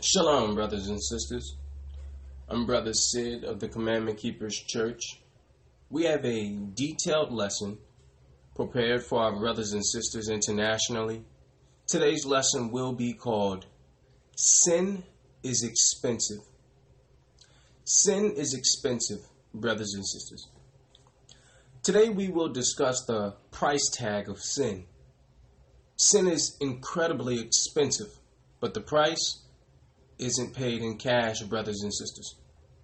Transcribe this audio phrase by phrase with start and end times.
[0.00, 1.56] Shalom, brothers and sisters.
[2.48, 5.20] I'm Brother Sid of the Commandment Keepers Church.
[5.90, 7.78] We have a detailed lesson
[8.54, 11.24] prepared for our brothers and sisters internationally.
[11.88, 13.66] Today's lesson will be called
[14.36, 15.02] Sin
[15.42, 16.44] is Expensive.
[17.82, 20.46] Sin is expensive, brothers and sisters.
[21.82, 24.84] Today we will discuss the price tag of sin.
[25.96, 28.16] Sin is incredibly expensive,
[28.60, 29.40] but the price
[30.18, 32.34] isn't paid in cash, brothers and sisters.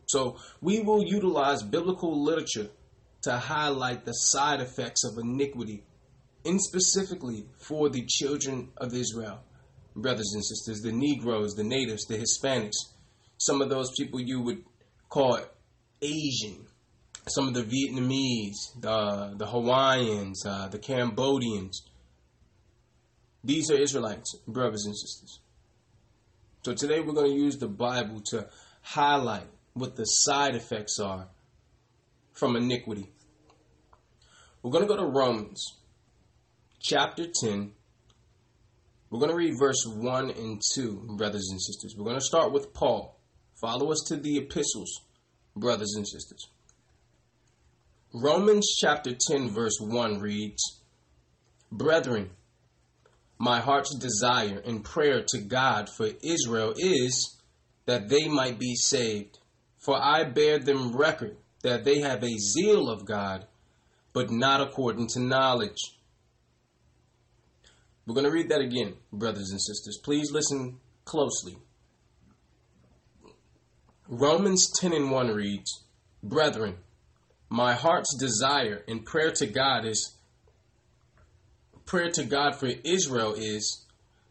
[0.07, 2.69] So we will utilize biblical literature
[3.23, 5.83] to highlight the side effects of iniquity,
[6.45, 9.41] and specifically for the children of Israel,
[9.97, 12.77] brothers and sisters, the Negroes, the natives, the Hispanics,
[13.39, 14.63] some of those people you would
[15.09, 15.41] call
[16.03, 16.67] Asian,
[17.29, 21.83] some of the Vietnamese, the, the Hawaiians, uh, the Cambodians.
[23.43, 25.41] These are Israelites, brothers and sisters.
[26.65, 28.49] So today we're going to use the Bible to
[28.81, 31.29] highlight what the side effects are
[32.33, 33.11] from iniquity.
[34.63, 35.77] We're going to go to Romans
[36.81, 37.73] chapter 10.
[39.11, 41.97] We're going to read verse 1 and 2, brothers and sisters.
[41.99, 43.21] We're going to start with Paul.
[43.61, 45.03] Follow us to the epistles,
[45.55, 46.49] brothers and sisters.
[48.15, 50.81] Romans chapter 10, verse 1 reads
[51.71, 52.31] Brethren,
[53.39, 57.37] my heart's desire and prayer to God for Israel is
[57.87, 59.39] that they might be saved.
[59.79, 63.47] For I bear them record that they have a zeal of God,
[64.13, 65.79] but not according to knowledge.
[68.07, 69.99] We're going to read that again, brothers and sisters.
[70.03, 71.57] Please listen closely.
[74.09, 75.85] Romans 10 and 1 reads,
[76.23, 76.77] Brethren,
[77.49, 80.14] my heart's desire and prayer to God is
[81.87, 83.85] prayer to God for Israel is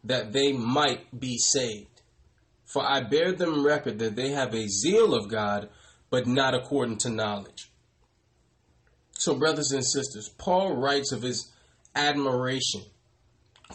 [0.04, 2.02] that they might be saved.
[2.66, 5.68] For I bear them record that they have a zeal of God,
[6.10, 7.70] but not according to knowledge.
[9.16, 11.52] So, brothers and sisters, Paul writes of his
[11.94, 12.82] admiration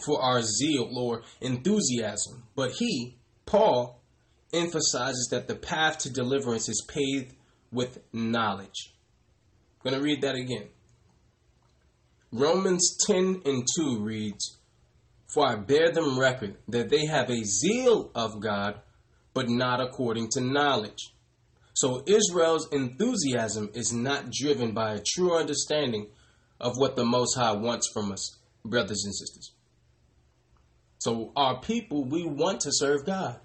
[0.04, 3.16] for our zeal or enthusiasm, but he,
[3.46, 4.00] Paul,
[4.52, 7.34] emphasizes that the path to deliverance is paved
[7.72, 8.92] with knowledge.
[9.84, 10.68] I'm going to read that again.
[12.32, 14.58] Romans 10 and 2 reads,
[15.26, 18.80] For I bear them record that they have a zeal of God,
[19.34, 21.12] but not according to knowledge.
[21.74, 26.08] So Israel's enthusiasm is not driven by a true understanding
[26.60, 29.52] of what the Most High wants from us, brothers and sisters.
[30.98, 33.40] So our people, we want to serve God.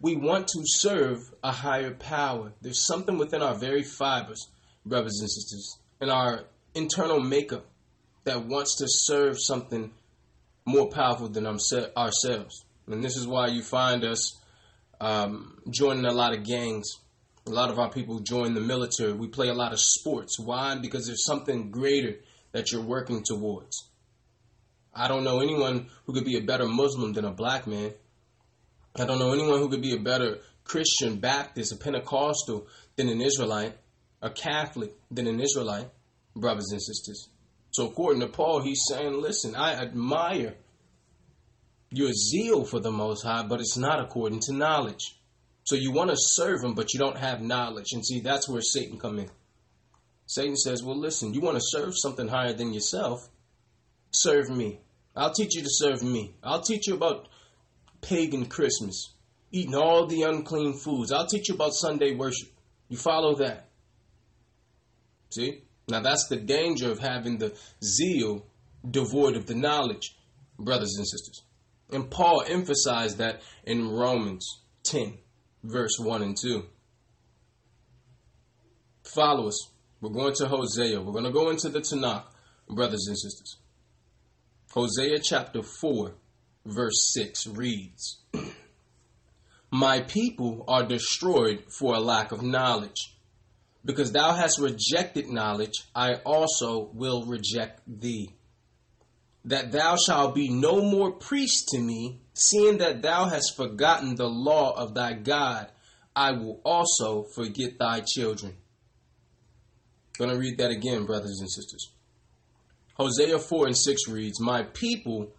[0.00, 2.52] We want to serve a higher power.
[2.60, 4.46] There's something within our very fibers,
[4.84, 7.66] brothers and sisters, in our internal makeup
[8.26, 9.92] that wants to serve something
[10.66, 12.64] more powerful than ourselves.
[12.88, 14.36] And this is why you find us
[15.00, 16.90] um, joining a lot of gangs.
[17.46, 19.12] A lot of our people join the military.
[19.12, 20.40] We play a lot of sports.
[20.40, 20.76] Why?
[20.76, 22.16] Because there's something greater
[22.50, 23.88] that you're working towards.
[24.92, 27.92] I don't know anyone who could be a better Muslim than a black man.
[28.98, 32.66] I don't know anyone who could be a better Christian, Baptist, a Pentecostal
[32.96, 33.76] than an Israelite,
[34.20, 35.90] a Catholic than an Israelite,
[36.34, 37.28] brothers and sisters.
[37.76, 40.54] So according to Paul, he's saying, listen, I admire
[41.90, 45.20] your zeal for the Most High, but it's not according to knowledge.
[45.64, 47.92] So you want to serve him, but you don't have knowledge.
[47.92, 49.28] And see, that's where Satan come in.
[50.24, 53.28] Satan says, well, listen, you want to serve something higher than yourself?
[54.10, 54.80] Serve me.
[55.14, 56.34] I'll teach you to serve me.
[56.42, 57.28] I'll teach you about
[58.00, 59.12] pagan Christmas,
[59.52, 61.12] eating all the unclean foods.
[61.12, 62.48] I'll teach you about Sunday worship.
[62.88, 63.68] You follow that.
[65.28, 65.65] See?
[65.88, 68.46] Now that's the danger of having the zeal
[68.88, 70.16] devoid of the knowledge,
[70.58, 71.42] brothers and sisters.
[71.90, 75.18] And Paul emphasized that in Romans 10,
[75.62, 76.64] verse 1 and 2.
[79.04, 79.70] Follow us.
[80.00, 81.00] We're going to Hosea.
[81.00, 82.24] We're going to go into the Tanakh,
[82.68, 83.56] brothers and sisters.
[84.72, 86.14] Hosea chapter 4,
[86.66, 88.20] verse 6 reads
[89.70, 93.15] My people are destroyed for a lack of knowledge.
[93.86, 98.32] Because thou hast rejected knowledge, I also will reject thee.
[99.44, 104.26] That thou shalt be no more priest to me, seeing that thou hast forgotten the
[104.26, 105.70] law of thy God,
[106.16, 108.56] I will also forget thy children.
[110.18, 111.92] I'm going to read that again, brothers and sisters.
[112.94, 115.32] Hosea 4 and 6 reads, My people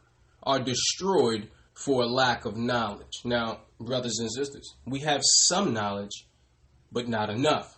[0.44, 3.24] are destroyed for lack of knowledge.
[3.26, 6.28] Now, brothers and sisters, we have some knowledge,
[6.94, 7.77] but not enough.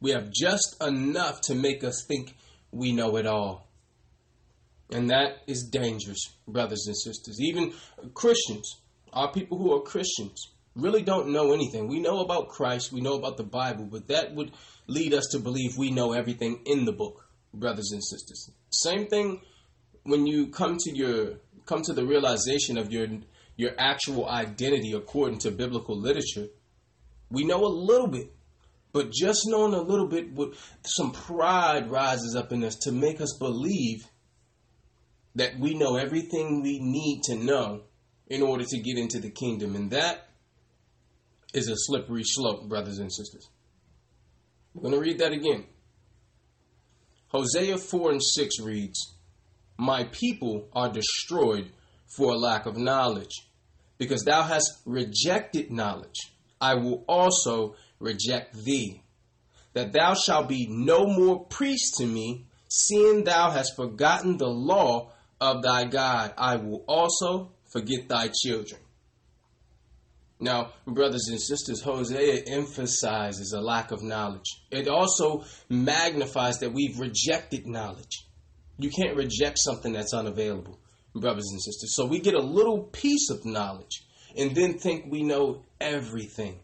[0.00, 2.36] We have just enough to make us think
[2.70, 3.66] we know it all.
[4.90, 7.40] And that is dangerous, brothers and sisters.
[7.40, 7.72] Even
[8.14, 8.80] Christians,
[9.12, 11.88] our people who are Christians, really don't know anything.
[11.88, 14.52] We know about Christ, we know about the Bible, but that would
[14.86, 18.50] lead us to believe we know everything in the book, brothers and sisters.
[18.70, 19.40] Same thing
[20.04, 23.08] when you come to your come to the realization of your
[23.56, 26.46] your actual identity according to biblical literature.
[27.30, 28.32] We know a little bit,
[28.96, 30.56] but just knowing a little bit, with
[30.86, 34.06] some pride rises up in us to make us believe
[35.34, 37.82] that we know everything we need to know
[38.28, 39.76] in order to get into the kingdom.
[39.76, 40.30] And that
[41.52, 43.46] is a slippery slope, brothers and sisters.
[44.74, 45.66] I'm going to read that again.
[47.28, 49.14] Hosea 4 and 6 reads,
[49.76, 51.70] My people are destroyed
[52.16, 53.42] for a lack of knowledge.
[53.98, 56.32] Because thou hast rejected knowledge,
[56.62, 59.02] I will also reject thee.
[59.74, 65.12] That thou shalt be no more priest to me, seeing thou hast forgotten the law
[65.40, 68.80] of thy God, I will also forget thy children.
[70.38, 74.44] Now, brothers and sisters, Hosea emphasizes a lack of knowledge.
[74.70, 78.26] It also magnifies that we've rejected knowledge.
[78.78, 80.78] You can't reject something that's unavailable,
[81.14, 81.94] brothers and sisters.
[81.94, 84.04] So we get a little piece of knowledge
[84.36, 86.60] and then think we know everything,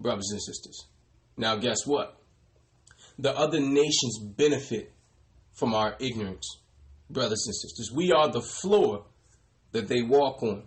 [0.00, 0.86] brothers and sisters.
[1.36, 2.16] Now, guess what?
[3.18, 4.92] The other nations benefit
[5.52, 6.58] from our ignorance
[7.10, 7.90] brothers and sisters.
[7.92, 9.04] We are the floor
[9.72, 10.64] that they walk on.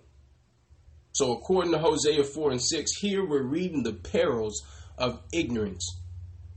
[1.12, 4.64] So, according to Hosea 4 and 6, here we're reading the perils
[4.98, 6.00] of ignorance,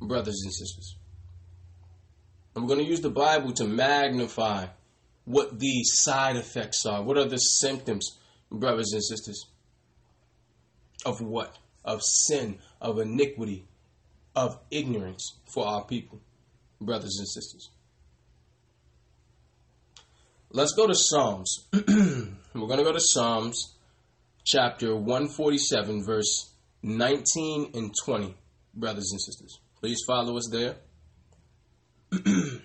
[0.01, 0.97] brothers and sisters.
[2.55, 4.67] I'm going to use the Bible to magnify
[5.25, 7.03] what these side effects are.
[7.03, 8.19] What are the symptoms,
[8.51, 9.47] brothers and sisters?
[11.07, 11.57] Of what?
[11.85, 13.67] Of sin, of iniquity,
[14.37, 16.21] of ignorance for our people,
[16.81, 17.71] brothers and sisters.
[20.53, 21.69] Let's go to Psalms.
[21.73, 23.77] We're going to go to Psalms
[24.45, 28.35] chapter 147, verse 19 and 20,
[28.75, 29.61] brothers and sisters.
[29.79, 30.77] Please follow us there.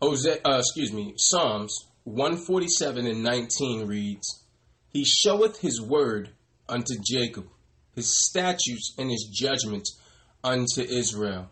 [0.00, 4.44] Hosea, uh, excuse me, Psalms 147 and 19 reads,
[4.92, 6.30] He showeth his word
[6.68, 7.46] unto Jacob,
[7.94, 9.98] his statutes and his judgments
[10.42, 11.48] unto Israel.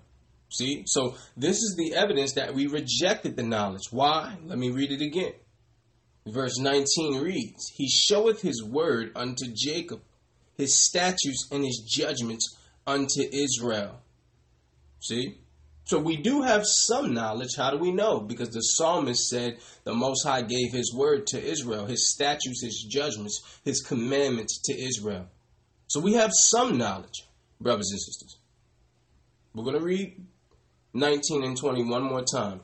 [0.50, 0.84] See?
[0.86, 3.90] So this is the evidence that we rejected the knowledge.
[3.90, 4.36] Why?
[4.44, 5.32] Let me read it again.
[6.26, 10.02] Verse 19 reads, He showeth his word unto Jacob,
[10.56, 12.56] his statutes and his judgments
[12.86, 14.00] unto Israel.
[15.00, 15.38] See?
[15.84, 17.56] So we do have some knowledge.
[17.56, 18.20] How do we know?
[18.20, 22.86] Because the psalmist said the Most High gave his word to Israel, his statutes, his
[22.88, 25.26] judgments, his commandments to Israel.
[25.88, 27.26] So we have some knowledge,
[27.60, 28.38] brothers and sisters.
[29.54, 30.24] We're going to read
[30.94, 32.60] 19 and 20 one more time.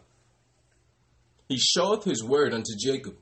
[1.49, 3.17] He showeth his word unto Jacob,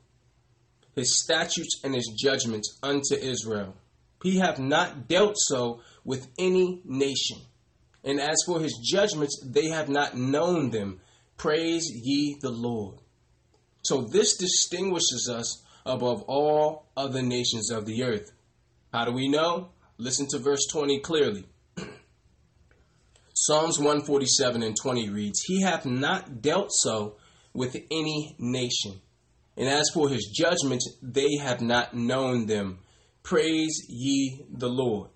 [0.94, 3.75] his statutes and his judgments unto Israel.
[4.22, 7.38] He hath not dealt so with any nation.
[8.06, 11.00] And as for his judgments, they have not known them.
[11.37, 13.00] Praise ye the Lord.
[13.82, 18.31] So this distinguishes us above all other nations of the earth.
[18.93, 19.70] How do we know?
[19.99, 21.47] Listen to verse 20 clearly.
[23.35, 27.17] Psalms 147 and 20 reads, He hath not dealt so
[27.53, 29.00] with any nation.
[29.56, 32.79] And as for his judgments, they have not known them.
[33.25, 35.10] Praise ye the Lord.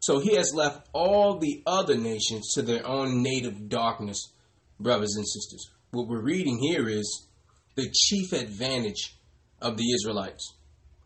[0.00, 4.32] So he has left all the other nations to their own native darkness,
[4.78, 5.70] brothers and sisters.
[5.90, 7.26] What we're reading here is
[7.76, 9.14] the chief advantage
[9.60, 10.54] of the Israelites,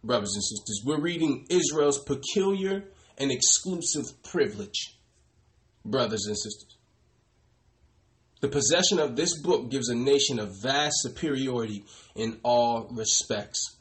[0.05, 0.83] brothers and sisters.
[0.85, 2.85] We're reading Israel's peculiar
[3.19, 4.97] and exclusive privilege
[5.85, 6.77] brothers and sisters.
[8.41, 11.85] The possession of this book gives a nation a vast superiority
[12.15, 13.77] in all respects.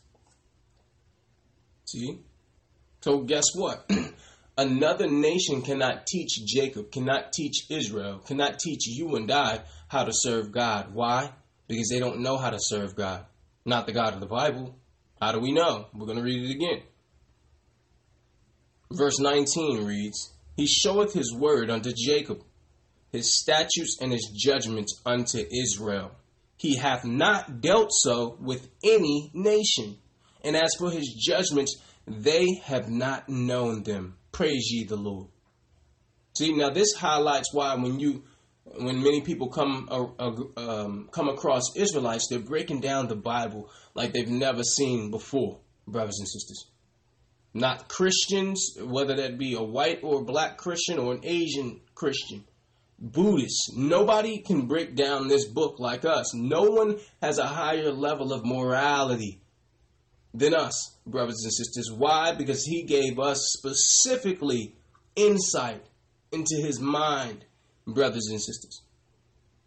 [1.85, 2.19] See?
[3.01, 3.89] So, guess what?
[4.57, 10.11] Another nation cannot teach Jacob, cannot teach Israel, cannot teach you and I how to
[10.13, 10.93] serve God.
[10.93, 11.31] Why?
[11.67, 13.25] Because they don't know how to serve God.
[13.65, 14.75] Not the God of the Bible.
[15.19, 15.87] How do we know?
[15.93, 16.83] We're going to read it again.
[18.91, 22.43] Verse 19 reads he showeth his word unto Jacob,
[23.11, 26.11] his statutes and his judgments unto Israel.
[26.57, 29.97] He hath not dealt so with any nation.
[30.43, 34.17] And as for his judgments, they have not known them.
[34.33, 35.27] Praise ye the Lord.
[36.37, 38.23] See, now this highlights why when you,
[38.65, 43.69] when many people come uh, uh, um, come across Israelites, they're breaking down the Bible
[43.95, 46.67] like they've never seen before, brothers and sisters
[47.53, 52.43] not Christians, whether that be a white or black Christian or an Asian Christian,
[52.99, 53.71] Buddhists.
[53.75, 56.33] Nobody can break down this book like us.
[56.33, 59.41] No one has a higher level of morality
[60.33, 61.91] than us, brothers and sisters.
[61.91, 62.33] Why?
[62.33, 64.75] Because he gave us specifically
[65.15, 65.83] insight
[66.31, 67.45] into his mind,
[67.85, 68.81] brothers and sisters.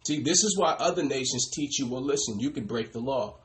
[0.07, 3.39] See, this is why other nations teach you, well, listen, you can break the law.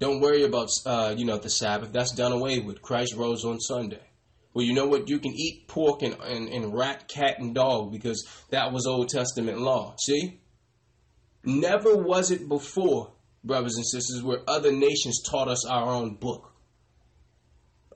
[0.00, 1.92] Don't worry about, uh, you know, the Sabbath.
[1.92, 2.82] That's done away with.
[2.82, 4.02] Christ rose on Sunday.
[4.52, 5.08] Well, you know what?
[5.08, 9.08] You can eat pork and, and, and rat, cat, and dog because that was Old
[9.08, 9.94] Testament law.
[10.04, 10.40] See?
[11.44, 13.12] Never was it before,
[13.44, 16.52] brothers and sisters, where other nations taught us our own book.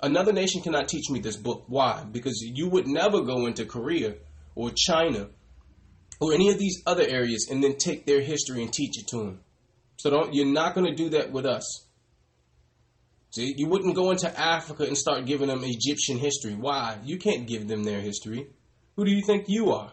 [0.00, 1.64] Another nation cannot teach me this book.
[1.66, 2.04] Why?
[2.10, 4.14] Because you would never go into Korea
[4.54, 5.28] or China
[6.20, 9.18] or any of these other areas and then take their history and teach it to
[9.18, 9.40] them.
[9.96, 11.84] So don't you're not going to do that with us.
[13.30, 16.54] See, you wouldn't go into Africa and start giving them Egyptian history.
[16.54, 16.98] Why?
[17.04, 18.46] You can't give them their history.
[18.96, 19.92] Who do you think you are?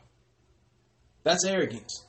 [1.24, 2.06] That's arrogance.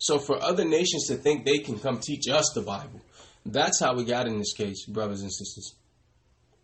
[0.00, 3.02] So for other nations to think they can come teach us the Bible,
[3.44, 5.74] that's how we got in this case, brothers and sisters.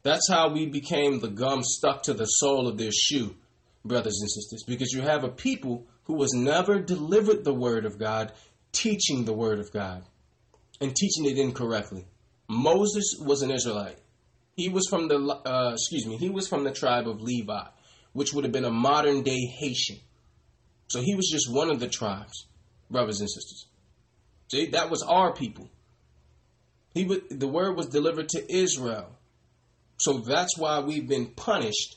[0.03, 3.37] That's how we became the gum stuck to the sole of their shoe,
[3.85, 7.99] brothers and sisters, because you have a people who was never delivered the word of
[7.99, 8.33] God
[8.73, 10.05] teaching the word of God
[10.81, 12.07] and teaching it incorrectly.
[12.49, 13.99] Moses was an Israelite.
[14.55, 17.65] He was from the uh, excuse me, he was from the tribe of Levi,
[18.15, 19.99] which would have been a modern day Haitian.
[20.89, 22.47] So he was just one of the tribes,
[22.91, 23.67] brothers and sisters.
[24.51, 25.69] See, that was our people.
[26.95, 29.09] He would, the word was delivered to Israel.
[29.99, 31.97] So that's why we've been punished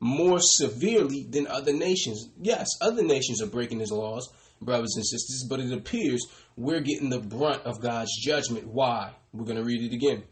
[0.00, 2.28] more severely than other nations.
[2.40, 4.28] Yes, other nations are breaking his laws,
[4.60, 6.26] brothers and sisters, but it appears
[6.56, 8.66] we're getting the brunt of God's judgment.
[8.66, 9.12] Why?
[9.32, 10.24] We're going to read it again.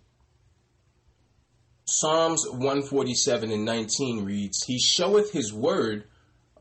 [1.85, 6.05] Psalms 147 and 19 reads, He showeth his word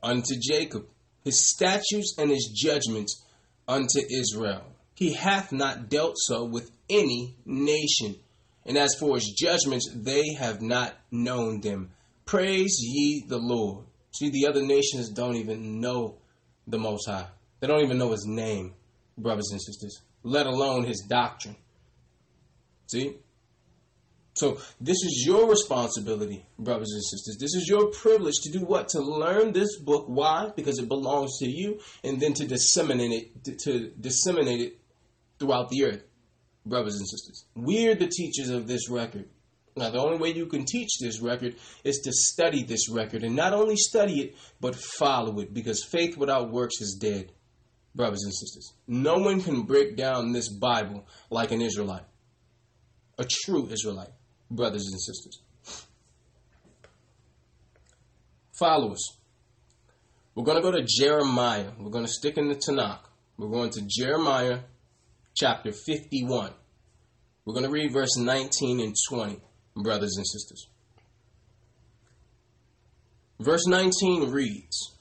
[0.01, 0.87] unto Jacob,
[1.27, 3.23] his statutes and his judgments
[3.67, 4.63] unto Israel.
[4.95, 8.15] He hath not dealt so with any nation.
[8.65, 11.91] And as for his judgments, they have not known them.
[12.25, 13.85] Praise ye the Lord.
[14.11, 16.17] See, the other nations don't even know
[16.65, 17.27] the Most High.
[17.59, 18.73] They don't even know his name,
[19.17, 21.55] brothers and sisters, let alone his doctrine.
[22.87, 23.15] See?
[24.37, 27.37] So this is your responsibility, brothers and sisters.
[27.39, 28.89] This is your privilege to do what?
[28.89, 30.05] To learn this book.
[30.07, 30.51] Why?
[30.55, 34.79] Because it belongs to you, and then to disseminate it, to, disseminate it
[35.39, 36.03] throughout the earth,
[36.67, 37.45] brothers and sisters.
[37.55, 39.27] We're the teachers of this record.
[39.75, 43.35] Now, the only way you can teach this record is to study this record, and
[43.35, 47.31] not only study it, but follow it, because faith without works is dead,
[47.95, 48.73] brothers and sisters.
[48.87, 52.05] No one can break down this Bible like an Israelite
[53.17, 54.11] a true Israelite,
[54.49, 55.41] brothers and sisters.
[58.57, 59.17] Followers,
[60.33, 61.71] we're going to go to Jeremiah.
[61.79, 62.99] We're going to stick in the Tanakh.
[63.37, 64.59] We're going to Jeremiah
[65.35, 66.51] chapter 51.
[67.45, 69.39] We're going to read verse 19 and 20,
[69.75, 70.67] brothers and sisters.
[73.39, 74.97] Verse 19 reads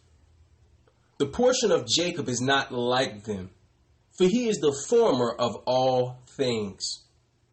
[1.18, 3.50] The portion of Jacob is not like them,
[4.18, 7.05] for he is the former of all things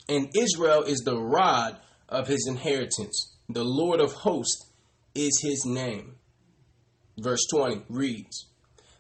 [0.10, 1.78] and Israel is the rod
[2.10, 3.36] of his inheritance.
[3.50, 4.72] The Lord of hosts
[5.16, 6.16] is his name.
[7.18, 8.48] Verse 20 reads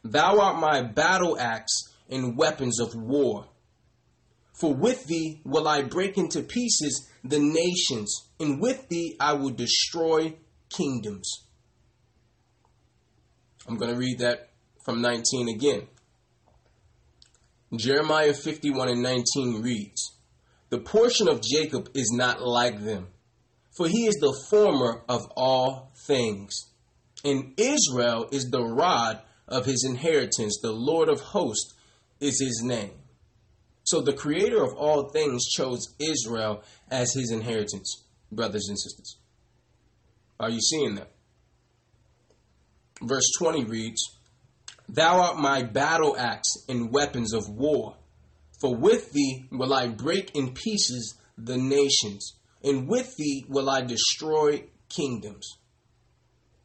[0.03, 3.47] Thou art my battle axe and weapons of war.
[4.53, 9.49] For with thee will I break into pieces the nations, and with thee I will
[9.49, 10.35] destroy
[10.69, 11.29] kingdoms.
[13.67, 14.49] I'm going to read that
[14.85, 15.87] from 19 again.
[17.75, 20.12] Jeremiah 51 and 19 reads
[20.73, 23.09] the portion of Jacob is not like them,
[23.77, 26.71] for he is the former of all things.
[27.23, 30.57] And Israel is the rod of his inheritance.
[30.63, 31.75] The Lord of hosts
[32.19, 32.93] is his name.
[33.83, 39.17] So the creator of all things chose Israel as his inheritance, brothers and sisters.
[40.39, 41.11] Are you seeing that?
[43.03, 44.01] Verse 20 reads,
[44.89, 47.95] Thou art my battle axe and weapons of war.
[48.63, 53.81] For with thee will I break in pieces the nations, and with thee will I
[53.81, 55.57] destroy kingdoms.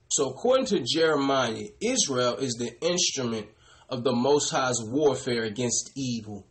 [0.09, 3.49] So, according to Jeremiah, Israel is the instrument
[3.89, 6.47] of the Most High's warfare against evil,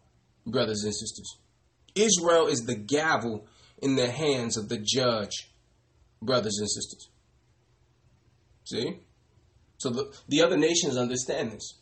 [0.46, 1.38] brothers and sisters.
[1.96, 3.48] Israel is the gavel
[3.82, 5.50] in the hands of the judge,
[6.22, 7.10] brothers and sisters.
[8.66, 9.00] See?
[9.78, 11.76] So the, the other nations understand this.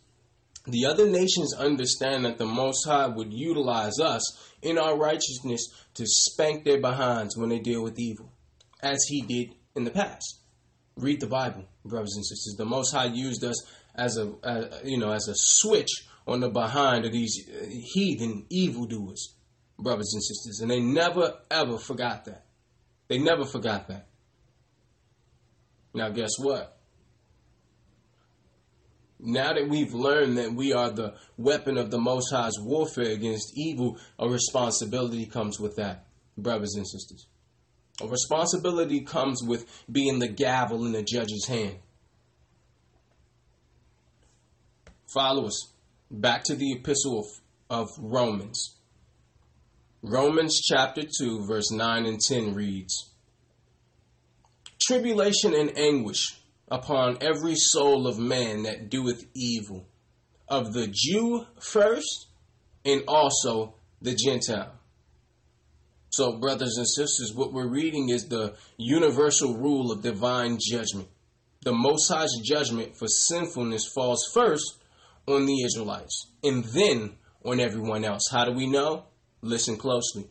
[0.68, 4.24] The other nations understand that the Most High would utilize us
[4.62, 8.32] in our righteousness to spank their behinds when they deal with evil,
[8.82, 10.40] as He did in the past.
[10.98, 12.56] Read the Bible, brothers and sisters.
[12.58, 13.56] The Most High used us
[13.94, 15.92] as a, uh, you know, as a switch
[16.28, 17.48] on the behind of these
[17.94, 19.36] heathen evildoers,
[19.78, 22.46] brothers and sisters, and they never ever forgot that.
[23.08, 24.08] They never forgot that.
[25.94, 26.75] Now, guess what?
[29.20, 33.58] Now that we've learned that we are the weapon of the Most High's warfare against
[33.58, 36.06] evil, a responsibility comes with that,
[36.38, 37.28] brothers and sisters.
[38.02, 41.78] A responsibility comes with being the gavel in the judge's hand.
[45.14, 45.72] Follow us
[46.12, 47.26] back to the epistle of,
[47.70, 48.76] of Romans.
[50.02, 53.12] Romans chapter 2, verse 9 and 10 reads
[54.86, 59.88] Tribulation and anguish upon every soul of man that doeth evil,
[60.48, 62.28] of the Jew first,
[62.84, 64.74] and also the Gentile.
[66.10, 71.10] So, brothers and sisters, what we're reading is the universal rule of divine judgment.
[71.64, 74.82] The Most High's judgment for sinfulness falls first
[75.28, 78.30] on the Israelites and then on everyone else.
[78.32, 79.06] How do we know?
[79.42, 80.28] Listen closely.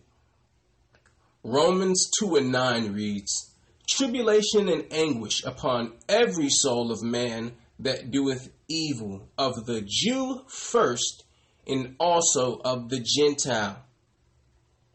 [1.42, 3.53] Romans 2 and 9 reads,
[3.88, 11.24] Tribulation and anguish upon every soul of man that doeth evil, of the Jew first,
[11.66, 13.84] and also of the Gentile.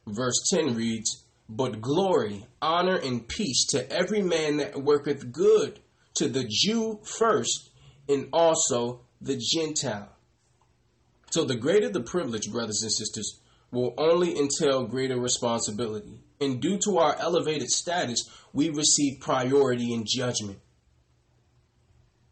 [0.08, 5.80] Verse 10 reads, But glory, honor, and peace to every man that worketh good,
[6.16, 7.70] to the Jew first,
[8.08, 10.16] and also the Gentile.
[11.32, 13.40] So the greater the privilege, brothers and sisters,
[13.72, 16.24] will only entail greater responsibility.
[16.42, 20.60] And due to our elevated status, we receive priority in judgment.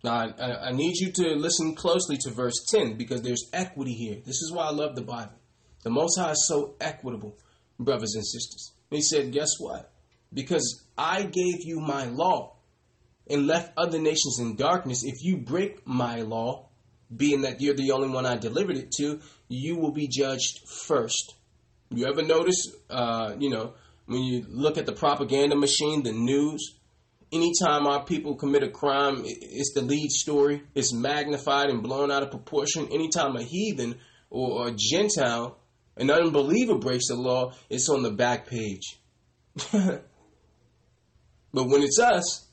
[0.04, 4.16] Now, I, I, need you to listen closely to verse 10 because there's equity here.
[4.26, 5.34] This is why I love the Bible.
[5.84, 7.38] The Most High is so equitable,
[7.80, 8.72] brothers and sisters.
[8.90, 9.92] he said, Guess what?
[10.34, 12.58] Because I gave you my law
[13.30, 16.70] and left other nations in darkness, if you break my law,
[17.16, 21.34] being that you're the only one I delivered it to, you will be judged first.
[21.90, 23.74] You ever notice, uh, you know,
[24.08, 26.78] when you look at the propaganda machine, the news,
[27.32, 30.64] anytime our people commit a crime, it's the lead story.
[30.74, 32.88] It's magnified and blown out of proportion.
[32.92, 35.58] Anytime a heathen or a Gentile,
[35.98, 38.98] an unbeliever breaks the law, it's on the back page.
[39.72, 40.04] but
[41.54, 42.48] when it's us,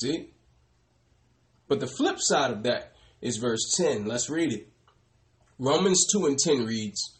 [0.00, 0.30] see?
[1.68, 4.04] But the flip side of that is verse 10.
[4.06, 4.68] Let's read it.
[5.58, 7.18] Romans 2 and 10 reads,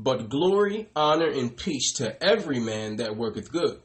[0.00, 3.80] But glory, honor, and peace to every man that worketh good,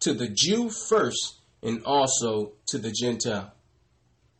[0.00, 3.52] to the Jew first, and also to the Gentile.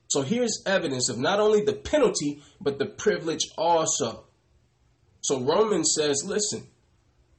[0.09, 4.25] So here's evidence of not only the penalty, but the privilege also.
[5.21, 6.67] So Romans says, listen,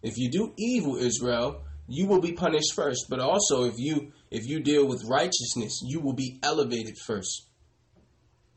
[0.01, 3.07] if you do evil, Israel, you will be punished first.
[3.09, 7.49] But also if you if you deal with righteousness, you will be elevated first.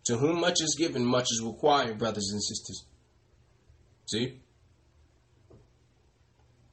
[0.04, 2.84] To whom much is given, much is required, brothers and sisters.
[4.06, 4.41] See?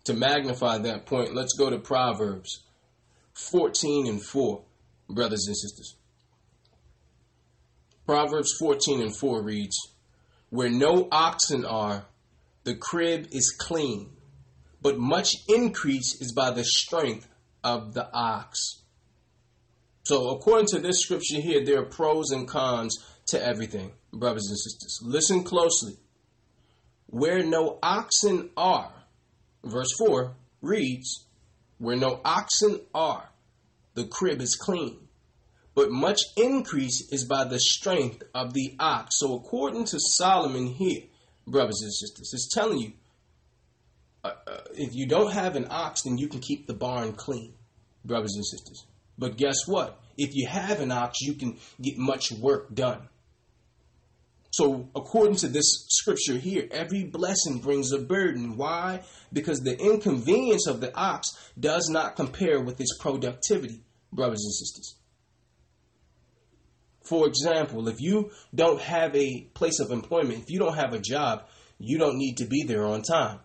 [0.10, 2.63] To magnify that point, let's go to Proverbs
[3.52, 4.63] 14 and 4,
[5.08, 5.98] brothers and sisters.
[8.08, 9.78] Proverbs 14 and 4 reads,
[10.50, 12.08] Where no oxen are,
[12.63, 14.10] the crib is clean,
[14.82, 17.28] but much increase is by the strength
[17.63, 18.82] of the ox.
[20.06, 24.58] So, according to this scripture here, there are pros and cons to everything, brothers and
[24.58, 25.02] sisters.
[25.04, 25.98] Listen closely.
[27.06, 28.98] Where no oxen are,
[29.63, 31.26] verse 4 reads,
[31.78, 33.30] Where no oxen are,
[33.93, 35.08] the crib is clean,
[35.76, 39.19] but much increase is by the strength of the ox.
[39.19, 41.04] So, according to Solomon here,
[41.48, 42.93] brothers and sisters, it's telling you
[44.24, 47.54] uh, uh, if you don't have an ox, then you can keep the barn clean,
[48.04, 48.86] brothers and sisters.
[49.17, 50.00] But guess what?
[50.17, 53.08] If you have an ox, you can get much work done.
[54.60, 58.58] So, according to this scripture here, every blessing brings a burden.
[58.58, 59.04] Why?
[59.32, 64.98] Because the inconvenience of the ox does not compare with its productivity, brothers and sisters.
[67.04, 71.00] For example, if you don't have a place of employment, if you don't have a
[71.00, 73.39] job, you don't need to be there on time.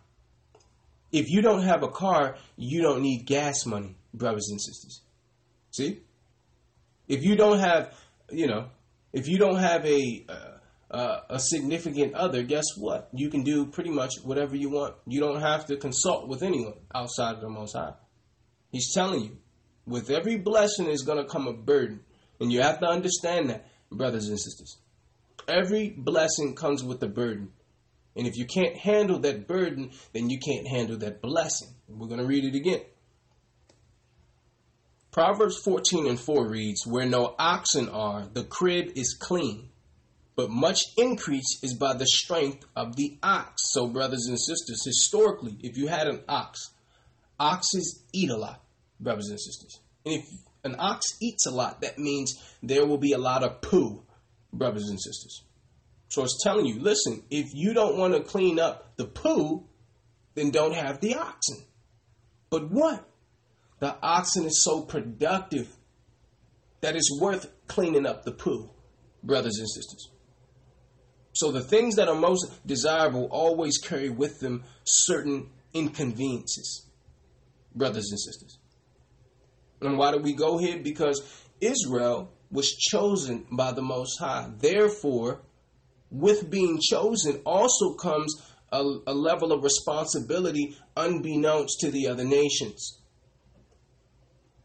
[1.12, 5.00] If you don't have a car, you don't need gas money, brothers and sisters.
[5.70, 6.00] See?
[7.06, 7.96] If you don't have,
[8.32, 8.70] you know,
[9.12, 10.53] if you don't have a uh,
[10.94, 13.08] uh, a significant other, guess what?
[13.12, 14.94] You can do pretty much whatever you want.
[15.06, 17.94] You don't have to consult with anyone outside of the Most High.
[18.70, 19.36] He's telling you,
[19.86, 22.00] with every blessing is going to come a burden.
[22.40, 24.78] And you have to understand that, brothers and sisters.
[25.48, 27.50] Every blessing comes with a burden.
[28.16, 31.68] And if you can't handle that burden, then you can't handle that blessing.
[31.88, 32.82] We're going to read it again.
[35.10, 39.70] Proverbs 14 and 4 reads, Where no oxen are, the crib is clean,
[40.36, 43.72] but much increase is by the strength of the ox.
[43.72, 46.70] So, brothers and sisters, historically, if you had an ox,
[47.38, 48.60] oxes eat a lot,
[48.98, 49.80] brothers and sisters.
[50.04, 50.24] And if
[50.64, 54.02] an ox eats a lot, that means there will be a lot of poo,
[54.52, 55.44] brothers and sisters.
[56.08, 59.64] So it's telling you, listen, if you don't want to clean up the poo,
[60.34, 61.58] then don't have the oxen.
[62.50, 63.08] But what?
[63.78, 65.68] The oxen is so productive
[66.80, 68.70] that it's worth cleaning up the poo,
[69.22, 70.10] brothers and sisters.
[71.34, 76.86] So the things that are most desirable always carry with them certain inconveniences,
[77.74, 78.58] brothers and sisters.
[79.80, 80.78] And why do we go here?
[80.78, 81.20] Because
[81.60, 84.48] Israel was chosen by the Most High.
[84.58, 85.42] Therefore,
[86.10, 88.32] with being chosen also comes
[88.70, 93.00] a, a, level of responsibility unbeknownst to the other nations.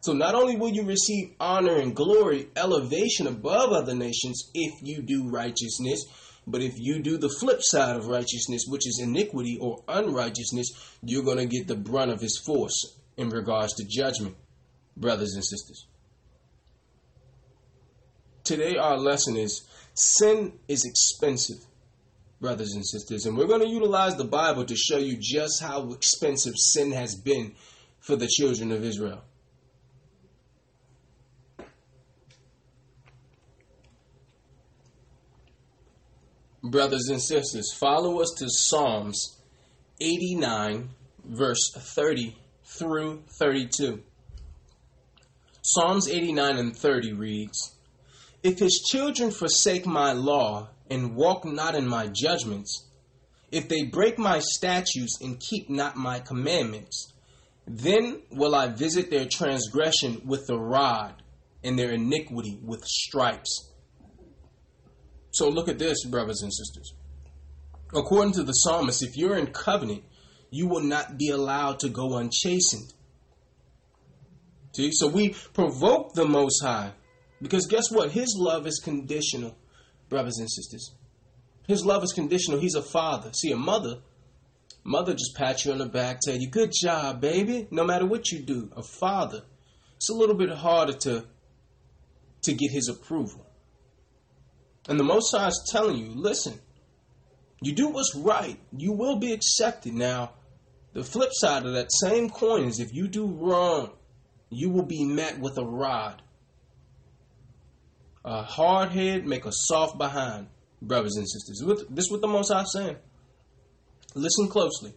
[0.01, 5.01] So not only will you receive honor and glory, elevation above other nations if you
[5.01, 6.05] do righteousness,
[6.49, 11.23] but if you do the flip side of righteousness, which is iniquity or unrighteousness, you're
[11.23, 14.35] going to get the brunt of his force in regards to judgment,
[14.97, 15.85] brothers and sisters.
[18.43, 21.63] Today, our lesson is sin is expensive,
[22.41, 23.27] brothers and sisters.
[23.27, 27.15] And we're going to utilize the Bible to show you just how expensive sin has
[27.15, 27.53] been
[27.99, 29.23] for the children of Israel.
[36.71, 39.37] Brothers and sisters, follow us to Psalms
[40.01, 40.89] 89,
[41.25, 44.01] verse 30 through 32.
[45.61, 47.75] Psalms 89 and 30 reads
[48.43, 52.85] If his children forsake my law and walk not in my judgments,
[53.51, 57.13] if they break my statutes and keep not my commandments,
[57.67, 61.21] then will I visit their transgression with the rod
[61.63, 63.68] and their iniquity with stripes.
[65.31, 66.93] So look at this, brothers and sisters.
[67.93, 70.03] According to the psalmist, if you're in covenant,
[70.51, 72.93] you will not be allowed to go unchastened.
[74.75, 76.93] See, so we provoke the Most High
[77.41, 78.11] because guess what?
[78.11, 79.57] His love is conditional,
[80.09, 80.93] brothers and sisters.
[81.67, 82.59] His love is conditional.
[82.59, 83.31] He's a father.
[83.33, 83.99] See, a mother,
[84.83, 88.31] mother just pat you on the back, tell you, "Good job, baby." No matter what
[88.31, 89.43] you do, a father,
[89.95, 91.25] it's a little bit harder to
[92.43, 93.45] to get his approval.
[94.89, 96.59] And the Most High is telling you, listen,
[97.61, 99.93] you do what's right, you will be accepted.
[99.93, 100.31] Now,
[100.93, 103.91] the flip side of that same coin is if you do wrong,
[104.49, 106.23] you will be met with a rod.
[108.25, 110.47] A hard head make a soft behind,
[110.81, 111.63] brothers and sisters.
[111.91, 112.97] This is what the Most High is saying.
[114.15, 114.95] Listen closely.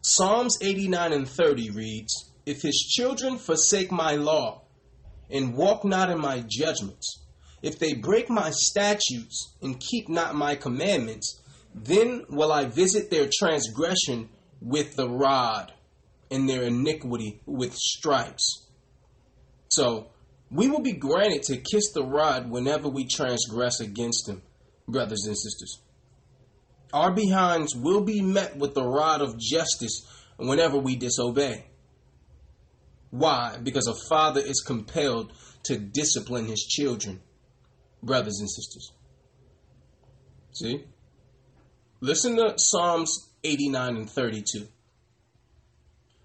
[0.00, 4.62] Psalms 89 and 30 reads, If his children forsake my law
[5.28, 7.19] and walk not in my judgments,
[7.62, 11.40] if they break my statutes and keep not my commandments,
[11.74, 15.72] then will I visit their transgression with the rod
[16.30, 18.66] and their iniquity with stripes.
[19.68, 20.08] So
[20.50, 24.42] we will be granted to kiss the rod whenever we transgress against him,
[24.88, 25.80] brothers and sisters.
[26.92, 30.06] Our behinds will be met with the rod of justice
[30.38, 31.66] whenever we disobey.
[33.10, 33.58] Why?
[33.62, 35.32] Because a father is compelled
[35.64, 37.20] to discipline his children
[38.02, 38.92] brothers and sisters.
[40.52, 40.84] See?
[42.00, 44.66] Listen to Psalms 89 and 32.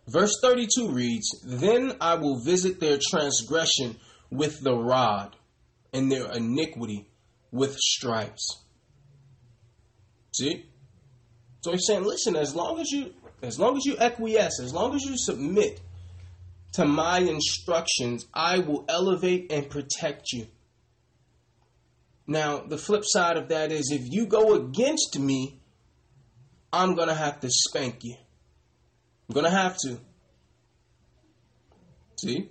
[0.08, 3.98] Verse 32 reads, Then I will visit their transgression
[4.30, 5.36] with the rod,
[5.94, 7.08] and their iniquity
[7.52, 8.62] with stripes.
[10.34, 10.66] See?
[11.62, 14.96] So he's saying, listen, as long as you as long as you acquiesce, as long
[14.96, 15.80] as you submit
[16.74, 20.48] to my instructions, I will elevate and protect you.
[22.28, 25.60] Now, the flip side of that is if you go against me,
[26.74, 28.16] I'm going to have to spank you.
[29.30, 30.00] I'm going to have to.
[32.20, 32.50] See?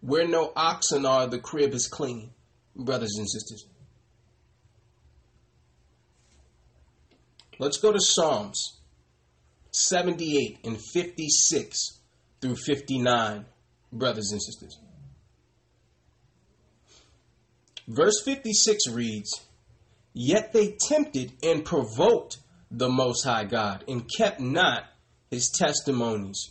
[0.00, 2.30] Where no oxen are, the crib is clean,
[2.74, 3.66] brothers and sisters.
[7.58, 8.80] Let's go to Psalms
[9.72, 12.00] 78 and 56
[12.40, 13.44] through 59,
[13.92, 14.78] brothers and sisters.
[17.90, 19.40] Verse 56 reads,
[20.12, 22.38] Yet they tempted and provoked
[22.70, 24.84] the Most High God and kept not
[25.28, 26.50] his testimonies.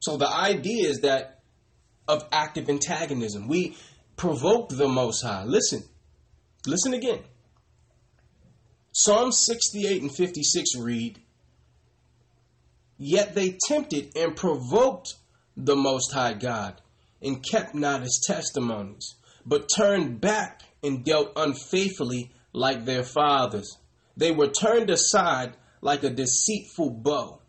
[0.00, 1.42] So the idea is that
[2.08, 3.46] of active antagonism.
[3.46, 3.76] We
[4.16, 5.44] provoked the Most High.
[5.44, 5.84] Listen,
[6.66, 7.20] listen again.
[8.90, 11.20] Psalm 68 and 56 read,
[12.98, 15.14] Yet they tempted and provoked
[15.56, 16.80] the Most High God
[17.22, 23.76] and kept not his testimonies but turned back and dealt unfaithfully like their fathers.
[24.16, 27.40] They were turned aside like a deceitful bow.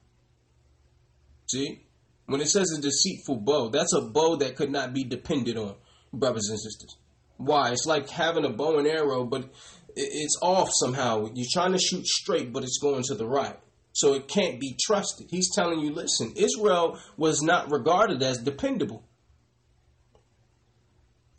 [1.49, 1.85] See?
[2.27, 5.75] When it says a deceitful bow, that's a bow that could not be depended on,
[6.13, 6.95] brothers and sisters.
[7.37, 7.71] Why?
[7.71, 9.49] It's like having a bow and arrow, but
[9.95, 11.29] it's off somehow.
[11.33, 13.57] You're trying to shoot straight, but it's going to the right.
[13.93, 15.27] So it can't be trusted.
[15.29, 19.03] He's telling you, listen, Israel was not regarded as dependable.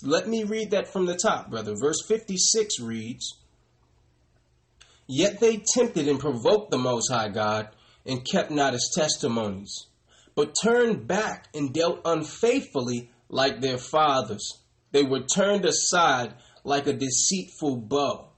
[0.04, 1.74] Let me read that from the top, brother.
[1.80, 3.38] Verse 56 reads
[5.06, 7.68] Yet they tempted and provoked the Most High God
[8.04, 9.86] and kept not his testimonies,
[10.34, 14.58] but turned back and dealt unfaithfully like their fathers.
[14.90, 16.34] They were turned aside
[16.64, 18.30] like a deceitful bow.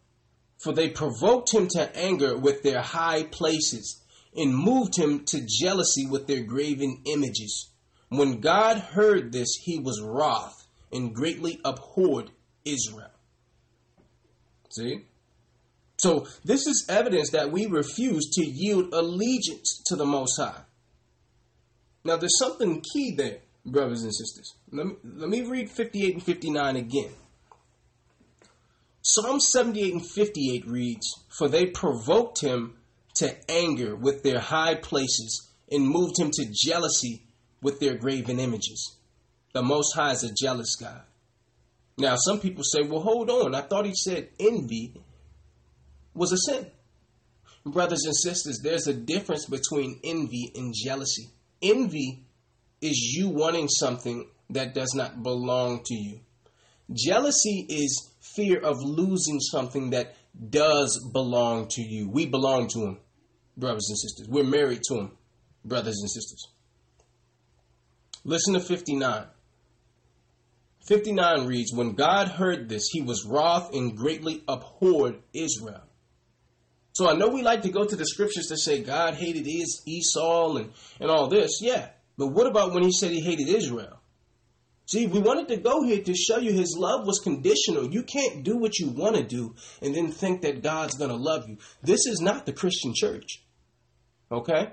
[0.62, 4.02] For they provoked him to anger with their high places
[4.34, 7.70] and moved him to jealousy with their graven images.
[8.08, 10.63] When God heard this, he was wroth
[10.94, 12.30] and greatly abhorred
[12.64, 13.10] Israel.
[14.70, 15.02] See?
[15.98, 20.62] So, this is evidence that we refuse to yield allegiance to the Most High.
[22.04, 24.54] Now, there's something key there, brothers and sisters.
[24.70, 27.12] Let me, let me read 58 and 59 again.
[29.02, 32.76] Psalm 78 and 58 reads, For they provoked him
[33.16, 37.22] to anger with their high places and moved him to jealousy
[37.62, 38.96] with their graven images.
[39.54, 41.02] The Most High is a jealous God.
[41.96, 43.54] Now, some people say, well, hold on.
[43.54, 45.00] I thought he said envy
[46.12, 46.66] was a sin.
[47.64, 51.28] Brothers and sisters, there's a difference between envy and jealousy.
[51.62, 52.24] Envy
[52.82, 56.18] is you wanting something that does not belong to you.
[56.92, 60.16] Jealousy is fear of losing something that
[60.50, 62.10] does belong to you.
[62.10, 62.98] We belong to him,
[63.56, 64.26] brothers and sisters.
[64.28, 65.12] We're married to him,
[65.64, 66.48] brothers and sisters.
[68.24, 69.26] Listen to 59.
[70.86, 75.82] 59 reads, When God heard this, he was wroth and greatly abhorred Israel.
[76.92, 80.56] So I know we like to go to the scriptures to say God hated Esau
[80.56, 81.58] and, and all this.
[81.60, 81.88] Yeah.
[82.16, 83.98] But what about when he said he hated Israel?
[84.86, 87.90] See, we wanted to go here to show you his love was conditional.
[87.90, 91.16] You can't do what you want to do and then think that God's going to
[91.16, 91.56] love you.
[91.82, 93.42] This is not the Christian church.
[94.30, 94.72] Okay?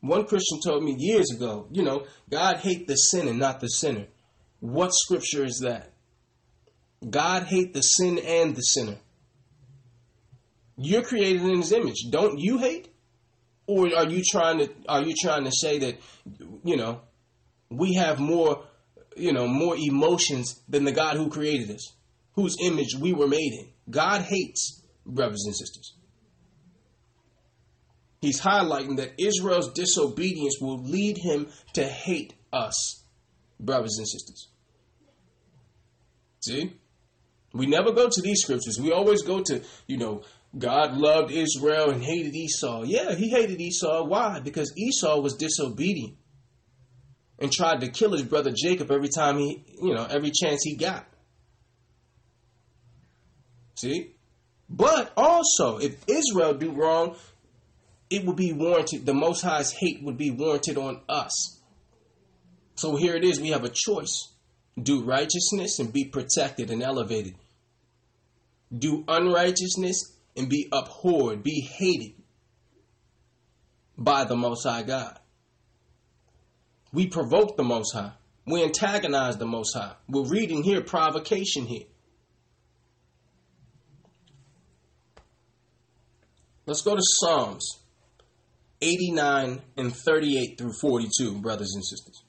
[0.00, 3.68] One Christian told me years ago, you know, God hate the sin and not the
[3.68, 4.06] sinner.
[4.66, 5.92] What scripture is that?
[7.08, 8.96] God hate the sin and the sinner.
[10.76, 12.06] You're created in his image.
[12.10, 12.88] Don't you hate?
[13.68, 16.00] Or are you trying to are you trying to say that
[16.64, 17.00] you know
[17.70, 18.64] we have more
[19.16, 21.92] you know more emotions than the God who created us,
[22.32, 23.68] whose image we were made in?
[23.88, 25.94] God hates brothers and sisters.
[28.20, 33.04] He's highlighting that Israel's disobedience will lead him to hate us,
[33.60, 34.48] brothers and sisters.
[36.46, 36.72] See?
[37.52, 38.78] We never go to these scriptures.
[38.80, 40.22] We always go to, you know,
[40.56, 42.84] God loved Israel and hated Esau.
[42.84, 44.04] Yeah, he hated Esau.
[44.04, 44.40] Why?
[44.40, 46.16] Because Esau was disobedient
[47.38, 50.76] and tried to kill his brother Jacob every time he, you know, every chance he
[50.76, 51.06] got.
[53.74, 54.14] See?
[54.68, 57.16] But also, if Israel do wrong,
[58.08, 59.04] it would be warranted.
[59.04, 61.60] The Most High's hate would be warranted on us.
[62.76, 63.40] So here it is.
[63.40, 64.32] We have a choice:
[64.80, 67.34] do righteousness and be protected and elevated.
[68.76, 72.14] Do unrighteousness and be abhorred, be hated
[73.96, 75.18] by the Most High God.
[76.92, 78.12] We provoke the Most High.
[78.46, 79.94] We antagonize the Most High.
[80.08, 81.86] We're reading here provocation here.
[86.66, 87.80] Let's go to Psalms
[88.82, 92.25] 89 and 38 through 42, brothers and sisters.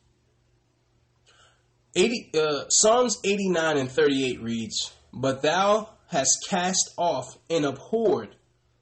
[1.97, 8.35] 80, uh, Psalms 89 and 38 reads, But thou hast cast off and abhorred.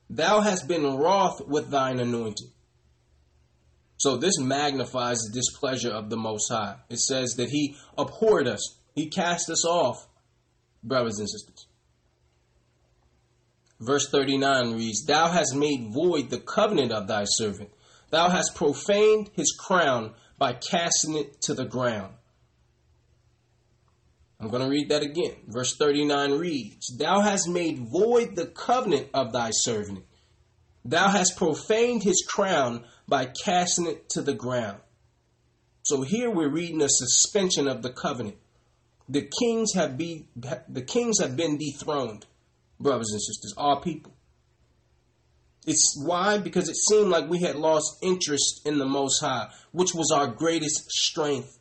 [0.09, 2.47] Thou hast been wroth with thine anointed.
[3.97, 6.75] So this magnifies the displeasure of the Most High.
[6.89, 10.07] It says that He abhorred us, He cast us off,
[10.83, 11.67] brothers and sisters.
[13.79, 17.69] Verse 39 reads, Thou hast made void the covenant of thy servant.
[18.09, 22.13] Thou hast profaned his crown by casting it to the ground.
[24.39, 25.35] I'm going to read that again.
[25.47, 30.03] Verse 39 reads, Thou hast made void the covenant of thy servant.
[30.83, 34.79] Thou hast profaned his crown by casting it to the ground.
[35.83, 38.37] So here we're reading a suspension of the covenant.
[39.07, 42.25] The kings have be the kings have been dethroned,
[42.79, 44.13] brothers and sisters, our people.
[45.67, 46.39] It's why?
[46.39, 50.27] Because it seemed like we had lost interest in the Most High, which was our
[50.27, 51.59] greatest strength,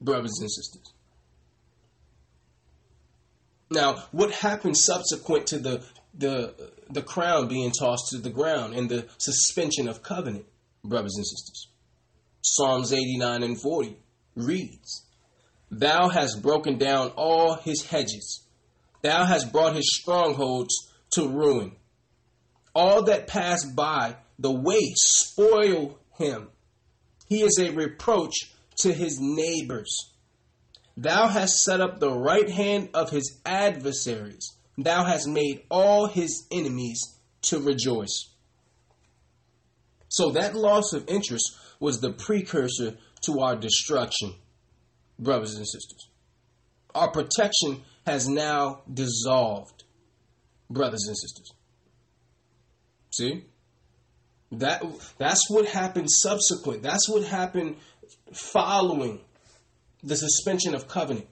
[0.00, 0.91] brothers and sisters.
[3.72, 6.54] Now, what happened subsequent to the the
[6.90, 10.46] the crown being tossed to the ground and the suspension of covenant?
[10.84, 11.68] brothers and sisters.
[12.42, 13.96] Psalms 89 and 40
[14.34, 15.06] reads,
[15.70, 18.42] Thou hast broken down all his hedges.
[19.02, 21.76] Thou hast brought his strongholds to ruin.
[22.74, 26.48] All that pass by the way spoil him.
[27.28, 28.34] He is a reproach
[28.78, 30.11] to his neighbors.
[30.96, 34.52] Thou hast set up the right hand of his adversaries.
[34.76, 38.30] Thou hast made all his enemies to rejoice.
[40.08, 44.34] So that loss of interest was the precursor to our destruction,
[45.18, 46.08] brothers and sisters.
[46.94, 49.84] Our protection has now dissolved,
[50.68, 51.52] brothers and sisters.
[53.10, 53.44] See?
[54.52, 54.82] That
[55.16, 56.82] that's what happened subsequent.
[56.82, 57.76] That's what happened
[58.34, 59.20] following
[60.02, 61.28] the suspension of covenant.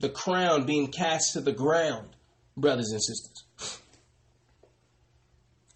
[0.00, 2.08] The crown being cast to the ground,
[2.56, 3.80] brothers and sisters.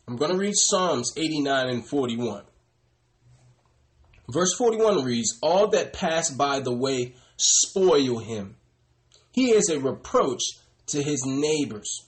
[0.06, 2.44] I'm going to read Psalms 89 and 41.
[4.30, 8.56] Verse 41 reads, All that pass by the way spoil him.
[9.32, 10.42] He is a reproach
[10.88, 12.06] to his neighbors.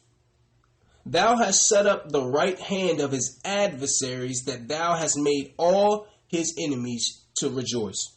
[1.07, 6.07] Thou hast set up the right hand of his adversaries, that thou hast made all
[6.29, 8.15] his enemies to rejoice.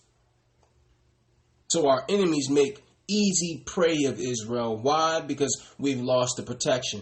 [1.73, 4.77] So our enemies make easy prey of Israel.
[4.77, 5.21] Why?
[5.21, 7.01] Because we've lost the protection.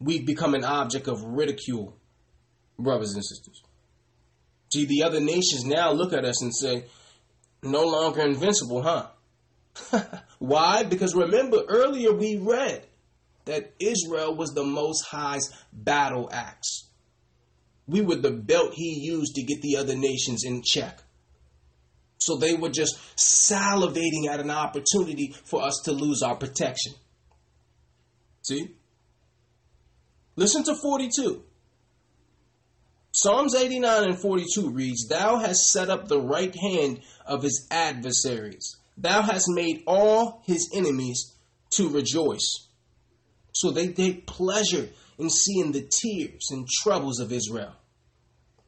[0.00, 1.96] We've become an object of ridicule,
[2.80, 3.62] brothers and sisters.
[4.72, 6.86] See, the other nations now look at us and say,
[7.62, 9.06] no longer invincible, huh?
[10.40, 10.82] Why?
[10.82, 12.88] Because remember, earlier we read
[13.44, 16.88] that Israel was the Most High's battle axe.
[17.86, 21.04] We were the belt he used to get the other nations in check.
[22.20, 26.92] So they were just salivating at an opportunity for us to lose our protection.
[28.42, 28.74] See?
[30.36, 31.42] Listen to 42.
[33.12, 38.76] Psalms 89 and 42 reads, Thou hast set up the right hand of his adversaries.
[38.96, 41.34] Thou hast made all his enemies
[41.70, 42.68] to rejoice.
[43.52, 47.72] So they take pleasure in seeing the tears and troubles of Israel.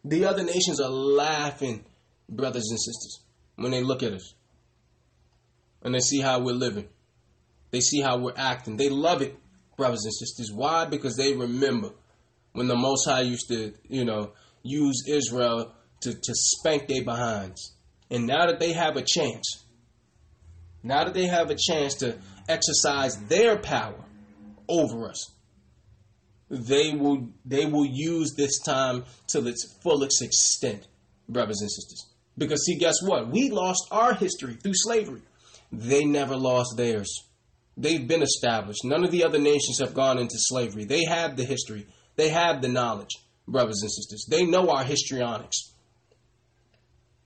[0.04, 1.84] The other nations are laughing,
[2.28, 3.20] brothers and sisters,
[3.56, 4.34] when they look at us.
[5.82, 6.88] And they see how we're living.
[7.70, 8.76] They see how we're acting.
[8.76, 9.36] They love it,
[9.76, 10.52] brothers and sisters.
[10.52, 10.84] Why?
[10.84, 11.90] Because they remember
[12.52, 17.74] when the Most High used to, you know, use Israel to, to spank their behinds.
[18.10, 19.64] And now that they have a chance,
[20.82, 24.04] now that they have a chance to exercise their power
[24.68, 25.30] over us,
[26.50, 30.86] they will they will use this time to its fullest extent,
[31.26, 32.11] brothers and sisters.
[32.36, 33.28] Because see, guess what?
[33.28, 35.22] We lost our history through slavery.
[35.70, 37.12] They never lost theirs.
[37.76, 38.84] They've been established.
[38.84, 40.84] None of the other nations have gone into slavery.
[40.84, 41.86] They have the history.
[42.16, 43.10] They have the knowledge,
[43.48, 44.26] brothers and sisters.
[44.28, 45.72] They know our histrionics.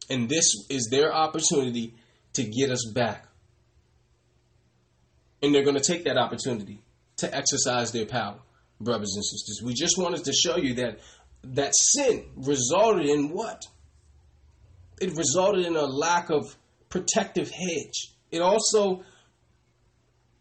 [0.08, 1.94] And this is their opportunity
[2.34, 3.26] to get us back.
[5.42, 6.80] And they're going to take that opportunity
[7.18, 8.38] to exercise their power,
[8.80, 9.62] brothers and sisters.
[9.64, 11.00] We just wanted to show you that
[11.54, 13.62] that sin resulted in what?
[15.00, 16.56] It resulted in a lack of
[16.88, 18.12] protective hedge.
[18.30, 19.02] It also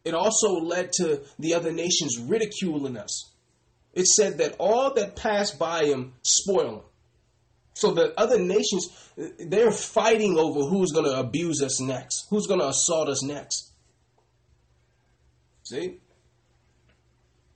[0.05, 3.31] it also led to the other nations ridiculing us.
[3.93, 6.81] It said that all that passed by him spoil him.
[7.73, 8.87] So the other nations,
[9.37, 13.71] they're fighting over who's going to abuse us next, who's going to assault us next.
[15.63, 15.99] See?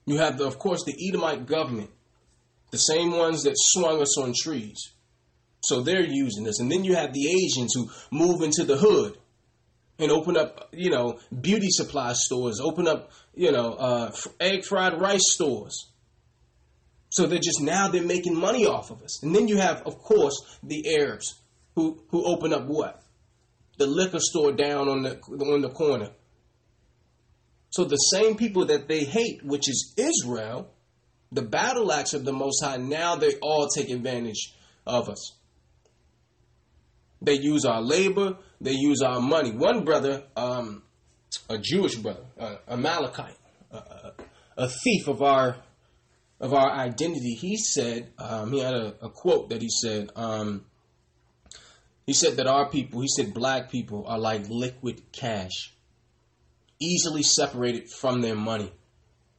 [0.05, 1.91] You have, the, of course, the Edomite government,
[2.71, 4.91] the same ones that swung us on trees.
[5.61, 6.59] So they're using this.
[6.59, 9.17] And then you have the Asians who move into the hood
[9.97, 14.99] and open up, you know, beauty supply stores, open up, you know, uh, egg fried
[14.99, 15.89] rice stores.
[17.09, 19.21] So they're just now they're making money off of us.
[19.23, 21.39] And then you have, of course, the Arabs
[21.75, 23.01] who who open up what?
[23.77, 26.11] The liquor store down on the on the corner.
[27.71, 30.71] So the same people that they hate, which is Israel,
[31.31, 34.53] the battle axe of the Most High, now they all take advantage
[34.87, 35.38] of us.
[37.21, 39.51] They use our labor, they use our money.
[39.51, 40.83] One brother, um,
[41.49, 43.37] a Jewish brother, uh, a Amalekite,
[43.71, 44.11] uh,
[44.57, 45.57] a thief of our
[46.39, 50.63] of our identity, he said, um, he had a, a, quote that he said, um,
[52.05, 55.73] he said that our people, he said black people are like liquid cash
[56.79, 58.71] easily separated from their money.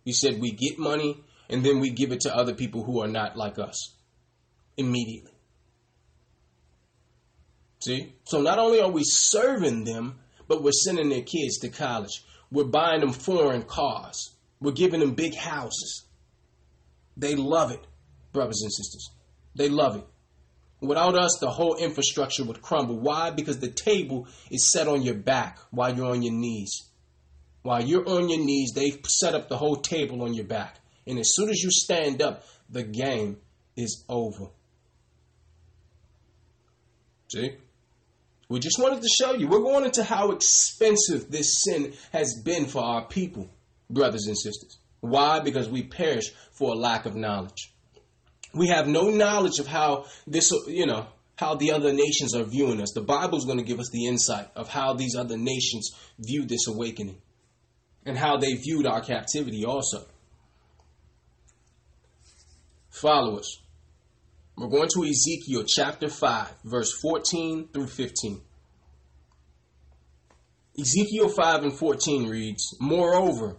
[0.05, 3.09] He said, We get money and then we give it to other people who are
[3.09, 3.95] not like us
[4.77, 5.33] immediately.
[7.81, 8.15] See?
[8.25, 12.23] So not only are we serving them, but we're sending their kids to college.
[12.51, 14.35] We're buying them foreign cars.
[14.61, 16.05] We're giving them big houses.
[17.17, 17.87] They love it,
[18.33, 19.11] brothers and sisters.
[19.55, 20.07] They love it.
[20.81, 22.99] Without us, the whole infrastructure would crumble.
[22.99, 23.31] Why?
[23.31, 26.91] Because the table is set on your back while you're on your knees.
[27.63, 30.81] While you're on your knees, they've set up the whole table on your back.
[31.07, 33.39] And as soon as you stand up, the game
[33.77, 34.47] is over.
[37.29, 37.57] See?
[38.51, 39.47] We just wanted to show you.
[39.47, 43.49] We're going into how expensive this sin has been for our people,
[43.89, 44.77] brothers and sisters.
[44.99, 45.39] Why?
[45.39, 47.73] Because we perish for a lack of knowledge.
[48.53, 52.81] We have no knowledge of how this, you know, how the other nations are viewing
[52.83, 52.91] us.
[52.93, 56.67] The Bible's going to give us the insight of how these other nations view this
[56.67, 57.19] awakening
[58.05, 60.07] and how they viewed our captivity also.
[62.91, 63.61] Followers,
[64.61, 68.43] we're going to Ezekiel chapter 5, verse 14 through 15.
[70.79, 73.57] Ezekiel 5 and 14 reads, Moreover,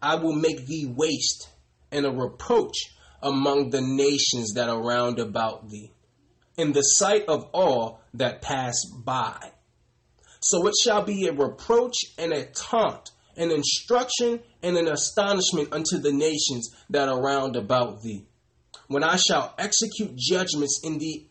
[0.00, 1.48] I will make thee waste
[1.90, 2.76] and a reproach
[3.20, 5.90] among the nations that are round about thee,
[6.56, 9.50] in the sight of all that pass by.
[10.38, 15.98] So it shall be a reproach and a taunt, an instruction and an astonishment unto
[15.98, 18.26] the nations that are round about thee.
[18.90, 21.30] When I shall execute judgments in thee,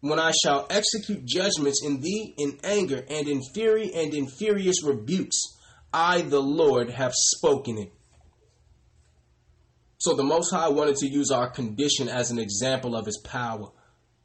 [0.00, 4.82] when I shall execute judgments in thee in anger and in fury and in furious
[4.82, 5.36] rebukes,
[5.92, 7.92] I, the Lord, have spoken it.
[9.98, 13.68] So the Most High wanted to use our condition as an example of his power,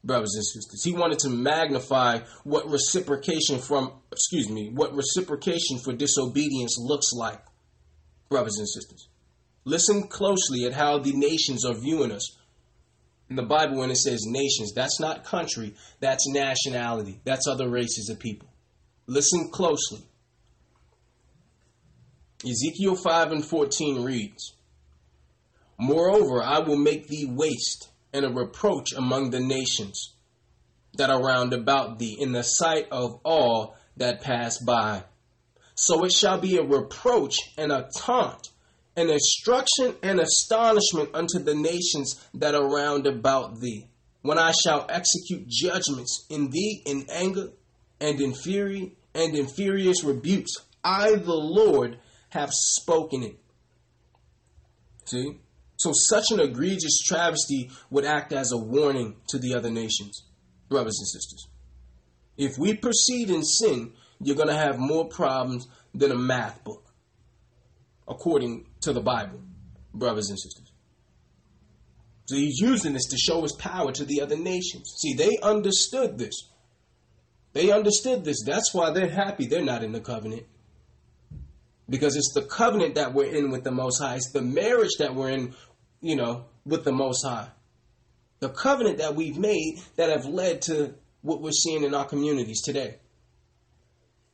[0.06, 0.86] brothers and sisters.
[0.86, 7.44] He wanted to magnify what reciprocation from, excuse me, what reciprocation for disobedience looks like,
[8.30, 9.10] brothers and sisters.
[9.68, 12.38] Listen closely at how the nations are viewing us.
[13.30, 18.08] In the Bible, when it says nations, that's not country, that's nationality, that's other races
[18.08, 18.48] of people.
[19.08, 20.08] Listen closely.
[22.46, 24.54] Ezekiel 5 and 14 reads,
[25.78, 30.14] Moreover, I will make thee waste and a reproach among the nations
[30.94, 35.04] that are round about thee in the sight of all that pass by.
[35.76, 38.48] So it shall be a reproach and a taunt,
[38.98, 43.88] an instruction and astonishment unto the nations that are round about thee,
[44.24, 47.52] when I shall execute judgments in thee in anger
[48.02, 50.52] and in fury and in furious rebukes.
[50.84, 53.40] I, the Lord, have spoken it.
[55.06, 55.40] See?
[55.78, 60.24] So such an egregious travesty would act as a warning to the other nations,
[60.70, 61.48] brothers and sisters.
[62.36, 66.87] If we proceed in sin, you're going to have more problems than a math book,
[68.08, 69.40] according to the Bible,
[69.94, 70.72] brothers and sisters.
[72.26, 74.94] So he's using this to show his power to the other nations.
[75.00, 76.50] See, they understood this.
[77.54, 78.44] They understood this.
[78.46, 80.44] That's why they're happy they're not in the covenant.
[81.90, 84.16] Because it's the covenant that we're in with the Most High.
[84.16, 85.56] It's the marriage that we're in
[86.02, 87.48] you know, with the Most High.
[88.40, 92.62] The covenant that we've made that have led to what we're seeing in our communities
[92.62, 92.98] today.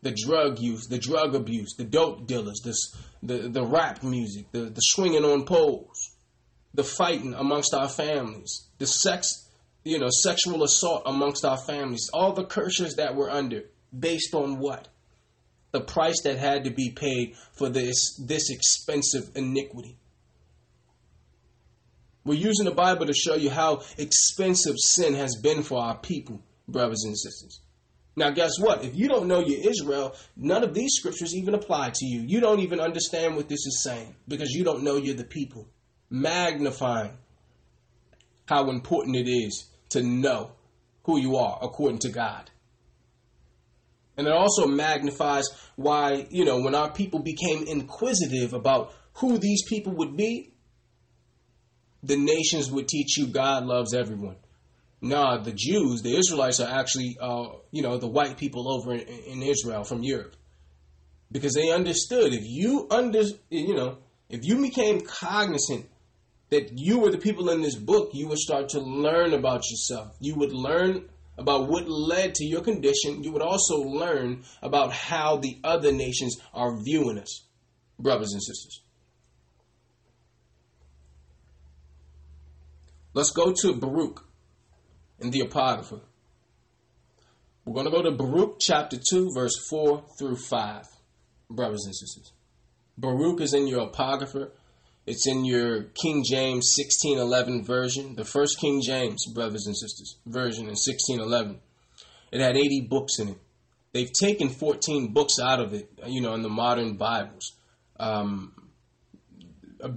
[0.04, 2.93] The drug use, the drug abuse, the dope dealers, this,
[3.24, 6.12] the, the rap music, the, the swinging on poles,
[6.74, 9.47] the fighting amongst our families, the sex,
[9.86, 13.64] you know, sexual assault amongst our families, all the curses that we're under,
[13.97, 14.89] based on what?
[15.72, 19.97] The price that had to be paid for this this expensive iniquity.
[22.26, 26.41] We're using the Bible to show you how expensive sin has been for our people,
[26.68, 27.62] brothers and sisters.
[28.16, 28.84] Now, guess what?
[28.84, 32.22] If you don't know your Israel, none of these scriptures even apply to you.
[32.22, 35.68] You don't even understand what this is saying because you don't know you're the people.
[36.09, 37.18] Magnifying
[38.45, 40.51] how important it is to know
[41.05, 42.51] who you are according to God.
[44.16, 45.45] And it also magnifies
[45.76, 50.53] why, you know, when our people became inquisitive about who these people would be,
[52.03, 54.36] the nations would teach you God loves everyone.
[55.04, 59.01] Nah, the Jews, the Israelites are actually, uh, you know, the white people over in,
[59.01, 60.38] in Israel from Europe,
[61.30, 63.97] because they understood if you under, you know,
[64.30, 65.89] if you became cognizant
[66.51, 70.16] that you were the people in this book, you would start to learn about yourself.
[70.22, 73.26] You would learn about what led to your condition.
[73.26, 77.43] You would also learn about how the other nations are viewing us,
[77.99, 78.82] brothers and sisters.
[83.14, 84.30] Let's go to Baruch
[85.24, 85.99] in the Apocrypha.
[87.65, 90.86] We're going to go to Baruch chapter 2, verse 4 through 5,
[91.49, 92.34] brothers and sisters.
[92.97, 94.49] Baruch is in your Apocrypha.
[95.05, 100.63] It's in your King James 1611 version, the first King James, brothers and sisters, version
[100.63, 101.59] in 1611.
[102.32, 103.38] It had 80 books in it.
[103.93, 107.53] They've taken 14 books out of it, you know, in the modern Bibles.
[107.99, 108.53] Um,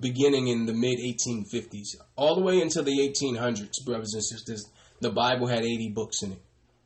[0.00, 4.68] beginning in the mid 1850s, all the way into the 1800s, brothers and sisters.
[5.00, 6.42] The Bible had 80 books in it.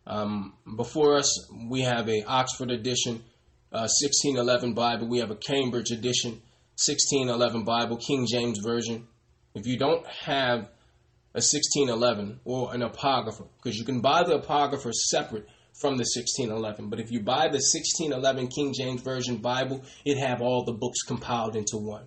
[0.07, 3.23] Um, before us, we have a Oxford edition,
[3.73, 5.09] uh, 1611 Bible.
[5.09, 6.33] We have a Cambridge edition,
[6.75, 9.07] 1611 Bible, King James Version.
[9.55, 10.69] If you don't have
[11.33, 15.47] a 1611 or an apocrypha, because you can buy the apocrypha separate
[15.81, 20.41] from the 1611, but if you buy the 1611 King James Version Bible, it have
[20.41, 22.05] all the books compiled into one.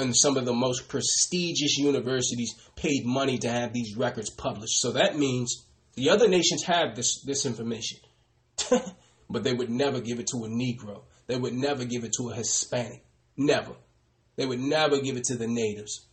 [0.00, 4.80] And some of the most prestigious universities paid money to have these records published.
[4.80, 7.98] So that means the other nations have this this information.
[9.30, 11.02] but they would never give it to a Negro.
[11.26, 13.04] They would never give it to a Hispanic.
[13.36, 13.74] Never.
[14.36, 16.06] They would never give it to the natives.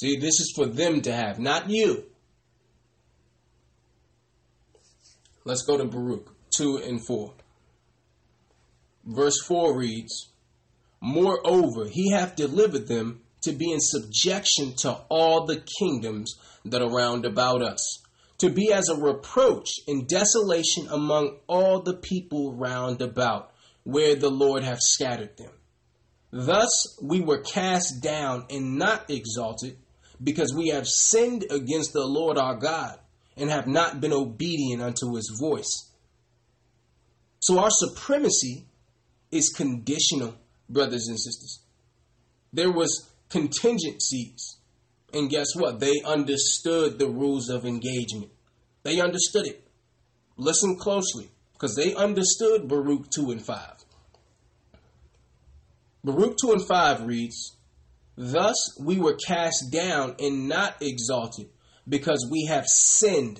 [0.00, 2.04] See, this is for them to have, not you.
[5.44, 7.32] Let's go to Baruch 2 and 4.
[9.04, 10.30] Verse 4 reads,
[11.06, 16.34] Moreover, he hath delivered them to be in subjection to all the kingdoms
[16.64, 18.02] that are round about us,
[18.38, 23.52] to be as a reproach and desolation among all the people round about,
[23.82, 25.50] where the Lord hath scattered them.
[26.30, 29.76] Thus we were cast down and not exalted,
[30.22, 32.98] because we have sinned against the Lord our God,
[33.36, 35.90] and have not been obedient unto his voice.
[37.40, 38.64] So our supremacy
[39.30, 40.36] is conditional,
[40.68, 41.60] brothers and sisters.
[42.52, 44.58] There was contingencies.
[45.12, 45.80] And guess what?
[45.80, 48.30] They understood the rules of engagement.
[48.82, 49.66] They understood it.
[50.36, 53.58] Listen closely, because they understood Baruch 2 and 5.
[56.02, 57.56] Baruch 2 and 5 reads,
[58.16, 61.48] Thus we were cast down and not exalted,
[61.88, 63.38] because we have sinned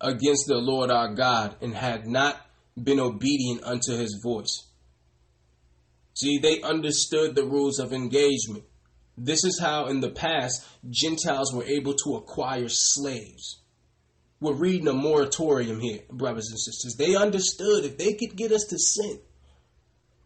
[0.00, 2.36] against the Lord our God and had not
[2.80, 4.67] been obedient unto his voice.
[6.18, 8.64] See, they understood the rules of engagement.
[9.16, 13.60] This is how, in the past, Gentiles were able to acquire slaves.
[14.40, 16.96] We're reading a moratorium here, brothers and sisters.
[16.98, 19.20] They understood if they could get us to sin,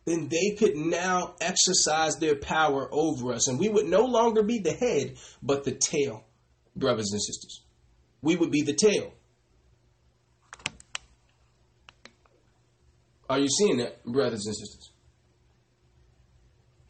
[0.06, 3.48] then they could now exercise their power over us.
[3.48, 6.24] And we would no longer be the head, but the tail,
[6.74, 7.64] brothers and sisters.
[8.22, 9.12] We would be the tail.
[13.28, 14.91] Are you seeing that, brothers and sisters?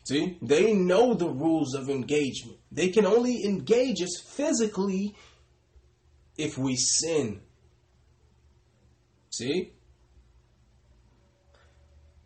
[0.05, 2.59] See, they know the rules of engagement.
[2.73, 5.15] They can only engage us physically
[6.37, 7.41] if we sin.
[9.31, 9.73] See?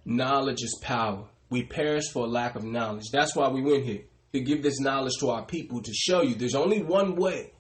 [0.05, 1.25] Knowledge is power.
[1.51, 3.11] We perish for lack of knowledge.
[3.13, 6.35] That's why we went here to give this knowledge to our people to show you
[6.35, 7.53] there's only one way.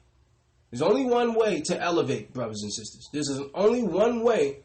[0.70, 3.08] There's only one way to elevate, brothers and sisters.
[3.12, 4.64] There's only one way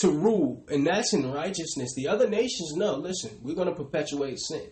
[0.00, 1.94] to rule, and that's in righteousness.
[1.94, 4.66] The other nations no, listen, we're going to perpetuate sin.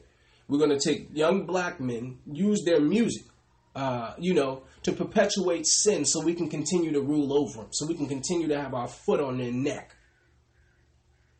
[0.49, 3.25] We're going to take young black men, use their music,
[3.77, 7.87] uh, you know, to perpetuate sin so we can continue to rule over them, so
[7.87, 9.95] we can continue to have our foot on their neck.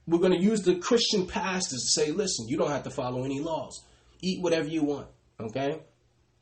[0.07, 3.25] We're going to use the Christian pastors to say, listen, you don't have to follow
[3.25, 3.85] any laws.
[4.21, 5.09] Eat whatever you want,
[5.41, 5.81] okay?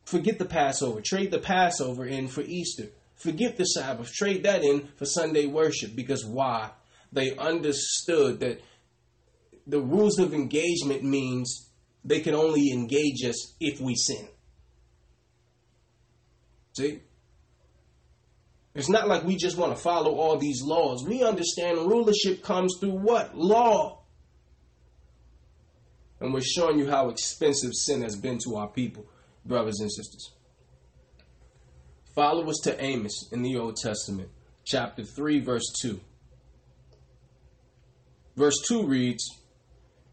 [0.04, 1.00] Forget the Passover.
[1.00, 2.88] Trade the Passover in for Easter.
[3.16, 4.12] Forget the Sabbath.
[4.12, 5.96] Trade that in for Sunday worship.
[5.96, 6.70] Because why?
[7.16, 8.60] They understood that
[9.66, 11.70] the rules of engagement means
[12.04, 14.28] they can only engage us if we sin.
[16.76, 17.00] See?
[18.74, 21.06] It's not like we just want to follow all these laws.
[21.08, 23.34] We understand rulership comes through what?
[23.34, 24.02] Law.
[26.20, 29.06] And we're showing you how expensive sin has been to our people,
[29.46, 30.32] brothers and sisters.
[32.14, 34.28] Follow us to Amos in the Old Testament,
[34.64, 35.98] chapter 3, verse 2.
[38.36, 39.24] Verse 2 reads,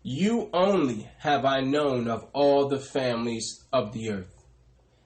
[0.02, 4.44] You only have I known of all the families of the earth.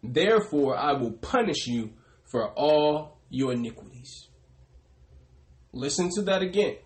[0.04, 1.92] Therefore I will punish you
[2.32, 4.28] for all your iniquities.
[5.74, 6.78] Listen to that again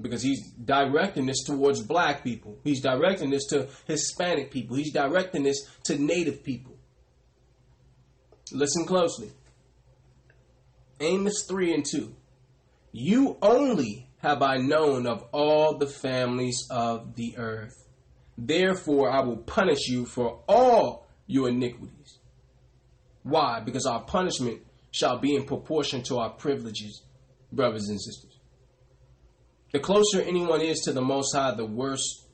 [0.00, 2.58] because he's directing this towards black people.
[2.64, 4.76] He's directing this to Hispanic people.
[4.76, 6.76] He's directing this to native people.
[8.52, 9.32] Listen closely.
[11.00, 12.14] Amos 3 and 2.
[12.92, 17.86] You only have I known of all the families of the earth.
[18.36, 22.18] Therefore, I will punish you for all your iniquities.
[23.22, 23.60] Why?
[23.60, 27.02] Because our punishment shall be in proportion to our privileges,
[27.52, 28.36] brothers and sisters.
[29.72, 32.26] The closer anyone is to the Most High, the worse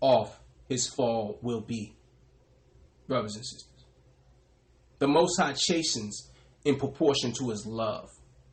[0.00, 1.94] off his fall will be,
[3.06, 3.84] brothers and sisters.
[4.98, 6.30] The Most High chastens
[6.64, 8.08] in proportion to his love.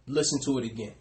[0.07, 0.95] Listen to it again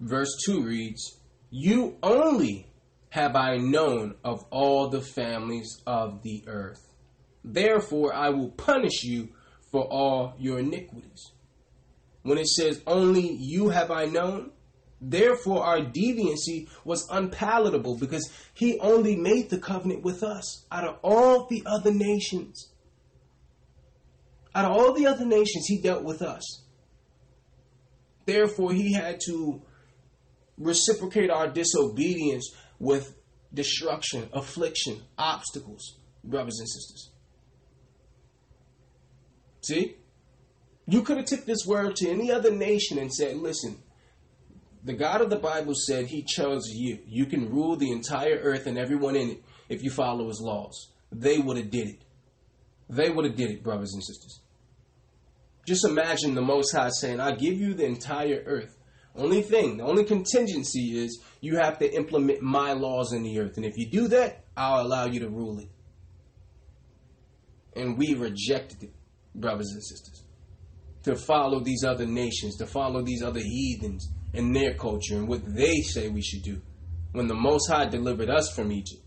[0.00, 1.18] verse 2 reads,
[1.50, 2.68] You only
[3.10, 6.86] have I known of all the families of the earth.
[7.44, 9.28] Therefore, I will punish you
[9.70, 11.32] for all your iniquities.
[12.22, 14.50] When it says, Only you have I known,
[15.00, 20.98] therefore our deviancy was unpalatable because he only made the covenant with us out of
[21.02, 22.72] all the other nations.
[24.54, 26.62] Out of all the other nations, he dealt with us.
[28.24, 29.62] Therefore, he had to
[30.58, 33.14] reciprocate our disobedience with
[33.52, 37.10] destruction, affliction, obstacles, brothers and sisters.
[39.62, 39.96] See?
[40.86, 43.78] You could have took this word to any other nation and said, listen,
[44.84, 47.00] the God of the Bible said he chose you.
[47.06, 50.92] You can rule the entire earth and everyone in it if you follow his laws.
[51.10, 52.02] They would have did it.
[52.88, 54.40] They would have did it, brothers and sisters.
[55.66, 58.75] Just imagine the Most High saying, I give you the entire earth.
[59.16, 63.56] Only thing, the only contingency is you have to implement my laws in the earth.
[63.56, 65.68] And if you do that, I'll allow you to rule it.
[67.74, 68.92] And we rejected it,
[69.34, 70.22] brothers and sisters.
[71.04, 75.42] To follow these other nations, to follow these other heathens and their culture and what
[75.46, 76.60] they say we should do.
[77.12, 79.02] When the Most High delivered us from Egypt,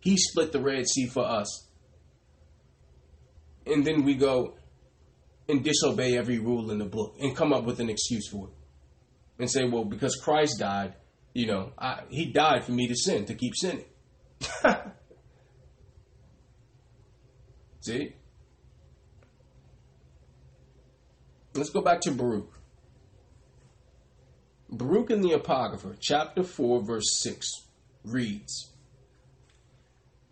[0.00, 1.68] He split the Red Sea for us.
[3.64, 4.56] And then we go
[5.48, 8.55] and disobey every rule in the book and come up with an excuse for it
[9.38, 10.94] and say, well, because Christ died,
[11.34, 13.84] you know, I, he died for me to sin, to keep sinning.
[17.80, 18.14] See?
[21.54, 22.52] Let's go back to Baruch.
[24.68, 27.48] Baruch in the Apocrypha, chapter 4, verse 6,
[28.04, 28.72] reads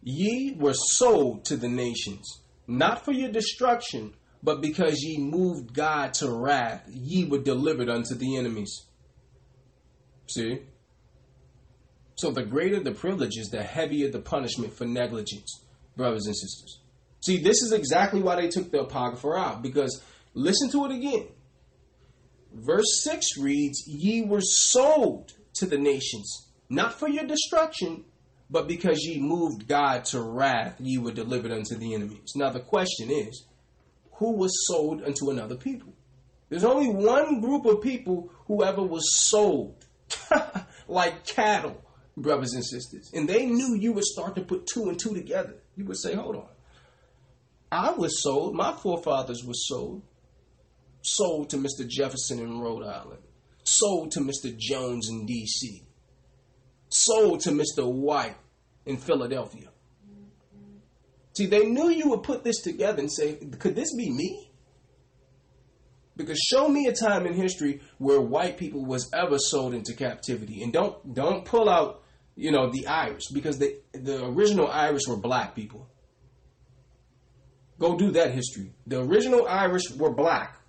[0.02, 6.12] Ye were sold to the nations, not for your destruction, but because ye moved God
[6.14, 8.86] to wrath, ye were delivered unto the enemies.
[10.26, 10.60] See?
[12.16, 15.64] So the greater the privileges, the heavier the punishment for negligence,
[15.96, 16.80] brothers and sisters.
[17.20, 20.02] See, this is exactly why they took the Apocrypha out, because
[20.34, 21.28] listen to it again.
[22.52, 28.04] Verse 6 reads, Ye were sold to the nations, not for your destruction,
[28.48, 32.32] but because ye moved God to wrath, ye were delivered unto the enemies.
[32.36, 33.46] Now the question is,
[34.12, 35.92] who was sold unto another people.
[36.48, 39.83] There's only one group of people who ever was sold
[40.88, 41.82] like cattle,
[42.16, 43.10] brothers and sisters.
[43.14, 45.54] And they knew you would start to put two and two together.
[45.76, 46.48] You would say, hold on.
[47.70, 50.02] I was sold, my forefathers were sold.
[51.02, 51.86] Sold to Mr.
[51.86, 53.20] Jefferson in Rhode Island.
[53.64, 54.56] Sold to Mr.
[54.56, 55.82] Jones in D.C.
[56.88, 57.84] Sold to Mr.
[57.90, 58.36] White
[58.86, 59.68] in Philadelphia.
[61.36, 64.52] See, they knew you would put this together and say, could this be me?
[66.16, 70.62] Because show me a time in history where white people was ever sold into captivity.
[70.62, 72.02] And don't don't pull out,
[72.36, 75.88] you know, the Irish, because the the original Irish were black people.
[77.78, 78.72] Go do that history.
[78.86, 80.60] The original Irish were black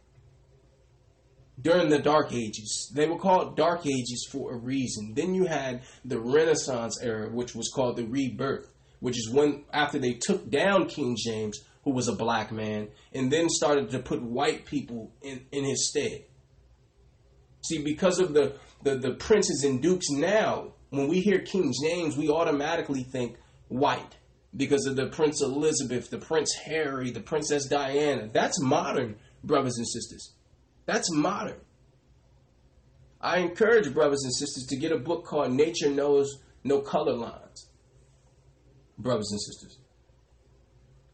[1.62, 2.91] during the Dark Ages.
[2.96, 5.14] They were called Dark Ages for a reason.
[5.14, 8.74] Then you had the Renaissance era, which was called the Rebirth
[9.06, 13.31] which is when after they took down King James, who was a black man, and
[13.31, 16.25] then started to put white people in, in his stead.
[17.61, 22.17] See, because of the, the, the princes and dukes now, when we hear King James,
[22.17, 23.38] we automatically think
[23.69, 24.17] white
[24.55, 28.29] because of the Prince Elizabeth, the Prince Harry, the Princess Diana.
[28.31, 30.33] That's modern, brothers and sisters.
[30.86, 31.59] That's modern.
[33.21, 37.45] I encourage brothers and sisters to get a book called Nature Knows No Color Lines
[38.97, 39.77] brothers and sisters.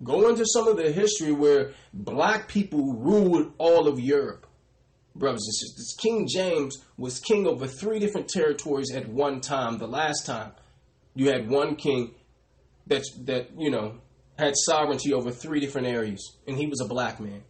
[0.03, 4.47] Go into some of the history where black people ruled all of Europe,
[5.15, 5.95] brothers and sisters.
[5.99, 9.77] King James was king over three different territories at one time.
[9.77, 10.53] The last time
[11.13, 12.15] you had one king
[12.87, 13.99] that that you know
[14.37, 17.43] had sovereignty over three different areas, and he was a black man.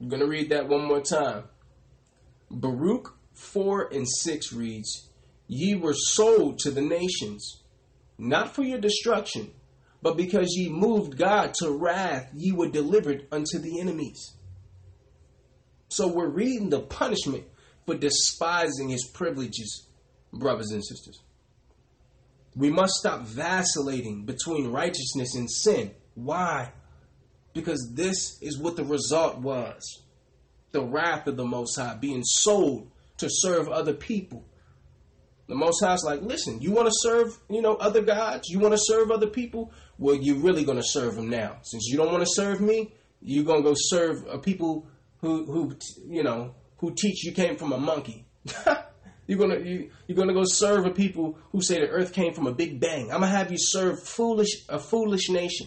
[0.00, 1.44] I'm going to read that one more time.
[2.50, 5.10] Baruch 4 and 6 reads,
[5.46, 7.59] Ye were sold to the nations,
[8.20, 9.50] not for your destruction,
[10.02, 14.36] but because ye moved God to wrath, ye were delivered unto the enemies.
[15.88, 17.44] So we're reading the punishment
[17.86, 19.88] for despising his privileges,
[20.32, 21.20] brothers and sisters.
[22.54, 25.92] We must stop vacillating between righteousness and sin.
[26.14, 26.72] Why?
[27.52, 29.82] Because this is what the result was
[30.72, 34.44] the wrath of the Most High being sold to serve other people
[35.50, 38.48] the Most High's like, listen, you want to serve, you know, other gods?
[38.48, 39.72] You want to serve other people?
[39.98, 41.58] Well, you're really going to serve them now.
[41.62, 44.86] Since you don't want to serve me, you're going to go serve a people
[45.20, 45.76] who, who,
[46.08, 48.26] you know, who teach you came from a monkey.
[49.26, 52.46] you're gonna you, you're gonna go serve a people who say the earth came from
[52.46, 53.12] a big bang.
[53.12, 55.66] I'm gonna have you serve foolish a foolish nation.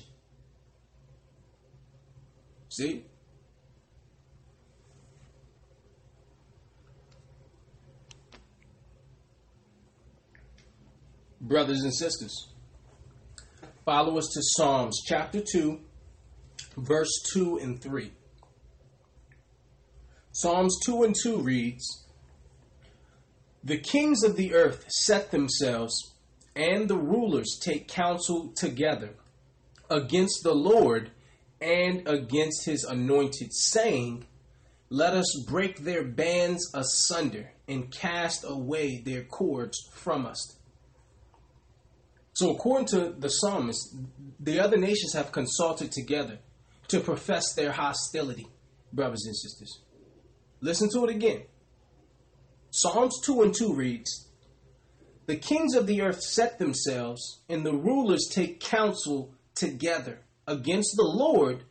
[2.69, 3.05] See?
[11.45, 12.47] Brothers and sisters,
[13.83, 15.77] follow us to Psalms chapter 2,
[16.77, 18.13] verse 2 and 3.
[20.31, 22.05] Psalms 2 and 2 reads
[23.61, 26.13] The kings of the earth set themselves,
[26.55, 29.09] and the rulers take counsel together
[29.89, 31.11] against the Lord
[31.59, 34.27] and against his anointed, saying,
[34.89, 40.55] Let us break their bands asunder and cast away their cords from us.
[42.33, 43.95] So, according to the psalmist,
[44.39, 46.39] the other nations have consulted together
[46.87, 48.47] to profess their hostility,
[48.91, 49.81] brothers and sisters.
[50.59, 51.43] Listen to it again.
[52.71, 54.29] Psalms 2 and 2 reads
[55.27, 61.03] The kings of the earth set themselves, and the rulers take counsel together against the
[61.03, 61.63] Lord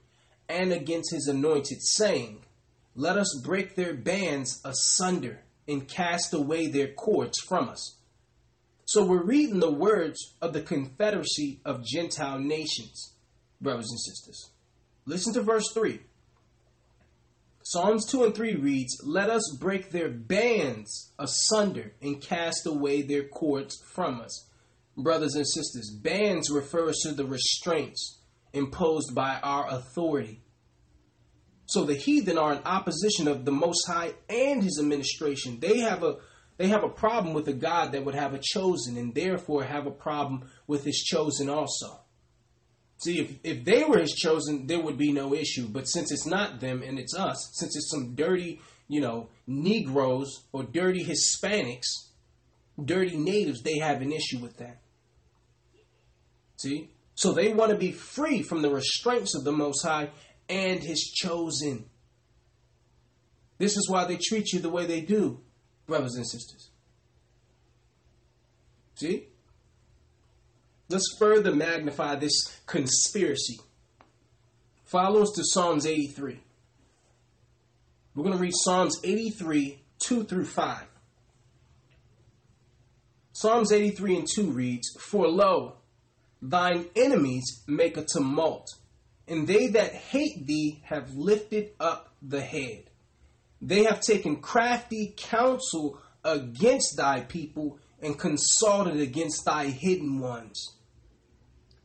[0.48, 2.44] and against his anointed, saying,
[2.94, 7.96] Let us break their bands asunder and cast away their cords from us.
[8.92, 13.14] So we're reading the words of the confederacy of Gentile nations,
[13.58, 14.50] brothers and sisters.
[15.06, 15.98] Listen to verse 3.
[17.62, 23.22] Psalms 2 and 3 reads, Let us break their bands asunder and cast away their
[23.22, 24.46] cords from us.
[24.94, 28.20] Brothers and sisters, bands refers to the restraints
[28.52, 30.42] imposed by our authority.
[31.64, 35.60] So the heathen are in opposition of the Most High and his administration.
[35.60, 36.16] They have a
[36.56, 39.86] they have a problem with a God that would have a chosen and therefore have
[39.86, 42.00] a problem with his chosen also.
[42.98, 45.66] See, if, if they were his chosen, there would be no issue.
[45.66, 50.44] But since it's not them and it's us, since it's some dirty, you know, Negroes
[50.52, 51.88] or dirty Hispanics,
[52.82, 54.78] dirty natives, they have an issue with that.
[56.58, 56.90] See?
[57.14, 60.10] So they want to be free from the restraints of the Most High
[60.48, 61.86] and His chosen.
[63.58, 65.40] This is why they treat you the way they do,
[65.86, 66.70] brothers and sisters.
[68.94, 69.28] See?
[70.88, 73.58] Let's further magnify this conspiracy.
[74.84, 76.38] Follow us to Psalms 83.
[78.14, 80.84] We're going to read Psalms 83, 2 through 5.
[83.32, 85.76] Psalms 83 and 2 reads, For lo,
[86.42, 88.68] thine enemies make a tumult,
[89.26, 92.90] and they that hate thee have lifted up the head.
[93.62, 100.76] They have taken crafty counsel against thy people and consulted against thy hidden ones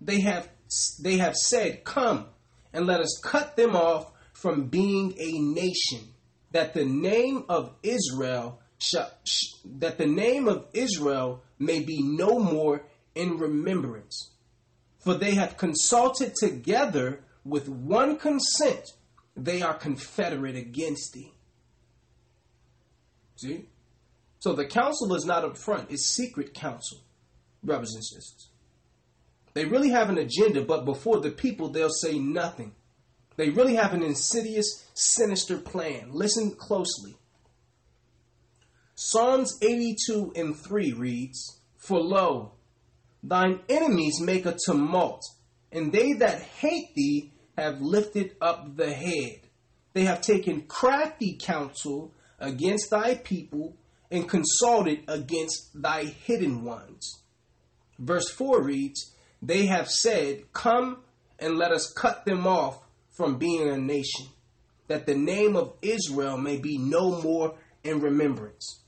[0.02, 0.50] they have
[1.00, 2.28] they have said, "Come
[2.74, 6.14] and let us cut them off from being a nation,
[6.52, 9.12] that the name of Israel shall,
[9.66, 14.32] that the name of Israel may be no more in remembrance.
[15.00, 18.94] For they have consulted together with one consent;
[19.36, 21.34] they are confederate against thee."
[23.38, 23.66] See?
[24.40, 27.00] So the counsel is not up front, it's secret counsel,
[27.64, 28.50] brothers and sisters.
[29.54, 32.74] They really have an agenda, but before the people, they'll say nothing.
[33.38, 36.10] They really have an insidious, sinister plan.
[36.12, 37.16] Listen closely.
[38.96, 42.54] Psalms 82 and 3 reads, For lo,
[43.24, 45.24] thine enemies make a tumult,
[45.72, 49.42] and they that hate thee have lifted up the head.
[49.94, 53.78] They have taken crafty counsel against thy people
[54.10, 57.22] and consulted against thy hidden ones.
[58.00, 61.04] Verse 4 reads, they have said, Come
[61.40, 62.80] and let us cut them off
[63.12, 64.28] from being a nation,
[64.88, 68.82] that the name of Israel may be no more in remembrance.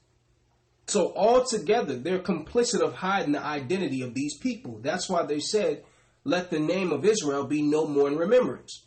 [0.87, 4.79] So, altogether, they're complicit of hiding the identity of these people.
[4.81, 5.83] That's why they said,
[6.23, 8.85] Let the name of Israel be no more in remembrance.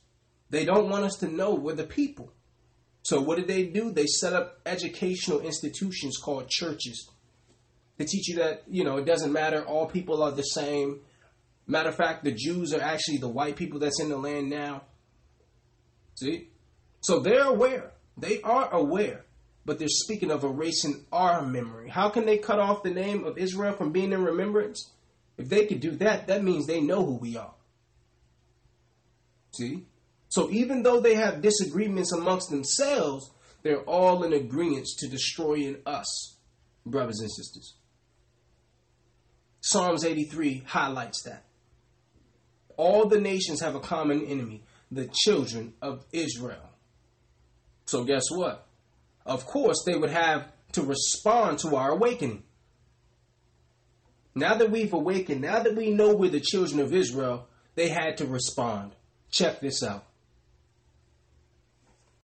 [0.50, 2.32] They don't want us to know we're the people.
[3.02, 3.90] So, what did they do?
[3.90, 7.08] They set up educational institutions called churches
[7.98, 11.00] to teach you that, you know, it doesn't matter, all people are the same
[11.66, 14.82] Matter of fact, the Jews are actually the white people that's in the land now.
[16.16, 16.48] See?
[17.00, 17.92] So they're aware.
[18.16, 19.24] They are aware.
[19.64, 21.88] But they're speaking of erasing our memory.
[21.88, 24.90] How can they cut off the name of Israel from being in remembrance?
[25.38, 27.54] If they could do that, that means they know who we are.
[29.52, 29.84] See?
[30.32, 33.30] So even though they have disagreements amongst themselves,
[33.62, 36.38] they're all in agreement to destroying us,
[36.86, 37.74] brothers and sisters.
[39.60, 41.44] Psalms 83 highlights that.
[42.78, 46.70] All the nations have a common enemy, the children of Israel.
[47.84, 48.66] So, guess what?
[49.26, 52.42] Of course, they would have to respond to our awakening.
[54.34, 58.16] Now that we've awakened, now that we know we're the children of Israel, they had
[58.16, 58.92] to respond.
[59.30, 60.06] Check this out.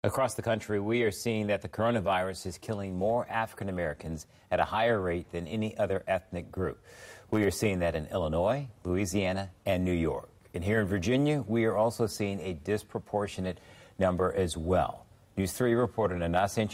[0.06, 4.60] Across the country, we are seeing that the coronavirus is killing more African Americans at
[4.60, 6.80] a higher rate than any other ethnic group.
[7.32, 10.30] We are seeing that in Illinois, Louisiana, and New York.
[10.54, 13.60] And here in Virginia, we are also seeing a disproportionate
[13.98, 15.08] number as well.
[15.38, 16.70] News 3 reporter Nana St.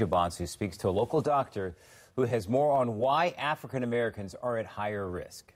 [0.49, 1.77] speaks to a local doctor
[2.17, 5.53] who has more on why African Americans are at higher risk.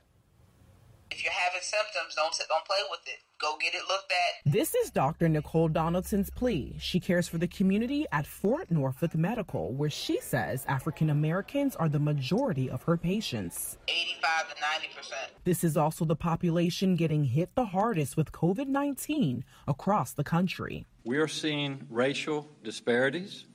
[1.11, 3.19] If you're having symptoms, don't don't play with it.
[3.41, 4.49] Go get it looked at.
[4.51, 5.27] This is Dr.
[5.27, 6.77] Nicole Donaldson's plea.
[6.79, 11.89] She cares for the community at Fort Norfolk Medical, where she says African Americans are
[11.89, 13.77] the majority of her patients.
[13.89, 15.31] 85 to 90 percent.
[15.43, 20.85] This is also the population getting hit the hardest with COVID 19 across the country.
[21.03, 23.47] We are seeing racial disparities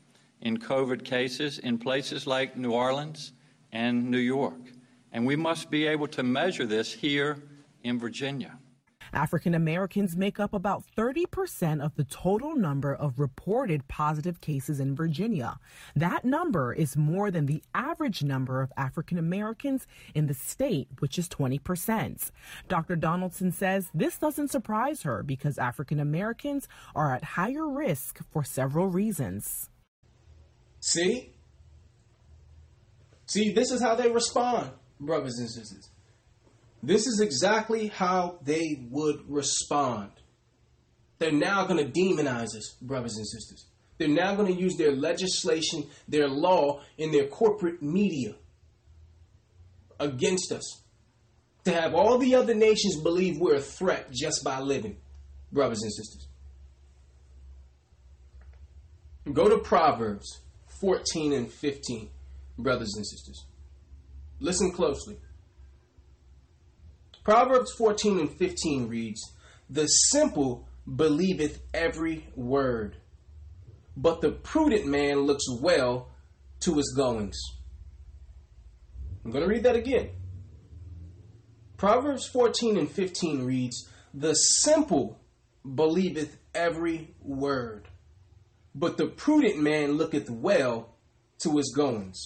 [0.42, 3.32] in COVID cases in places like New Orleans
[3.72, 4.60] and New York.
[5.10, 7.42] And we must be able to measure this here
[7.82, 8.58] in Virginia.
[9.12, 14.94] African Americans make up about 30% of the total number of reported positive cases in
[14.94, 15.58] Virginia.
[15.96, 21.18] That number is more than the average number of African Americans in the state, which
[21.18, 22.30] is 20%.
[22.68, 22.96] Dr.
[22.96, 28.88] Donaldson says this doesn't surprise her because African Americans are at higher risk for several
[28.88, 29.70] reasons.
[30.80, 31.32] See?
[33.26, 35.90] See, this is how they respond brothers and sisters.
[36.82, 40.10] This is exactly how they would respond.
[41.18, 43.66] They're now going to demonize us, brothers and sisters.
[43.98, 48.34] They're now going to use their legislation, their law, and their corporate media
[49.98, 50.82] against us.
[51.66, 54.96] To have all the other nations believe we're a threat just by living,
[55.52, 56.28] brothers and sisters.
[59.30, 60.40] Go to Proverbs
[60.80, 62.08] 14 and 15,
[62.58, 63.44] brothers and sisters.
[64.40, 65.18] Listen closely.
[67.24, 69.20] Proverbs 14 and 15 reads,
[69.68, 72.96] The simple believeth every word,
[73.96, 76.08] but the prudent man looks well
[76.60, 77.38] to his goings.
[79.24, 80.10] I'm going to read that again.
[81.76, 85.20] Proverbs 14 and 15 reads, The simple
[85.74, 87.88] believeth every word,
[88.74, 90.94] but the prudent man looketh well
[91.42, 92.22] to his goings.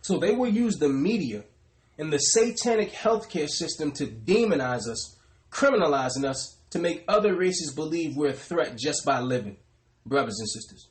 [0.00, 1.44] So they will use the media
[1.98, 5.16] and the satanic healthcare system to demonize us,
[5.50, 9.56] criminalizing us to make other races believe we're a threat just by living,
[10.04, 10.88] brothers and sisters.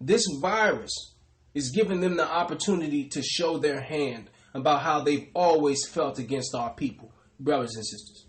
[0.00, 1.14] This virus
[1.54, 6.54] is giving them the opportunity to show their hand about how they've always felt against
[6.54, 8.26] our people, brothers and sisters.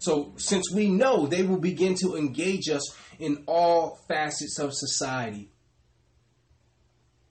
[0.00, 5.50] So, since we know they will begin to engage us in all facets of society,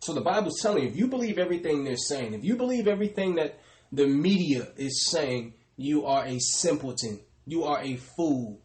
[0.07, 3.35] so the Bible's telling you, if you believe everything they're saying, if you believe everything
[3.35, 3.59] that
[3.91, 7.19] the media is saying, you are a simpleton.
[7.45, 8.61] You are a fool.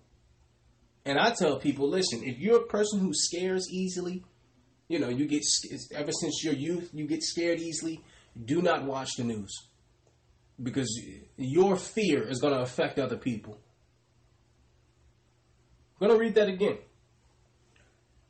[1.04, 4.22] And I tell people, listen, if you're a person who scares easily,
[4.86, 5.42] you know, you get
[5.92, 8.04] ever since your youth, you get scared easily,
[8.44, 9.66] do not watch the news.
[10.62, 10.96] Because
[11.36, 13.58] your fear is going to affect other people.
[16.00, 16.78] I'm going to read that again.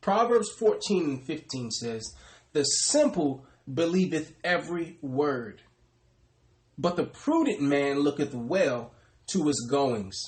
[0.00, 2.14] Proverbs 14 and 15 says,
[2.52, 5.62] the simple believeth every word,
[6.78, 8.92] but the prudent man looketh well
[9.28, 10.20] to his goings.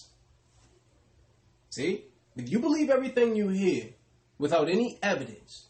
[1.71, 2.05] See?
[2.37, 3.91] If you believe everything you hear
[4.39, 5.69] without any evidence,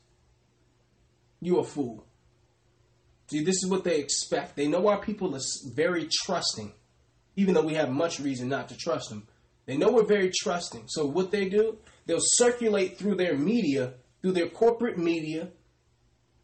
[1.41, 2.07] you're a fool.
[3.31, 4.57] See, this is what they expect.
[4.57, 5.41] They know our people are
[5.75, 6.73] very trusting,
[7.37, 9.27] even though we have much reason not to trust them.
[9.67, 10.85] They know we're very trusting.
[10.89, 15.49] So what they do, they'll circulate through their media, through their corporate media,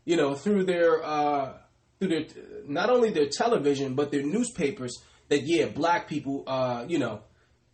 [0.05, 1.55] you know, through their uh,
[1.99, 2.25] through their
[2.67, 4.97] not only their television but their newspapers
[5.29, 7.21] that yeah, black people, uh, you know,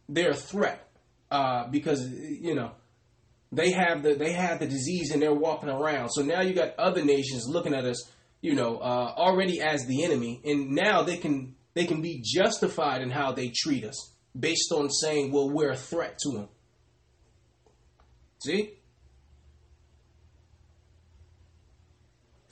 [0.09, 0.89] they're a threat
[1.31, 2.73] uh, because you know
[3.53, 6.11] they have the they have the disease and they're walking around.
[6.11, 8.11] So now you got other nations looking at us,
[8.41, 13.03] you know, uh, already as the enemy, and now they can they can be justified
[13.03, 16.49] in how they treat us based on saying, well, we're a threat to them.
[18.43, 18.76] See?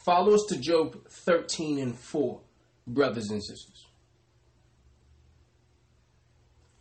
[0.04, 2.40] Follow us to Job 13 and 4,
[2.86, 3.86] brothers and sisters.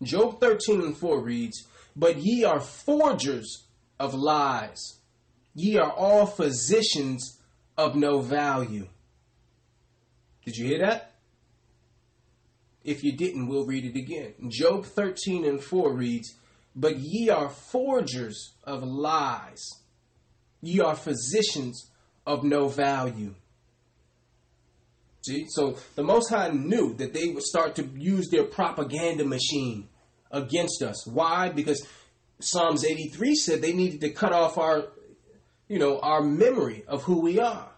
[0.02, 1.66] Job 13 and 4 reads,
[1.96, 3.64] But ye are forgers
[3.98, 5.00] of lies.
[5.56, 7.40] Ye are all physicians
[7.78, 8.88] of no value.
[10.44, 11.14] Did you hear that?
[12.84, 14.34] If you didn't, we'll read it again.
[14.50, 16.36] Job 13 and 4 reads,
[16.76, 19.66] But ye are forgers of lies.
[20.62, 21.90] Ye are physicians
[22.26, 23.34] of no value.
[25.26, 29.88] See, so the Most High knew that they would start to use their propaganda machine
[30.32, 31.08] against us.
[31.08, 31.50] Why?
[31.50, 31.88] Because
[32.40, 34.90] Psalms 83 said they needed to cut off our,
[35.70, 37.70] you know, our memory of who we are.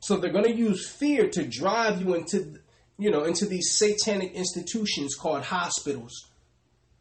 [0.00, 2.58] So they're going to use fear to drive you into,
[2.98, 6.30] you know, into these satanic institutions called hospitals,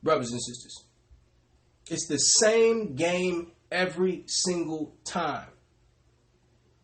[0.03, 0.83] brothers and sisters.
[1.89, 5.47] It's the same game every single time.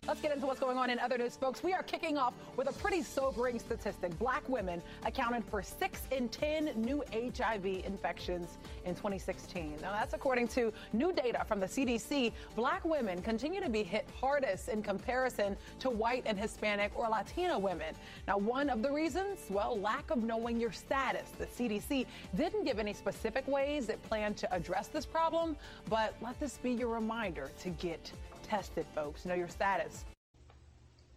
[0.08, 1.64] Let's get into what's going on in other news, folks.
[1.64, 4.18] We are kicking off with a pretty sobering statistic.
[4.20, 9.78] Black women accounted for 6 in 10 new HIV infections in 2016.
[9.82, 12.34] Now, that's according to new data from the CDC.
[12.56, 17.58] Black women continue to be hit hardest in comparison to white and Hispanic or Latina
[17.58, 17.96] women.
[18.28, 21.32] Now, one of the reasons, well, lack of knowing your status.
[21.40, 25.58] The CDC didn't give any specific ways it planned to address this problem,
[25.90, 28.12] but let this be your reminder to get
[28.46, 29.26] tested, folks.
[29.26, 30.06] Know your status.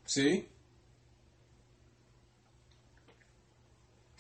[0.07, 0.49] See?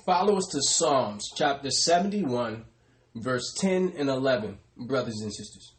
[0.04, 2.64] Follow us to Psalms chapter 71,
[3.14, 5.74] verse 10 and 11, brothers and sisters.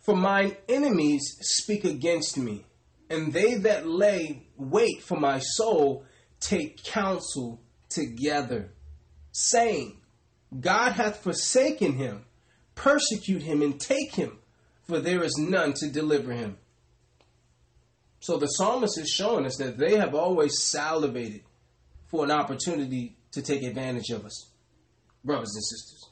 [0.00, 2.64] For mine enemies speak against me,
[3.10, 6.04] and they that lay wait for my soul
[6.38, 8.70] take counsel together,
[9.32, 10.00] saying,
[10.60, 12.24] God hath forsaken him,
[12.74, 14.38] persecute him and take him
[14.86, 16.58] for there is none to deliver him.
[18.20, 21.42] So the psalmist is showing us that they have always salivated
[22.06, 24.50] for an opportunity to take advantage of us,
[25.24, 26.10] brothers and sisters.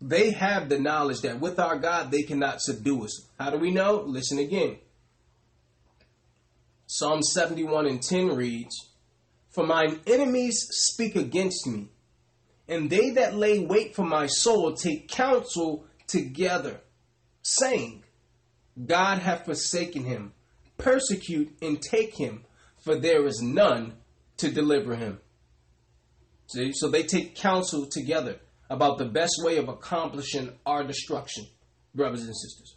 [0.00, 3.26] They have the knowledge that with our God they cannot subdue us.
[3.38, 4.02] How do we know?
[4.06, 4.78] Listen again.
[6.86, 8.90] Psalm 71 and 10 reads,
[9.50, 11.88] For mine enemies speak against me,
[12.66, 16.80] and they that lay wait for my soul take counsel together
[17.42, 18.04] saying,
[18.86, 20.32] God hath forsaken him.
[20.78, 22.44] Persecute and take him,
[22.78, 23.94] for there is none
[24.38, 25.20] to deliver him.
[26.46, 28.36] See, so they take counsel together
[28.68, 31.46] about the best way of accomplishing our destruction,
[31.94, 32.76] brothers and sisters.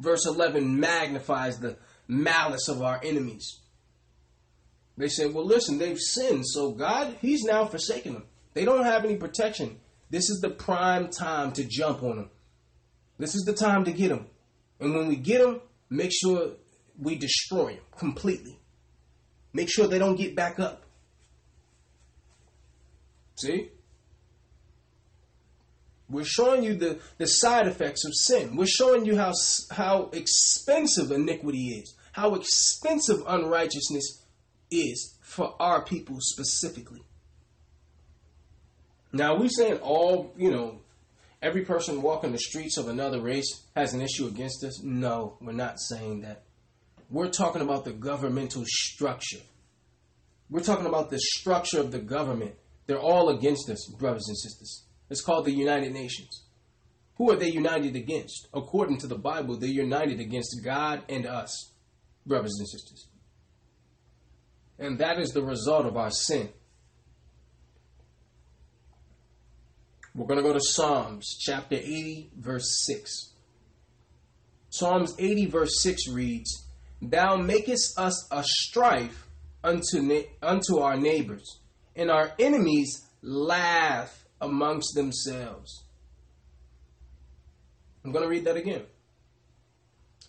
[0.00, 1.76] Verse 11 magnifies the
[2.08, 3.60] malice of our enemies.
[4.98, 8.24] They say, well, listen, they've sinned, so God, He's now forsaken them.
[8.54, 9.78] They don't have any protection.
[10.08, 12.30] This is the prime time to jump on them.
[13.18, 14.26] This is the time to get them.
[14.80, 16.52] And when we get them, make sure
[16.98, 18.58] we destroy them completely.
[19.52, 20.84] Make sure they don't get back up.
[23.36, 23.70] See?
[26.08, 28.56] We're showing you the, the side effects of sin.
[28.56, 29.32] We're showing you how,
[29.70, 34.22] how expensive iniquity is, how expensive unrighteousness
[34.70, 37.02] is for our people specifically.
[39.12, 40.80] Now, we're saying all, you know,
[41.42, 44.82] every person walking the streets of another race has an issue against us?
[44.82, 46.44] No, we're not saying that.
[47.10, 49.42] We're talking about the governmental structure.
[50.50, 52.54] We're talking about the structure of the government.
[52.86, 54.84] They're all against us, brothers and sisters.
[55.10, 56.44] It's called the United Nations.
[57.16, 58.48] Who are they united against?
[58.52, 61.72] According to the Bible, they're united against God and us,
[62.26, 63.08] brothers and sisters.
[64.78, 66.50] And that is the result of our sin.
[70.16, 73.34] We're going to go to Psalms chapter 80, verse 6.
[74.70, 76.66] Psalms 80, verse 6 reads,
[77.02, 79.26] Thou makest us a strife
[79.62, 81.58] unto, na- unto our neighbors,
[81.94, 85.84] and our enemies laugh amongst themselves.
[88.02, 88.84] I'm going to read that again.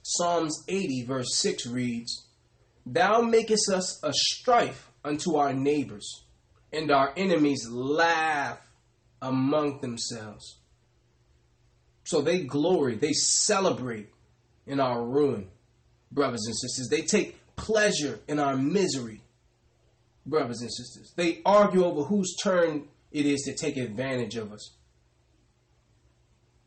[0.04, 2.28] Psalms 80, verse 6 reads,
[2.86, 6.26] Thou makest us a strife unto our neighbors,
[6.74, 8.67] and our enemies laugh
[9.22, 10.60] among themselves.
[12.04, 14.10] So they glory, they celebrate
[14.66, 15.50] in our ruin,
[16.12, 16.88] brothers and sisters.
[16.90, 19.22] They take pleasure in our misery,
[20.26, 21.14] brothers and sisters.
[21.16, 24.74] They argue over whose turn it is to take advantage of us.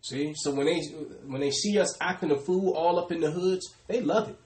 [0.03, 0.81] See, so when they
[1.27, 4.39] when they see us acting a fool all up in the hoods, they love it.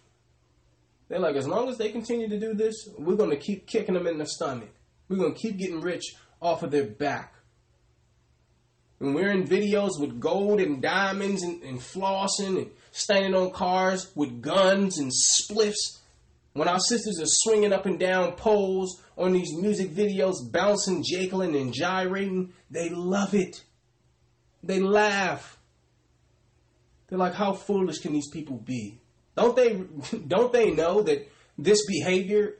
[1.08, 3.94] They're like, as long as they continue to do this, we're going to keep kicking
[3.94, 4.70] them in the stomach.
[5.08, 7.33] We're going to keep getting rich off of their back
[9.00, 14.10] and we're in videos with gold and diamonds and, and flossing and standing on cars
[14.14, 15.98] with guns and spliffs,
[16.52, 21.56] when our sisters are swinging up and down poles on these music videos, bouncing, jiggling,
[21.56, 23.64] and gyrating, they love it.
[24.62, 25.58] They laugh.
[27.08, 29.00] They're like, how foolish can these people be?
[29.36, 29.72] Don't they,
[30.26, 31.28] don't they know that
[31.58, 32.54] this behavior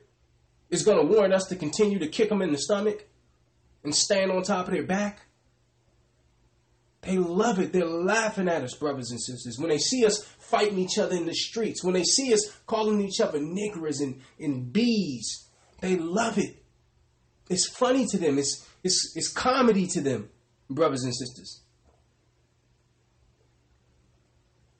[0.69, 3.07] is going to warrant us to continue to kick them in the stomach
[3.83, 5.21] and stand on top of their back?
[7.05, 7.71] They love it.
[7.71, 9.59] They're laughing at us, brothers and sisters.
[9.59, 12.99] When they see us fighting each other in the streets, when they see us calling
[12.99, 15.47] each other niggers and, and bees,
[15.81, 16.63] they love it.
[17.47, 20.29] It's funny to them, it's, it's, it's comedy to them,
[20.67, 21.61] brothers and sisters.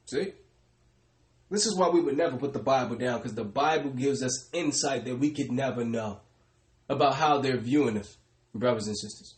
[0.06, 0.34] See?
[1.52, 4.50] This is why we would never put the Bible down, because the Bible gives us
[4.52, 6.22] insight that we could never know
[6.90, 8.18] about how they're viewing us,
[8.56, 9.36] brothers and sisters,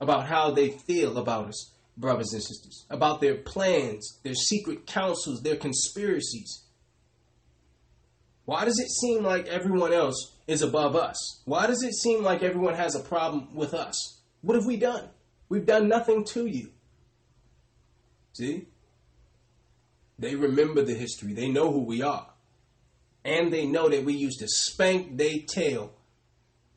[0.00, 5.42] about how they feel about us brothers and sisters, about their plans, their secret councils,
[5.42, 6.64] their conspiracies.
[8.46, 11.42] Why does it seem like everyone else is above us?
[11.44, 14.20] Why does it seem like everyone has a problem with us?
[14.40, 15.08] What have we done?
[15.48, 16.70] We've done nothing to you.
[18.32, 18.66] See?
[20.18, 21.32] They remember the history.
[21.32, 22.26] They know who we are.
[23.24, 25.92] And they know that we used to spank their tail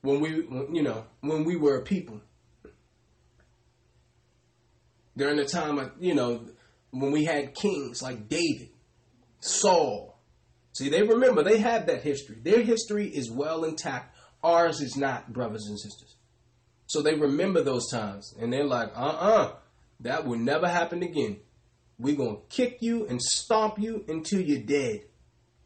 [0.02, 2.22] when we, you know, when we were a people.
[5.16, 6.45] During the time of, you know,
[6.91, 8.70] when we had kings like David,
[9.39, 10.18] Saul.
[10.74, 12.38] See, they remember, they have that history.
[12.41, 14.16] Their history is well intact.
[14.43, 16.16] Ours is not, brothers and sisters.
[16.88, 19.53] So they remember those times and they're like, uh uh-uh, uh,
[20.01, 21.38] that will never happen again.
[21.99, 25.01] We're going to kick you and stomp you until you're dead.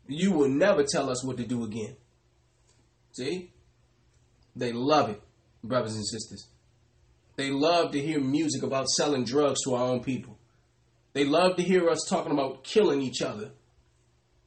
[0.08, 1.96] You will never tell us what to do again.
[3.14, 3.52] See?
[4.56, 5.22] They love it,
[5.64, 6.48] brothers and sisters.
[7.38, 10.38] They love to hear music about selling drugs to our own people.
[11.14, 13.52] They love to hear us talking about killing each other.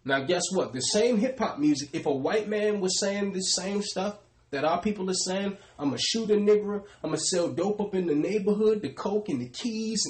[0.05, 0.73] Now, guess what?
[0.73, 4.19] The same hip hop music, if a white man was saying the same stuff
[4.51, 7.81] that our people are saying, I'm to shoot a nigger, I'm going to sell dope
[7.81, 10.03] up in the neighborhood, the coke and the keys.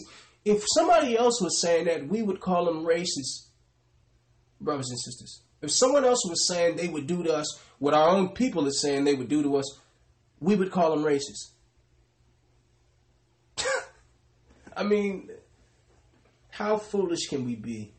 [0.45, 3.49] If somebody else was saying that, we would call them racist,
[4.59, 5.43] brothers and sisters.
[5.61, 8.71] If someone else was saying they would do to us what our own people are
[8.71, 9.79] saying they would do to us,
[10.41, 11.50] we would call them racist.
[14.81, 15.29] I mean,
[16.49, 17.93] how foolish can we be?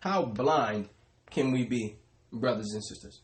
[0.00, 0.88] How blind
[1.30, 1.98] can we be,
[2.32, 3.20] brothers and sisters?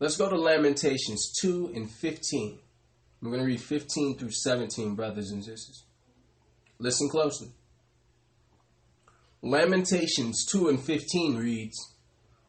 [0.00, 2.58] Let's go to Lamentations 2 and 15.
[3.22, 5.84] We're going to read 15 through 17, brothers and sisters.
[6.80, 7.52] Listen closely.
[9.40, 11.94] Lamentations 2 and 15 reads,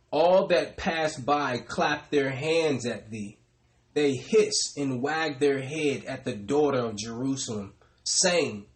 [0.09, 3.37] All that pass by clap their hands at thee.
[3.97, 7.73] They hiss and wag their head at the daughter of Jerusalem,
[8.03, 8.67] saying,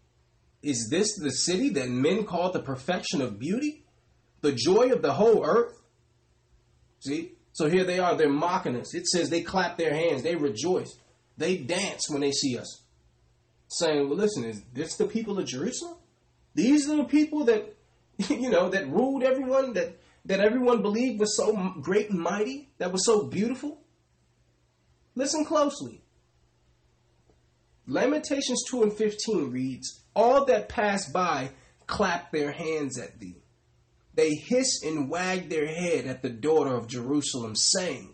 [0.64, 3.86] Is this the city that men call the perfection of beauty?
[4.42, 5.80] The joy of the whole earth?
[7.02, 7.34] See?
[7.54, 8.96] So here they are, they're mocking us.
[8.96, 10.92] It says they clap their hands, they rejoice.
[11.38, 12.82] They dance when they see us,
[13.68, 15.98] saying, "Well, listen, is this the people of Jerusalem?
[16.56, 17.76] These are the people that,
[18.28, 22.92] you know, that ruled everyone, that that everyone believed was so great and mighty, that
[22.92, 23.81] was so beautiful."
[25.16, 26.02] Listen closely.
[27.88, 31.52] Lamentations 2 and 15 reads, All that pass by
[31.88, 33.44] clap their hands at thee.
[34.14, 38.14] They hiss and wag their head at the daughter of Jerusalem, saying,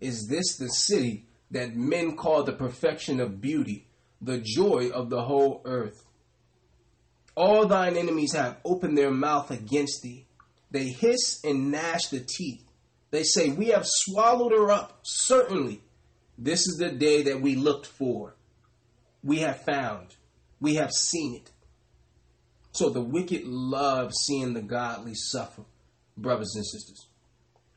[0.00, 3.86] Is this the city that men call the perfection of beauty,
[4.20, 6.04] the joy of the whole earth.
[7.34, 10.26] All thine enemies have opened their mouth against thee.
[10.70, 12.64] They hiss and gnash the teeth.
[13.10, 15.00] They say, We have swallowed her up.
[15.04, 15.82] Certainly,
[16.38, 18.36] this is the day that we looked for.
[19.24, 20.14] We have found.
[20.60, 21.50] We have seen it.
[22.72, 25.62] So the wicked love seeing the godly suffer,
[26.16, 27.08] brothers and sisters.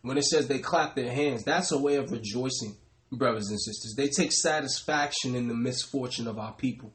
[0.03, 2.77] When it says they clap their hands, that's a way of rejoicing
[3.11, 3.95] brothers and sisters.
[3.95, 6.93] They take satisfaction in the misfortune of our people.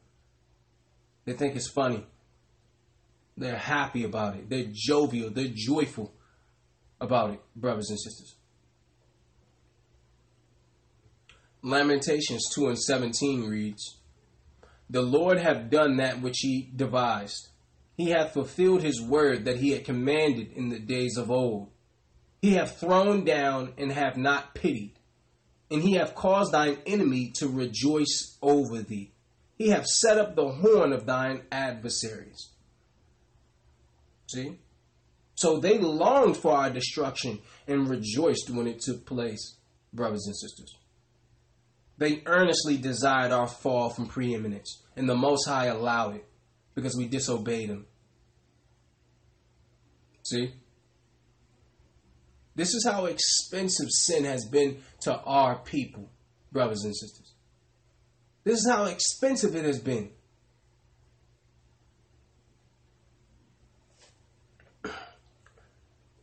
[1.25, 2.07] They think it's funny.
[3.37, 4.49] They're happy about it.
[4.49, 5.31] They're jovial.
[5.31, 6.15] They're joyful
[7.01, 8.37] about it, brothers and sisters.
[11.67, 13.99] Lamentations 2 and 17 reads,
[14.89, 17.49] The Lord hath done that which he devised.
[17.97, 21.71] He hath fulfilled his word that he had commanded in the days of old.
[22.41, 24.97] He hath thrown down and hath not pitied
[25.71, 29.13] and he hath caused thine enemy to rejoice over thee.
[29.57, 32.51] He hath set up the horn of thine adversaries.
[34.29, 34.59] See?
[35.35, 39.57] So they longed for our destruction and rejoiced when it took place,
[39.93, 40.77] brothers and sisters.
[41.99, 46.29] They earnestly desired our fall from preeminence, and the Most High allowed it
[46.75, 47.87] because we disobeyed Him.
[50.23, 50.53] See?
[52.55, 56.11] This is how expensive sin has been to our people,
[56.53, 57.35] brothers and sisters.
[58.45, 60.11] This is how expensive it has been.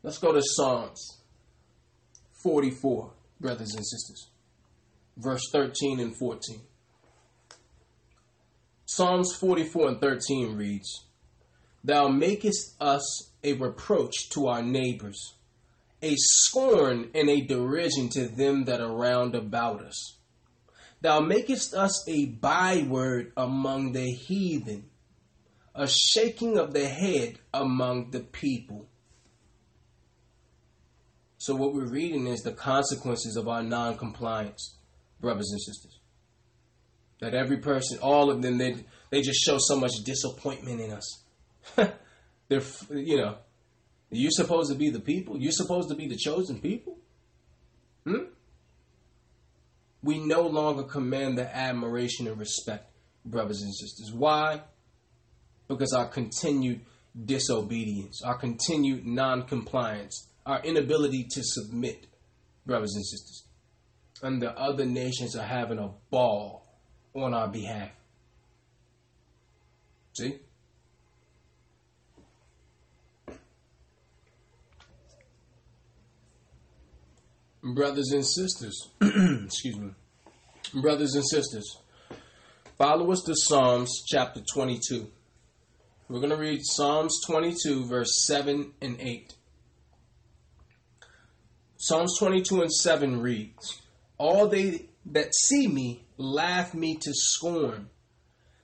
[0.02, 1.22] Let's go to Psalms
[2.44, 4.30] 44, brothers and sisters,
[5.18, 6.61] verse 13 and 14.
[8.85, 11.06] Psalms 44 and 13 reads,
[11.84, 15.35] Thou makest us a reproach to our neighbors
[16.03, 20.18] a scorn and a derision to them that are round about us.
[21.02, 24.90] Thou makest us a byword among the heathen,
[25.73, 28.88] a shaking of the head among the people.
[31.38, 34.76] So, what we're reading is the consequences of our non compliance,
[35.24, 36.00] brothers and sisters.
[37.22, 38.76] That every person, all of them, they,
[39.10, 41.24] they just show so much disappointment in us.
[42.50, 43.38] They're, you know,
[44.12, 45.40] you're supposed to be the people.
[45.40, 46.98] You're supposed to be the chosen people.
[48.04, 48.26] Hmm?
[50.04, 52.91] We no longer command the admiration and respect,
[53.24, 54.12] brothers and sisters.
[54.14, 54.62] Why?
[55.70, 56.82] Because our continued
[57.26, 62.08] disobedience, our continued non compliance, our inability to submit,
[62.66, 63.43] brothers and sisters.
[64.24, 66.66] And the other nations are having a ball
[67.14, 67.90] on our behalf.
[70.14, 70.40] See?
[77.62, 79.91] Brothers and sisters, excuse me.
[80.74, 81.78] Brothers and sisters,
[82.78, 85.06] follow us to Psalms chapter 22.
[86.08, 89.34] We're going to read Psalms 22, verse 7 and 8.
[91.78, 93.82] Psalms 22 and 7 reads
[94.24, 97.90] All they that see me laugh me to scorn.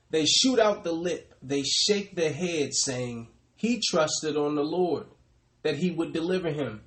[0.10, 3.28] They shoot out the lip, they shake their head, saying,
[3.58, 5.08] He trusted on the Lord,
[5.64, 6.84] that he would deliver him.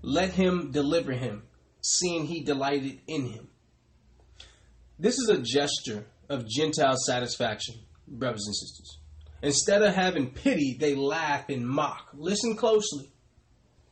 [0.00, 1.42] Let him deliver him,
[1.82, 3.48] seeing he delighted in him.
[4.98, 7.74] This is a gesture of Gentile satisfaction,
[8.08, 8.98] brothers and sisters.
[9.42, 12.08] Instead of having pity, they laugh and mock.
[12.14, 13.12] Listen closely,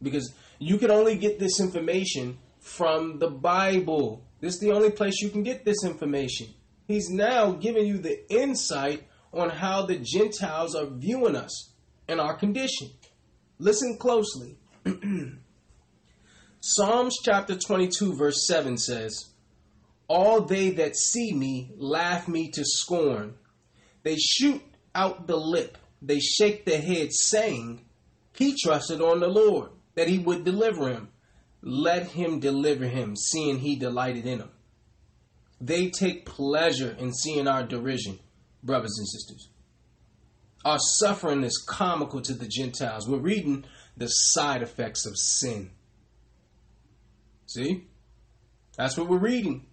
[0.01, 4.25] because you can only get this information from the Bible.
[4.41, 6.49] This is the only place you can get this information.
[6.89, 11.73] He's now giving you the insight on how the Gentiles are viewing us
[12.09, 12.91] and our condition.
[13.59, 14.57] Listen closely.
[16.61, 19.33] Psalms chapter 22, verse 7 says,
[20.09, 23.35] All they that see me laugh me to scorn.
[24.03, 24.63] They shoot
[24.95, 27.85] out the lip, they shake their head, saying,
[28.33, 31.09] He trusted on the Lord, that he would deliver him.
[31.67, 34.51] Let him deliver him, seeing he delighted in him.
[35.63, 38.19] They take pleasure in seeing our derision,
[38.63, 39.49] brothers and sisters.
[40.63, 43.09] Our suffering is comical to the Gentiles.
[43.09, 43.65] We're reading
[43.97, 45.71] the side effects of sin.
[47.47, 47.87] See?
[48.77, 49.65] That's what we're reading.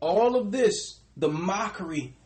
[0.00, 2.16] All of this, the mockery,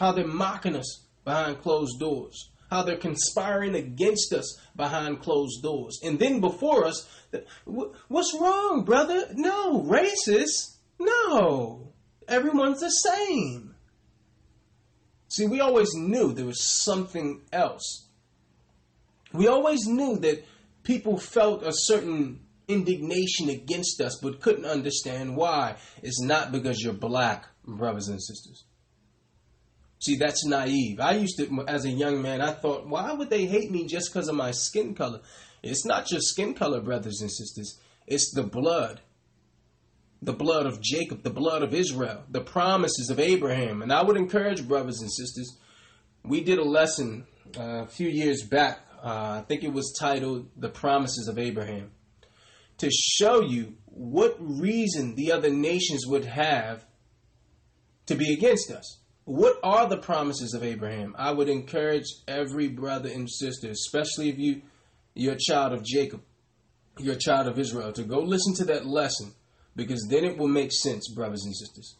[0.00, 5.98] how they're mocking us behind closed doors, how they're conspiring against us behind closed doors.
[6.02, 7.08] And then before us,
[7.64, 9.28] what's wrong, brother?
[9.34, 10.76] No, racist.
[10.98, 11.92] No,
[12.26, 13.74] everyone's the same.
[15.28, 18.08] See, we always knew there was something else.
[19.32, 20.44] We always knew that
[20.82, 25.76] people felt a certain indignation against us but couldn't understand why.
[26.02, 28.64] It's not because you're black, brothers and sisters.
[30.00, 31.00] See, that's naive.
[31.00, 34.12] I used to, as a young man, I thought, why would they hate me just
[34.12, 35.20] because of my skin color?
[35.62, 37.80] It's not just skin color, brothers and sisters.
[38.06, 39.00] It's the blood
[40.20, 43.82] the blood of Jacob, the blood of Israel, the promises of Abraham.
[43.82, 45.56] And I would encourage brothers and sisters,
[46.24, 47.26] we did a lesson
[47.56, 51.92] uh, a few years back, uh, I think it was titled The Promises of Abraham,
[52.78, 56.84] to show you what reason the other nations would have
[58.06, 58.97] to be against us.
[59.28, 61.14] What are the promises of Abraham?
[61.18, 64.62] I would encourage every brother and sister, especially if you
[65.12, 66.22] you're a child of Jacob,
[66.98, 69.34] you're a child of Israel, to go listen to that lesson
[69.76, 71.96] because then it will make sense, brothers and sisters.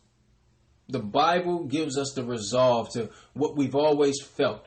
[0.89, 4.67] The Bible gives us the resolve to what we've always felt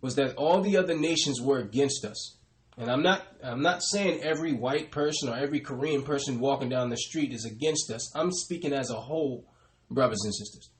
[0.00, 2.36] was that all the other nations were against us.
[2.78, 6.90] And I'm not I'm not saying every white person or every Korean person walking down
[6.90, 8.14] the street is against us.
[8.14, 9.44] I'm speaking as a whole,
[9.90, 10.70] brothers and sisters.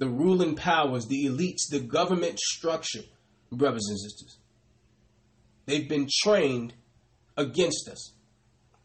[0.00, 3.04] The ruling powers, the elites, the government structure,
[3.52, 4.38] brothers and sisters.
[5.66, 6.74] They've been trained
[7.36, 8.12] against us.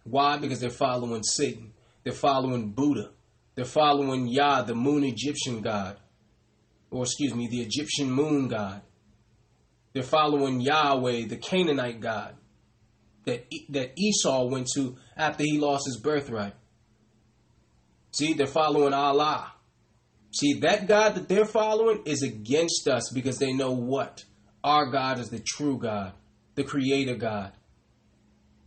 [0.04, 0.38] Why?
[0.38, 1.74] Because they're following Satan.
[2.04, 3.10] They're following Buddha.
[3.56, 5.98] They're following Yah, the moon Egyptian god.
[6.92, 8.84] Or, excuse me, the Egyptian moon god.
[9.94, 12.36] They're following Yahweh, the Canaanite god
[13.24, 16.54] that, that Esau went to after he lost his birthright.
[18.12, 19.54] See, they're following Allah.
[20.36, 24.26] See, that God that they're following is against us because they know what?
[24.66, 26.12] Our God is the true God,
[26.56, 27.54] the creator God.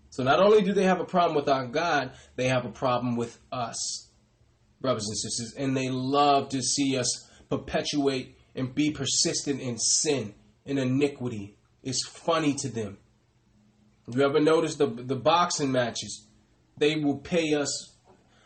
[0.08, 3.16] So not only do they have a problem with our God, they have a problem
[3.16, 4.08] with us,
[4.80, 10.34] brothers and sisters, and they love to see us perpetuate and be persistent in sin,
[10.64, 11.54] and iniquity.
[11.82, 12.96] It's funny to them.
[14.10, 16.26] You ever notice the the boxing matches?
[16.78, 17.94] They will pay us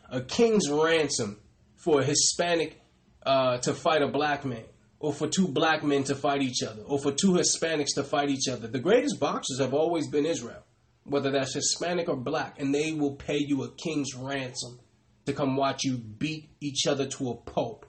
[0.09, 1.39] a king's ransom
[1.77, 2.82] for a Hispanic
[3.25, 4.65] uh, to fight a black man,
[4.99, 8.29] or for two black men to fight each other, or for two Hispanics to fight
[8.29, 8.67] each other.
[8.67, 10.63] The greatest boxers have always been Israel,
[11.03, 14.79] whether that's Hispanic or black, and they will pay you a king's ransom
[15.25, 17.85] to come watch you beat each other to a pulp.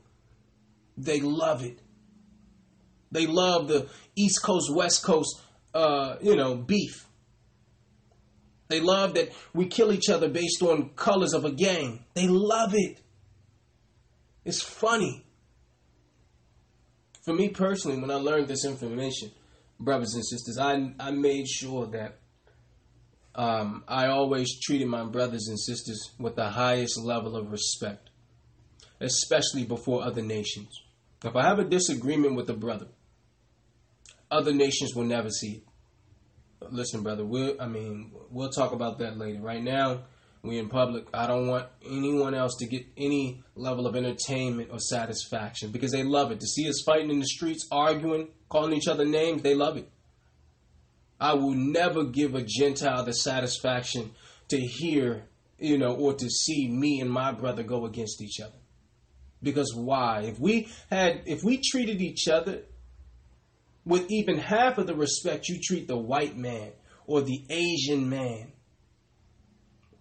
[0.97, 1.81] They love it.
[3.11, 5.41] They love the East Coast, West Coast,
[5.73, 7.07] uh, you know, beef.
[8.69, 12.05] They love that we kill each other based on colors of a gang.
[12.15, 13.01] They love it.
[14.45, 15.24] It's funny.
[17.25, 19.31] For me personally, when I learned this information,
[19.81, 22.19] brothers and sisters, I, I made sure that
[23.35, 28.11] um, I always treated my brothers and sisters with the highest level of respect,
[29.01, 30.83] especially before other nations.
[31.25, 32.89] If I have a disagreement with a brother,
[34.31, 35.63] other nations will never see it.
[36.71, 39.41] Listen, brother, we'll, I mean, we'll talk about that later.
[39.41, 40.03] Right now,
[40.45, 41.07] we in public.
[41.15, 46.03] I don't want anyone else to get any level of entertainment or satisfaction because they
[46.03, 46.41] love it.
[46.41, 49.89] To see us fighting in the streets, arguing, calling each other names, they love it.
[51.19, 54.11] I will never give a Gentile the satisfaction
[54.49, 55.25] to hear,
[55.59, 58.59] you know, or to see me and my brother go against each other.
[59.43, 60.23] Because why?
[60.23, 62.63] If we had, if we treated each other
[63.87, 66.73] with even half of the respect you treat the white man
[67.07, 68.53] or the Asian man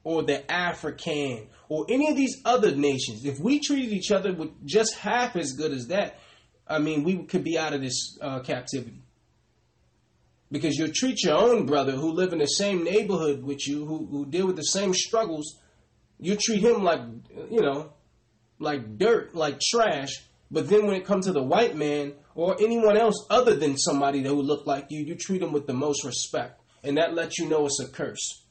[0.03, 4.51] or the African or any of these other nations, if we treated each other with
[4.65, 6.19] just half as good as that,
[6.67, 9.01] I mean, we could be out of this uh, captivity.
[10.51, 14.05] Because you'll treat your own brother who live in the same neighborhood with you, who,
[14.05, 15.59] who deal with the same struggles,
[16.19, 17.01] you treat him like,
[17.49, 17.93] you know,
[18.59, 20.11] like dirt, like trash.
[20.51, 24.21] But then when it comes to the white man or anyone else other than somebody
[24.21, 26.61] that who look like you, you treat them with the most respect.
[26.83, 28.42] And that lets you know it's a curse.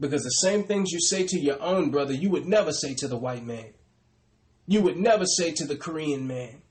[0.00, 3.08] Because the same things you say to your own brother, you would never say to
[3.08, 3.74] the white man.
[4.66, 6.62] You would never say to the Korean man.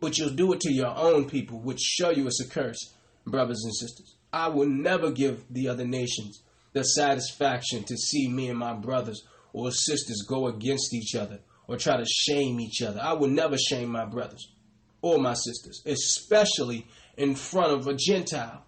[0.00, 2.94] But you'll do it to your own people, which show you it's a curse,
[3.26, 4.16] brothers and sisters.
[4.32, 6.42] I will never give the other nations
[6.74, 11.78] the satisfaction to see me and my brothers or sisters go against each other or
[11.78, 13.00] try to shame each other.
[13.02, 14.52] I will never shame my brothers
[15.00, 16.86] or my sisters, especially
[17.16, 18.65] in front of a Gentile.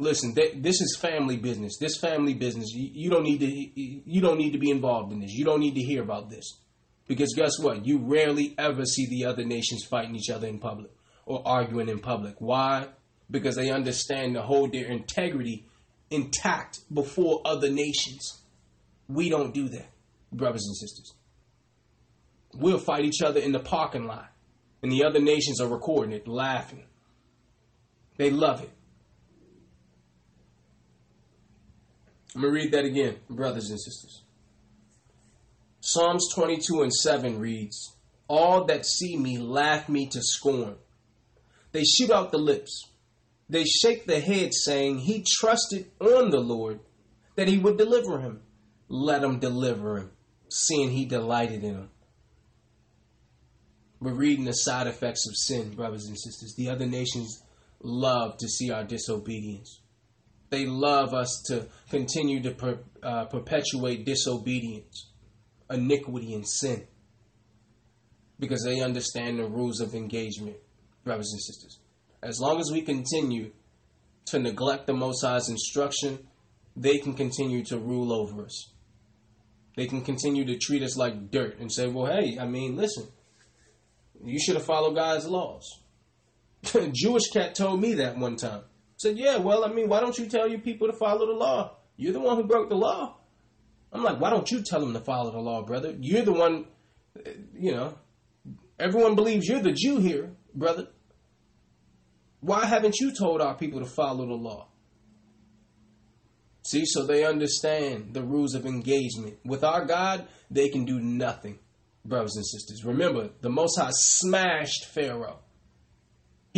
[0.00, 1.76] Listen, this is family business.
[1.78, 2.68] This family business.
[2.72, 3.46] You, you don't need to.
[3.46, 5.32] You don't need to be involved in this.
[5.32, 6.60] You don't need to hear about this,
[7.08, 7.84] because guess what?
[7.84, 10.92] You rarely ever see the other nations fighting each other in public
[11.26, 12.36] or arguing in public.
[12.38, 12.86] Why?
[13.28, 15.66] Because they understand to hold their integrity
[16.10, 18.42] intact before other nations.
[19.08, 19.88] We don't do that,
[20.32, 21.12] brothers and sisters.
[22.54, 24.30] We'll fight each other in the parking lot,
[24.80, 26.84] and the other nations are recording it, laughing.
[28.16, 28.70] They love it.
[32.34, 34.22] I'm going to read that again, brothers and sisters.
[35.80, 37.94] Psalms 22 and 7 reads,
[38.28, 40.76] All that see me laugh me to scorn.
[41.72, 42.90] They shoot out the lips.
[43.48, 46.80] They shake the head, saying, He trusted on the Lord
[47.36, 48.42] that he would deliver him.
[48.88, 50.10] Let him deliver him,
[50.50, 51.90] seeing he delighted in him.
[54.00, 56.54] We're reading the side effects of sin, brothers and sisters.
[56.56, 57.42] The other nations
[57.82, 59.80] love to see our disobedience.
[60.50, 65.10] They love us to continue to per, uh, perpetuate disobedience,
[65.70, 66.86] iniquity, and sin
[68.38, 70.56] because they understand the rules of engagement,
[71.04, 71.80] brothers and sisters.
[72.22, 73.52] As long as we continue
[74.26, 76.26] to neglect the Most instruction,
[76.76, 78.70] they can continue to rule over us.
[79.76, 83.06] They can continue to treat us like dirt and say, well, hey, I mean, listen,
[84.24, 85.64] you should have followed God's laws.
[86.74, 88.62] A Jewish cat told me that one time.
[88.98, 91.76] Said, yeah, well, I mean, why don't you tell your people to follow the law?
[91.96, 93.16] You're the one who broke the law.
[93.92, 95.94] I'm like, why don't you tell them to follow the law, brother?
[96.00, 96.66] You're the one,
[97.24, 97.96] eh, you know,
[98.78, 100.88] everyone believes you're the Jew here, brother.
[102.40, 104.66] Why haven't you told our people to follow the law?
[106.66, 109.38] See, so they understand the rules of engagement.
[109.44, 111.60] With our God, they can do nothing,
[112.04, 112.84] brothers and sisters.
[112.84, 115.38] Remember, the Most High smashed Pharaoh.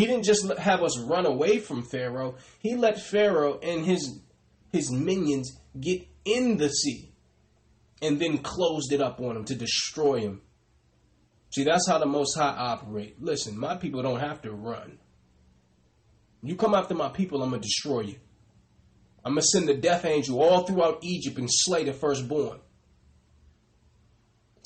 [0.01, 2.37] He didn't just have us run away from Pharaoh.
[2.61, 4.19] He let Pharaoh and his
[4.73, 7.13] his minions get in the sea
[8.01, 10.41] and then closed it up on him to destroy him.
[11.51, 13.21] See, that's how the Most High operate.
[13.21, 14.97] Listen, my people don't have to run.
[16.43, 18.21] You come after my people, I'm going to destroy you.
[19.23, 22.61] I'm going to send the death angel all throughout Egypt and slay the firstborn.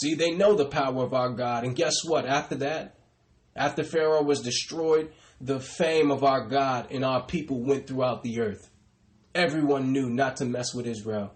[0.01, 1.65] See, they know the power of our God.
[1.65, 2.25] And guess what?
[2.25, 2.95] After that,
[3.57, 8.41] after Pharaoh was destroyed, the fame of our God and our people went throughout the
[8.41, 8.71] earth.
[9.35, 11.35] Everyone knew not to mess with Israel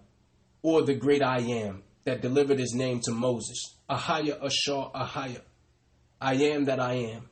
[0.61, 3.75] or the great I am that delivered his name to Moses.
[3.89, 5.41] Ahayah Asher Ahayah.
[6.21, 7.29] I am that I am.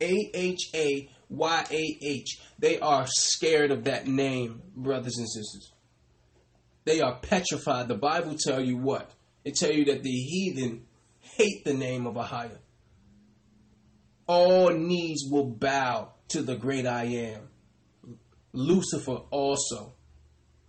[0.00, 2.40] A H A Y A H.
[2.58, 5.72] They are scared of that name, brothers and sisters.
[6.84, 7.88] They are petrified.
[7.88, 9.10] The Bible tell you what?
[9.44, 10.86] It tell you that the heathen
[11.20, 12.58] hate the name of Ahayah.
[14.26, 17.48] All knees will bow to the great I am.
[18.52, 19.94] Lucifer also.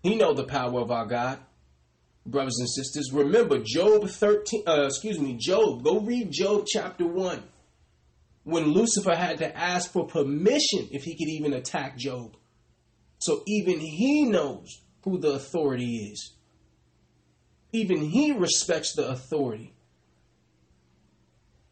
[0.04, 1.40] He know the power of our God.
[2.26, 5.84] Brothers and sisters, remember Job 13, uh, excuse me, Job.
[5.84, 7.42] Go read Job chapter 1.
[8.44, 12.36] When Lucifer had to ask for permission if he could even attack Job.
[13.20, 16.34] So even he knows who the authority is.
[17.72, 19.74] Even he respects the authority.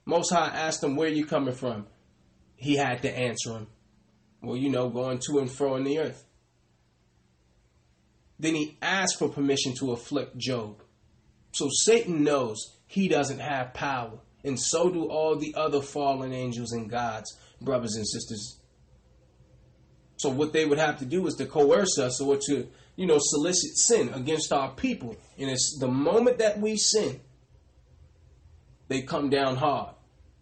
[0.06, 1.88] Most High asked him, Where you coming from?
[2.56, 3.68] He had to answer him.
[4.42, 6.24] Well, you know, going to and fro in the earth.
[8.38, 10.84] Then he asked for permission to afflict Job.
[11.52, 16.74] So Satan knows he doesn't have power, and so do all the other fallen angels
[16.74, 18.60] and gods, brothers and sisters.
[20.18, 23.18] So what they would have to do is to coerce us or to, you know,
[23.20, 25.16] solicit sin against our people.
[25.38, 27.20] And it's the moment that we sin,
[28.88, 29.95] they come down hard,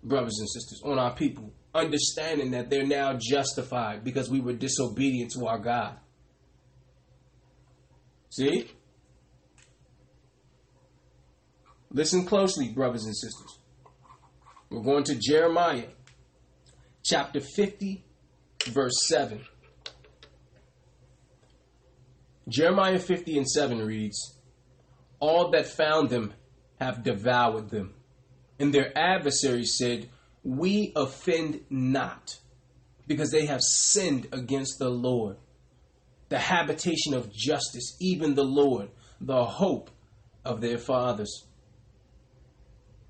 [0.04, 5.32] brothers and sisters, on our people, understanding that they're now justified because we were disobedient
[5.32, 5.98] to our God.
[8.30, 8.70] See?
[11.92, 13.60] Listen closely, brothers and sisters.
[14.70, 15.90] We're going to Jeremiah
[17.04, 18.04] chapter 50,
[18.70, 19.44] verse 7.
[22.50, 24.40] Jeremiah 50 and 7 reads,
[25.20, 26.34] All that found them
[26.80, 27.94] have devoured them,
[28.64, 30.10] and their adversaries said,
[30.42, 32.40] We offend not,
[33.06, 35.36] because they have sinned against the Lord
[36.30, 39.92] the habitation of justice, even the Lord, the hope
[40.46, 41.46] of their fathers.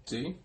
[0.07, 0.38] See?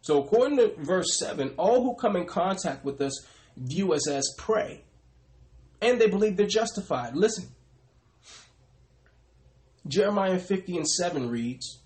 [0.00, 3.26] So, according to verse 7, all who come in contact with us
[3.56, 4.84] view us as prey,
[5.82, 7.16] and they believe they're justified.
[7.16, 7.48] Listen.
[9.88, 11.80] Jeremiah 50 and 7 reads,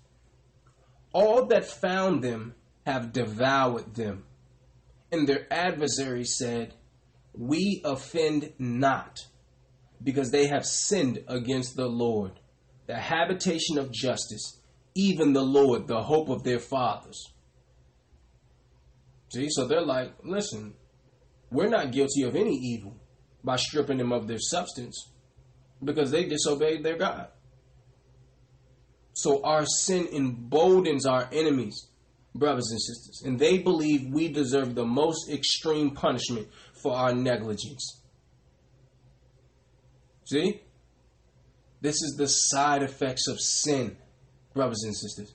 [1.13, 4.25] All that found them have devoured them,
[5.11, 6.73] and their adversaries said,
[7.33, 9.19] We offend not
[10.03, 12.39] because they have sinned against the Lord,
[12.87, 14.59] the habitation of justice,
[14.95, 17.33] even the Lord, the hope of their fathers.
[19.31, 20.75] See, so they're like, listen,
[21.49, 22.97] we're not guilty of any evil
[23.43, 25.09] by stripping them of their substance
[25.83, 27.29] because they disobeyed their God.
[29.13, 31.87] So our sin emboldens our enemies,
[32.33, 36.47] brothers and sisters, and they believe we deserve the most extreme punishment
[36.81, 38.01] for our negligence.
[40.25, 40.61] See?
[41.81, 43.97] This is the side effects of sin,
[44.53, 45.33] brothers and sisters.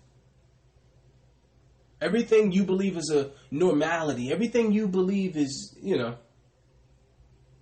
[2.00, 6.16] Everything you believe is a normality, everything you believe is, you know,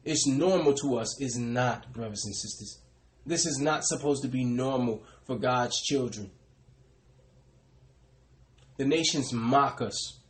[0.04, 2.80] it's normal to us is not, brothers and sisters.
[3.26, 6.30] This is not supposed to be normal for God's children.
[8.78, 10.20] The nations mock us,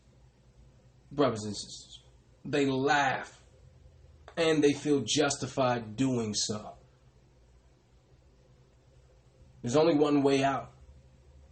[1.12, 2.00] brothers and sisters.
[2.44, 3.40] They laugh,
[4.36, 6.72] and they feel justified doing so.
[9.62, 10.70] There's only one way out.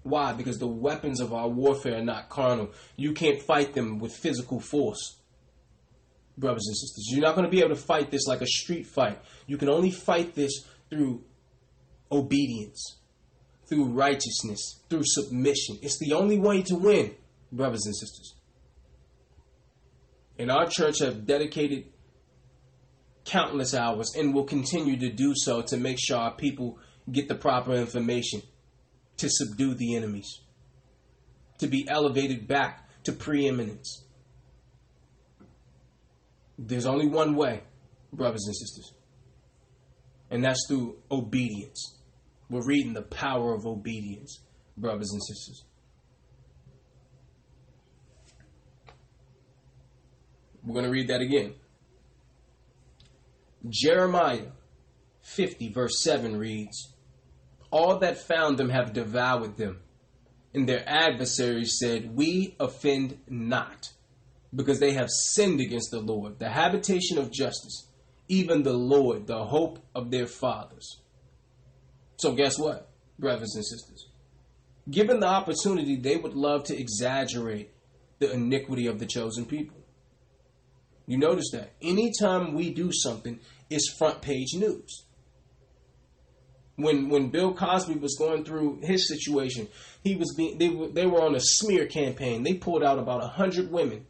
[0.05, 0.35] Why?
[0.35, 2.71] Because the weapons of our warfare are not carnal.
[2.97, 5.16] You can't fight them with physical force.
[6.37, 8.87] Brothers and sisters, you're not going to be able to fight this like a street
[8.87, 9.19] fight.
[9.47, 11.25] You can only fight this through
[12.12, 12.99] obedience,
[13.69, 15.78] through righteousness, through submission.
[15.82, 17.15] It's the only way to win,
[17.53, 18.35] brothers and sisters.
[20.39, 21.86] And our church have dedicated
[23.24, 26.78] countless hours and will continue to do so to make sure our people
[27.11, 28.43] get the proper information
[29.16, 30.41] to subdue the enemies,
[31.59, 34.05] to be elevated back to preeminence.
[36.59, 37.62] There's only one way,
[38.12, 38.93] brothers and sisters,
[40.31, 41.99] and that's through obedience.
[42.51, 44.41] We're reading the power of obedience,
[44.77, 45.65] brothers and sisters.
[50.62, 51.55] We're going to read that again.
[53.69, 54.49] Jeremiah
[55.23, 56.95] 50, verse 7 reads,
[57.75, 59.81] all that found them have devoured them.
[60.55, 63.91] And their adversaries said, We offend not,
[64.55, 67.89] because they have sinned against the Lord, the habitation of justice,
[68.29, 71.01] even the Lord, the hope of their fathers.
[72.16, 74.09] So, guess what, brothers and sisters?
[74.91, 77.70] Given the opportunity, they would love to exaggerate
[78.19, 79.77] the iniquity of the chosen people.
[81.07, 85.05] You notice that anytime we do something, it's front page news.
[86.77, 89.69] When when Bill Cosby was going through his situation,
[90.03, 92.43] he was being they were they were on a smear campaign.
[92.43, 94.07] They pulled out about hundred women.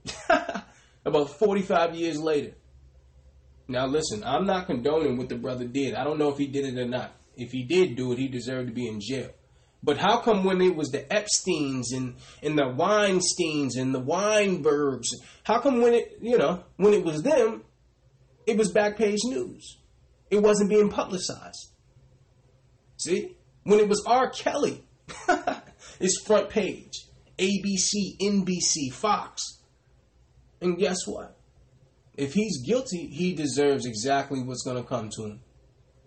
[1.04, 2.52] about forty five years later.
[3.68, 5.94] Now listen, I'm not condoning what the brother did.
[5.94, 7.12] I don't know if he did it or not.
[7.36, 9.30] If he did do it, he deserved to be in jail.
[9.82, 15.08] But how come when it was the Epsteins and, and the Weinsteins and the Weinbergs,
[15.42, 17.64] how come when it, you know, when it was them,
[18.46, 19.78] it was back page news?
[20.30, 21.68] It wasn't being publicized.
[22.96, 23.36] See?
[23.64, 24.30] When it was R.
[24.30, 24.84] Kelly,
[26.00, 27.04] it's front page.
[27.38, 29.42] ABC, NBC, Fox.
[30.62, 31.36] And guess what?
[32.16, 35.40] If he's guilty, he deserves exactly what's going to come to him.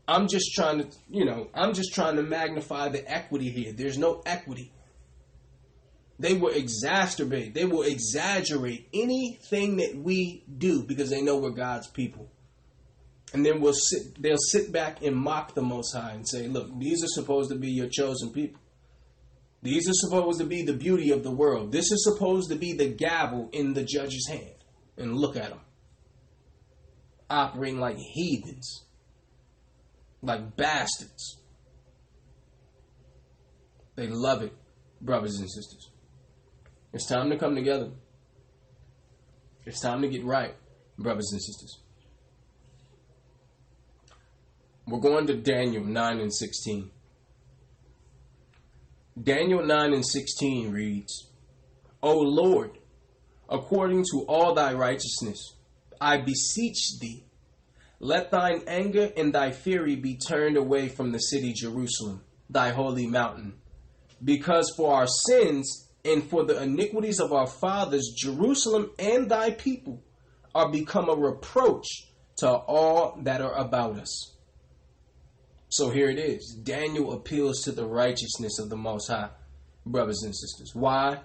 [0.08, 3.74] I'm just trying to, you know, I'm just trying to magnify the equity here.
[3.74, 4.72] There's no equity.
[6.20, 11.88] They will exacerbate, they will exaggerate anything that we do because they know we're God's
[11.88, 12.32] people.
[13.34, 16.70] And then we'll sit, they'll sit back and mock the Most High and say, look,
[16.80, 18.62] these are supposed to be your chosen people.
[19.62, 21.72] These are supposed to be the beauty of the world.
[21.72, 24.56] This is supposed to be the gavel in the judge's hand.
[24.98, 25.60] And look at them.
[27.30, 28.87] Operating like heathens
[30.22, 31.42] like bastards.
[33.96, 34.54] They love it,
[35.02, 35.90] brothers and sisters.
[36.94, 37.90] It's time to come together.
[39.66, 40.56] It's time to get right,
[40.98, 41.80] brothers and sisters.
[44.88, 46.90] We're going to Daniel 9 and 16.
[49.22, 51.30] Daniel 9 and 16 reads,
[52.02, 52.78] O Lord,
[53.50, 55.56] according to all thy righteousness,
[56.00, 57.26] I beseech thee,
[58.00, 63.08] let thine anger and thy fury be turned away from the city Jerusalem, thy holy
[63.08, 63.56] mountain.
[64.24, 70.04] Because for our sins and for the iniquities of our fathers, Jerusalem and thy people
[70.54, 71.88] are become a reproach
[72.38, 74.36] to all that are about us.
[75.70, 76.58] So here it is.
[76.64, 79.30] Daniel appeals to the righteousness of the Most High,
[79.86, 80.72] brothers and sisters.
[80.74, 81.20] Why?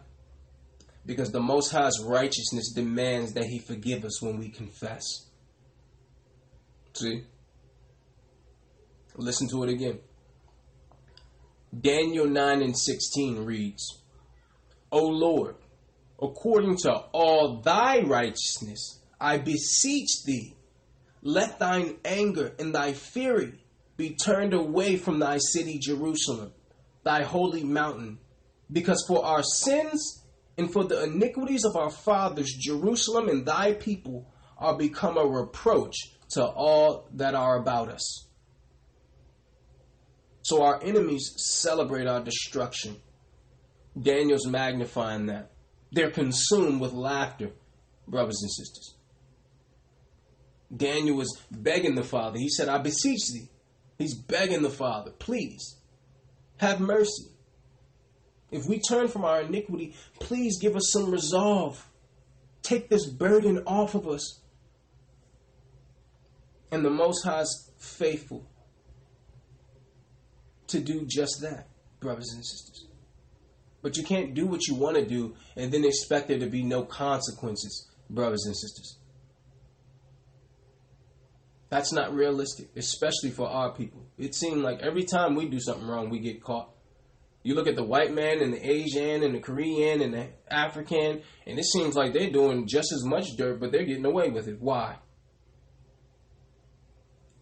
[1.05, 5.03] Because the Most High's righteousness demands that He forgive us when we confess.
[6.94, 7.24] See?
[9.16, 9.98] Listen to it again.
[11.78, 14.02] Daniel 9 and 16 reads,
[14.90, 15.56] O Lord,
[16.20, 20.55] according to all thy righteousness, I beseech thee,
[21.23, 23.55] let thine anger and thy fury
[23.97, 26.52] be turned away from thy city Jerusalem,
[27.05, 28.19] thy holy mountain,
[28.70, 30.24] because for our sins
[30.59, 34.27] and for the iniquities of our fathers, Jerusalem and thy people
[34.59, 35.97] are become a reproach
[36.32, 38.26] to all that are about us.
[40.42, 42.96] So our enemies celebrate our destruction.
[44.00, 45.52] Daniel's magnifying that.
[45.92, 47.50] They're consumed with laughter,
[48.09, 48.96] brothers and sisters.
[50.74, 52.38] Daniel was begging the Father.
[52.38, 53.48] He said, I beseech thee.
[53.98, 55.76] He's begging the Father, please,
[56.56, 57.26] have mercy.
[58.50, 61.88] If we turn from our iniquity, please give us some resolve.
[62.62, 64.41] Take this burden off of us.
[66.73, 68.49] And the Most High is faithful
[70.69, 71.69] to do just that,
[72.01, 72.89] brothers and sisters.
[73.82, 76.62] But you can't do what you want to do and then expect there to be
[76.62, 78.99] no consequences, brothers and sisters.
[81.69, 84.07] That's not realistic, especially for our people.
[84.16, 86.70] It seems like every time we do something wrong, we get caught.
[87.43, 91.23] You look at the white man and the Asian and the Korean and the African,
[91.47, 94.49] and it seems like they're doing just as much dirt, but they're getting away with
[94.49, 94.61] it.
[94.61, 94.97] Why?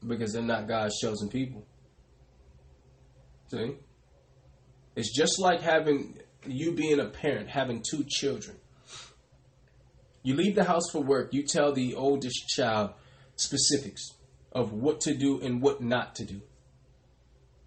[0.07, 1.67] Because they're not God's chosen people.
[3.51, 3.77] See?
[4.97, 8.57] It's just like having you being a parent, having two children.
[10.23, 12.93] You leave the house for work, you tell the oldest child
[13.37, 14.03] specifics
[14.53, 16.43] of what to do and what not to do.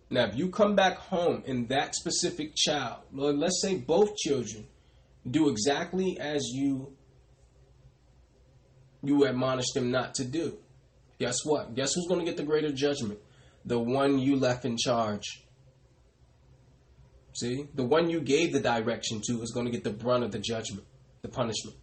[0.10, 4.68] Now, if you come back home and that specific child, let's say both children,
[5.30, 6.96] do exactly as you
[9.02, 10.58] you admonish them not to do,
[11.20, 11.76] Guess what?
[11.76, 13.20] Guess who's going to get the greater judgment?
[13.66, 15.44] The one you left in charge.
[17.34, 17.68] See?
[17.74, 20.40] The one you gave the direction to is going to get the brunt of the
[20.40, 20.86] judgment,
[21.22, 21.78] the punishment.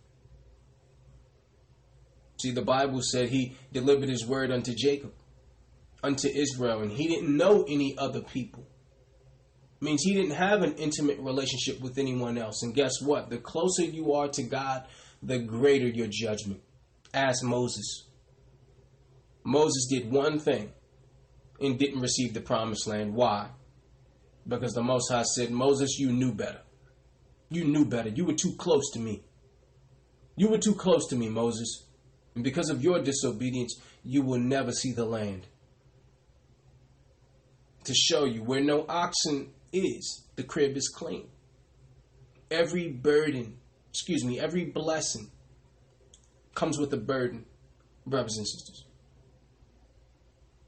[2.40, 5.12] See, the Bible said he delivered his word unto Jacob,
[6.02, 8.66] unto Israel, and he didn't know any other people.
[9.82, 12.62] Means he didn't have an intimate relationship with anyone else.
[12.62, 13.30] And guess what?
[13.30, 14.84] The closer you are to God,
[15.22, 16.60] the greater your judgment.
[17.14, 18.06] Ask Moses.
[19.44, 20.72] Moses did one thing
[21.60, 23.14] and didn't receive the promised land.
[23.14, 23.50] Why?
[24.46, 26.62] Because the Most High said, Moses, you knew better.
[27.50, 28.08] You knew better.
[28.08, 29.22] You were too close to me.
[30.36, 31.86] You were too close to me, Moses.
[32.34, 35.46] And because of your disobedience, you will never see the land.
[37.84, 41.28] to show you where no oxen is, the crib is clean.
[42.50, 43.58] Every burden,
[43.90, 45.30] excuse me, every blessing
[46.54, 47.46] comes with a burden,
[48.06, 48.84] brothers and sisters.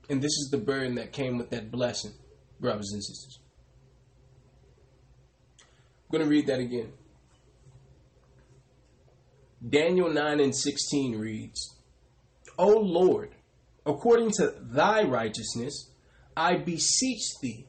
[0.08, 2.12] And this is the burden that came with that blessing,
[2.60, 3.38] brothers and sisters.
[5.60, 6.92] I'm going to read that again.
[9.66, 11.76] Daniel 9 and 16 reads,
[12.58, 13.30] O Lord,
[13.86, 15.90] according to thy righteousness,
[16.36, 17.66] I beseech thee,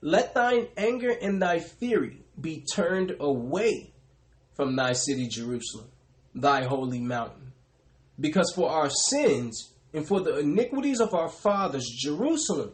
[0.00, 3.92] let thine anger and thy fury be turned away
[4.54, 5.88] from thy city Jerusalem,
[6.34, 7.52] thy holy mountain.
[8.18, 12.72] Because for our sins and for the iniquities of our fathers, Jerusalem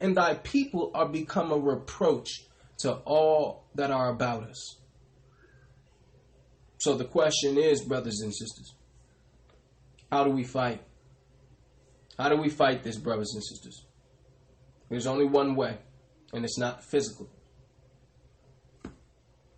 [0.00, 2.46] and thy people are become a reproach
[2.78, 4.78] to all that are about us.
[6.78, 8.74] So the question is, brothers and sisters,
[10.10, 10.82] how do we fight?
[12.18, 13.84] How do we fight this, brothers and sisters?
[14.88, 15.78] There's only one way,
[16.32, 17.28] and it's not physical.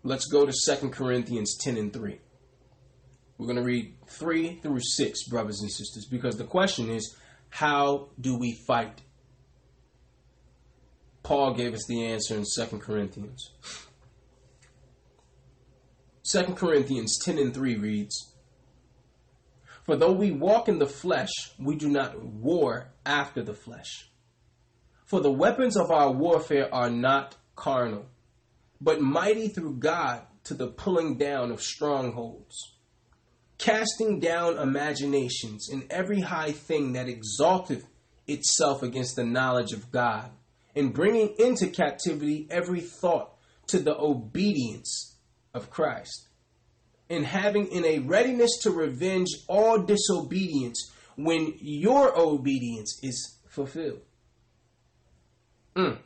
[0.03, 2.19] Let's go to 2 Corinthians 10 and 3.
[3.39, 7.15] We're going to read 3 through 6, brothers and sisters, because the question is,
[7.47, 9.01] how do we fight?
[11.23, 13.51] Paul gave us the answer in 2 Corinthians.
[16.29, 18.33] 2 Corinthians 10 and 3 reads,
[19.83, 24.09] For though we walk in the flesh, we do not war after the flesh.
[25.05, 28.05] For the weapons of our warfare are not carnal,
[28.81, 32.75] but mighty through God to the pulling down of strongholds,
[33.59, 37.85] casting down imaginations and every high thing that exalteth
[38.25, 40.31] itself against the knowledge of God,
[40.75, 43.33] and bringing into captivity every thought
[43.67, 45.17] to the obedience
[45.53, 46.29] of Christ,
[47.09, 54.01] and having in a readiness to revenge all disobedience when your obedience is fulfilled.
[55.75, 55.97] Mm.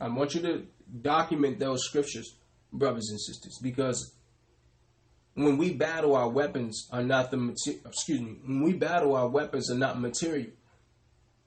[0.00, 0.62] I want you to
[1.02, 2.36] document those scriptures,
[2.72, 4.14] brothers and sisters, because
[5.44, 7.82] when we battle, our weapons are not the material.
[7.86, 8.38] Excuse me.
[8.44, 10.50] When we battle, our weapons are not material,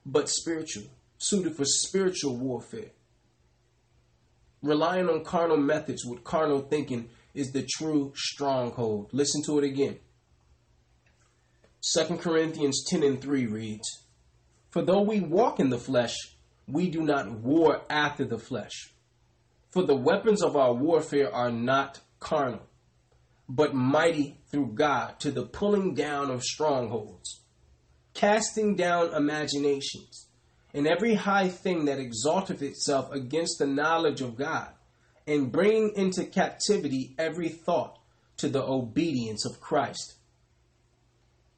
[0.06, 0.84] but spiritual,
[1.18, 2.92] suited for spiritual warfare.
[4.62, 9.10] Relying on carnal methods with carnal thinking is the true stronghold.
[9.12, 9.98] Listen to it again.
[11.94, 14.04] 2 Corinthians 10 and 3 reads,
[14.70, 16.14] For though we walk in the flesh,
[16.68, 18.94] we do not war after the flesh.
[19.70, 22.62] For the weapons of our warfare are not carnal,
[23.54, 27.42] but mighty through God to the pulling down of strongholds,
[28.14, 30.26] casting down imaginations,
[30.72, 34.70] and every high thing that exalteth itself against the knowledge of God,
[35.26, 37.98] and bringing into captivity every thought
[38.38, 40.14] to the obedience of Christ.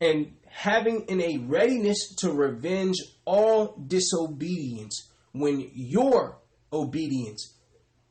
[0.00, 6.38] And having in a readiness to revenge all disobedience when your
[6.72, 7.54] obedience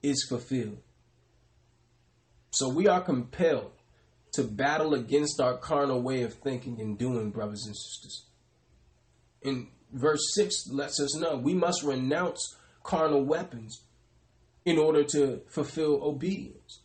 [0.01, 0.80] is fulfilled.
[2.54, 3.72] So we are compelled
[4.34, 8.26] to battle against our carnal way of thinking and doing, brothers and sisters.
[9.42, 13.82] In verse 6 lets us know we must renounce carnal weapons
[14.66, 16.82] in order to fulfill obedience.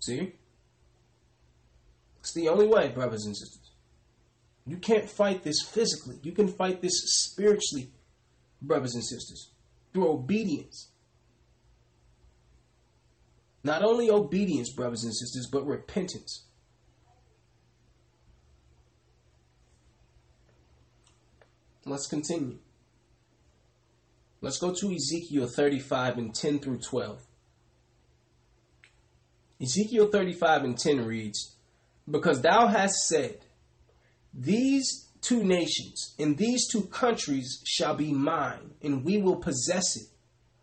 [0.00, 0.34] See?
[2.20, 3.70] It's the only way, brothers and sisters.
[4.66, 6.18] You can't fight this physically.
[6.22, 7.92] You can fight this spiritually,
[8.60, 9.52] brothers and sisters,
[9.94, 10.87] through obedience.
[13.64, 16.44] Not only obedience, brothers and sisters, but repentance.
[21.84, 22.58] Let's continue.
[24.40, 27.22] Let's go to Ezekiel 35 and 10 through 12.
[29.60, 31.56] Ezekiel 35 and 10 reads,
[32.08, 33.38] Because thou hast said,
[34.32, 40.08] These two nations and these two countries shall be mine, and we will possess it,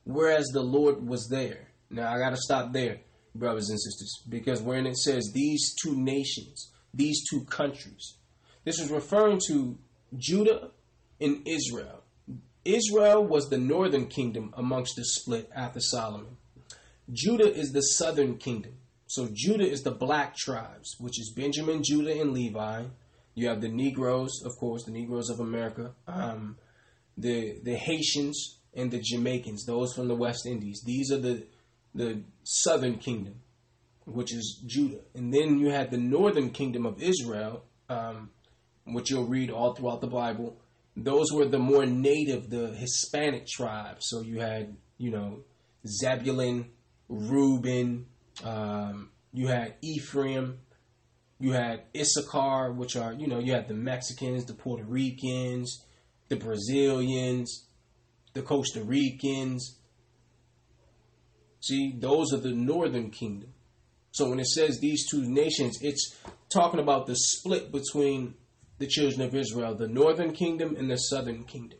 [0.05, 1.64] whereas the Lord was there.
[1.89, 2.99] Now I got to stop there,
[3.33, 8.15] brothers and sisters, because when it says these two nations, these two countries,
[8.63, 9.77] this is referring to
[10.17, 10.71] Judah
[11.21, 12.01] and Israel.
[12.63, 16.37] Israel was the northern kingdom amongst the split after Solomon.
[17.11, 18.73] Judah is the southern kingdom.
[19.07, 22.85] So Judah is the black tribes, which is Benjamin, Judah, and Levi.
[23.35, 26.57] You have the Negroes, of course, the Negroes of America, um,
[27.17, 30.81] the the Haitians and the Jamaicans, those from the West Indies.
[30.85, 31.43] These are the
[31.95, 33.35] the southern kingdom,
[34.05, 38.29] which is Judah, and then you had the northern kingdom of Israel, um,
[38.85, 40.57] which you'll read all throughout the Bible
[40.95, 44.07] those were the more native, the Hispanic tribes.
[44.09, 45.43] So you had, you know,
[45.85, 46.69] Zebulun,
[47.09, 48.05] Reuben,
[48.43, 50.59] um, you had Ephraim,
[51.39, 55.83] you had Issachar, which are, you know, you had the Mexicans, the Puerto Ricans,
[56.29, 57.67] the Brazilians,
[58.33, 59.77] the Costa Ricans.
[61.65, 63.49] See, those are the northern kingdom.
[64.11, 66.15] So when it says these two nations, it's
[66.47, 68.35] talking about the split between
[68.77, 71.79] the children of Israel, the northern kingdom and the southern kingdom.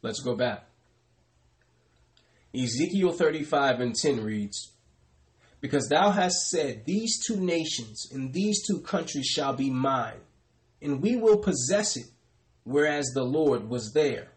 [0.00, 0.64] Let's go back.
[2.54, 4.72] Ezekiel 35 and 10 reads,
[5.60, 10.22] Because thou hast said, These two nations and these two countries shall be mine,
[10.80, 12.06] and we will possess it,
[12.64, 14.28] whereas the Lord was there.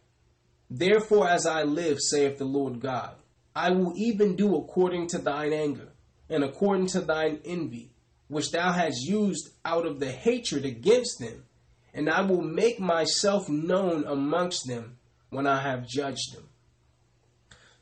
[0.69, 3.15] Therefore, as I live, saith the Lord God,
[3.55, 5.89] I will even do according to thine anger,
[6.29, 7.91] and according to thine envy,
[8.27, 11.45] which thou hast used out of the hatred against them,
[11.93, 14.97] and I will make myself known amongst them
[15.29, 16.49] when I have judged them.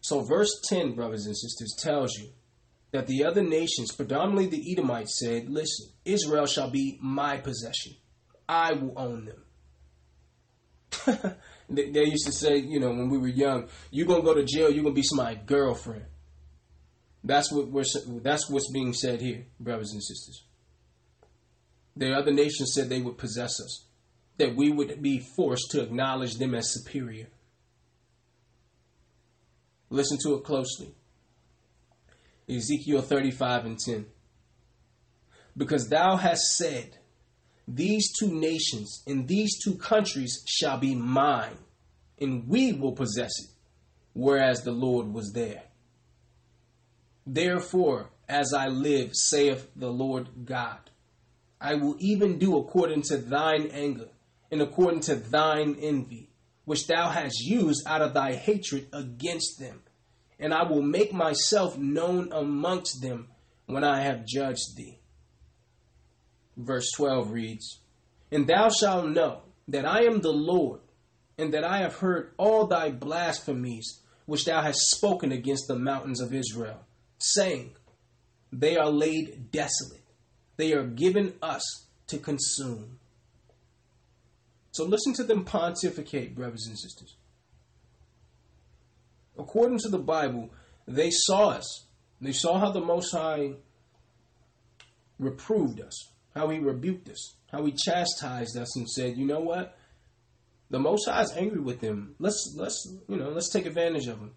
[0.02, 2.30] So, verse 10, brothers and sisters, tells you
[2.91, 7.93] that the other nations, predominantly the Edomites, said, Listen, Israel shall be my possession.
[8.49, 9.45] I will own them.
[11.72, 14.43] they used to say, you know, when we were young, you're going to go to
[14.43, 16.06] jail, you're going to be somebody's girlfriend.
[17.23, 17.84] That's what we're,
[18.22, 20.43] that's what's being said here, brothers and sisters.
[21.95, 23.85] The other nations said they would possess us,
[24.38, 27.27] that we would be forced to acknowledge them as superior.
[29.89, 30.95] Listen to it closely.
[32.49, 34.06] Ezekiel 35 and 10.
[35.56, 36.98] Because thou hast said,
[37.73, 41.57] These two nations and these two countries shall be mine,
[42.19, 43.49] and we will possess it,
[44.14, 45.64] whereas the Lord was there.
[47.26, 50.89] Therefore, as I live, saith the Lord God,
[51.61, 54.10] I will even do according to thine anger
[54.52, 56.30] and according to thine envy,
[56.65, 59.84] which thou hast used out of thy hatred against them,
[60.39, 63.30] and I will make myself known amongst them
[63.65, 65.01] when I have judged thee.
[66.61, 67.79] Verse 12 reads,
[68.31, 70.81] And thou shalt know that I am the Lord,
[71.38, 76.21] and that I have heard all thy blasphemies which thou hast spoken against the mountains
[76.21, 76.85] of Israel
[77.17, 77.71] saying,
[78.51, 80.03] They are laid desolate,
[80.57, 82.99] they are given us to consume.
[84.71, 87.15] So listen to them pontificate, brothers and sisters.
[89.38, 90.49] According to the Bible,
[90.88, 91.85] they saw us.
[92.21, 93.53] They saw how the Most High
[95.19, 99.77] reproved us, how he rebuked us, how he chastised us and said, you know what?
[100.69, 102.15] The Most High is angry with them.
[102.17, 104.31] Let's let's you know let's take advantage of them.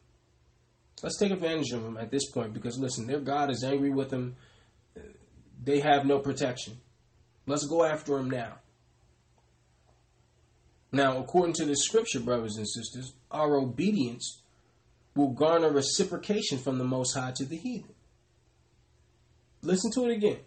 [1.02, 4.10] Let's take advantage of them at this point because listen, their God is angry with
[4.10, 4.34] them.
[5.62, 6.78] They have no protection.
[7.46, 8.58] Let's go after them now.
[10.90, 14.42] Now, according to the scripture, brothers and sisters, our obedience
[15.14, 17.94] will garner reciprocation from the Most High to the heathen.
[19.62, 20.38] Listen to it again.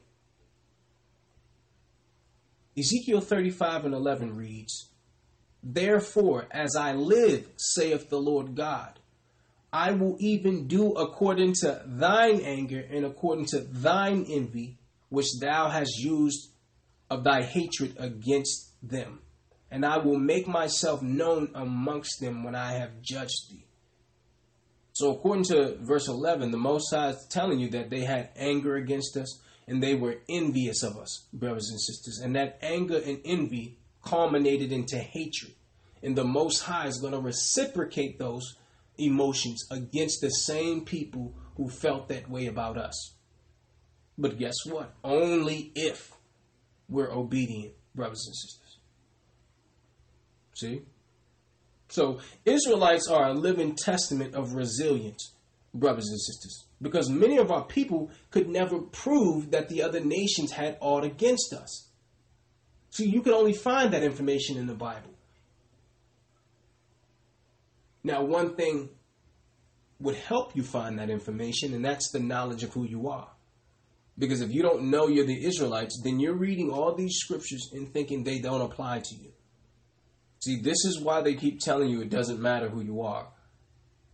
[2.77, 4.89] Ezekiel 35 and 11 reads,
[5.63, 8.99] Therefore, as I live, saith the Lord God,
[9.73, 14.77] I will even do according to thine anger and according to thine envy,
[15.09, 16.51] which thou hast used
[17.09, 19.21] of thy hatred against them.
[19.69, 23.65] And I will make myself known amongst them when I have judged thee.
[24.93, 28.75] So, according to verse 11, the Most High is telling you that they had anger
[28.75, 32.19] against us and they were envious of us, brothers and sisters.
[32.23, 35.53] And that anger and envy culminated into hatred.
[36.01, 38.55] And the Most High is going to reciprocate those
[38.97, 43.13] emotions against the same people who felt that way about us.
[44.17, 44.93] But guess what?
[45.03, 46.11] Only if
[46.89, 48.77] we're obedient, brothers and sisters.
[50.55, 50.81] See?
[51.89, 55.33] So, Israelites are a living testament of resilience,
[55.73, 60.51] brothers and sisters, because many of our people could never prove that the other nations
[60.51, 61.89] had aught against us.
[62.89, 65.13] So you can only find that information in the Bible.
[68.03, 68.89] Now, one thing
[69.99, 73.29] would help you find that information, and that's the knowledge of who you are.
[74.19, 77.91] Because if you don't know you're the Israelites, then you're reading all these scriptures and
[77.91, 79.31] thinking they don't apply to you.
[80.43, 83.27] See, this is why they keep telling you it doesn't matter who you are.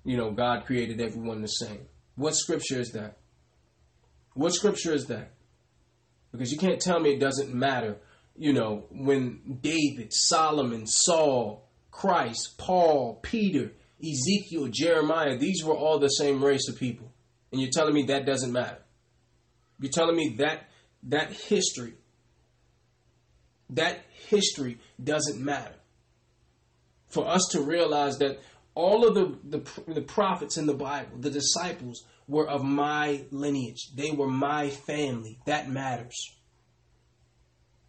[0.04, 1.86] You know, God created everyone the same.
[2.16, 3.18] What scripture is that?
[4.34, 5.32] What scripture is that?
[6.32, 7.98] Because you can't tell me it doesn't matter,
[8.36, 13.72] you know, when David, Solomon, Saul, Christ, Paul, Peter,
[14.02, 17.12] Ezekiel, Jeremiah, these were all the same race of people.
[17.52, 18.80] And you're telling me that doesn't matter.
[19.80, 20.70] You're telling me that
[21.04, 21.94] that history,
[23.70, 24.00] that
[24.30, 25.76] history doesn't matter.
[27.08, 28.40] For us to realize that
[28.76, 33.92] all of the, the, the prophets in the Bible, the disciples, were of my lineage.
[33.96, 35.40] They were my family.
[35.46, 36.16] That matters.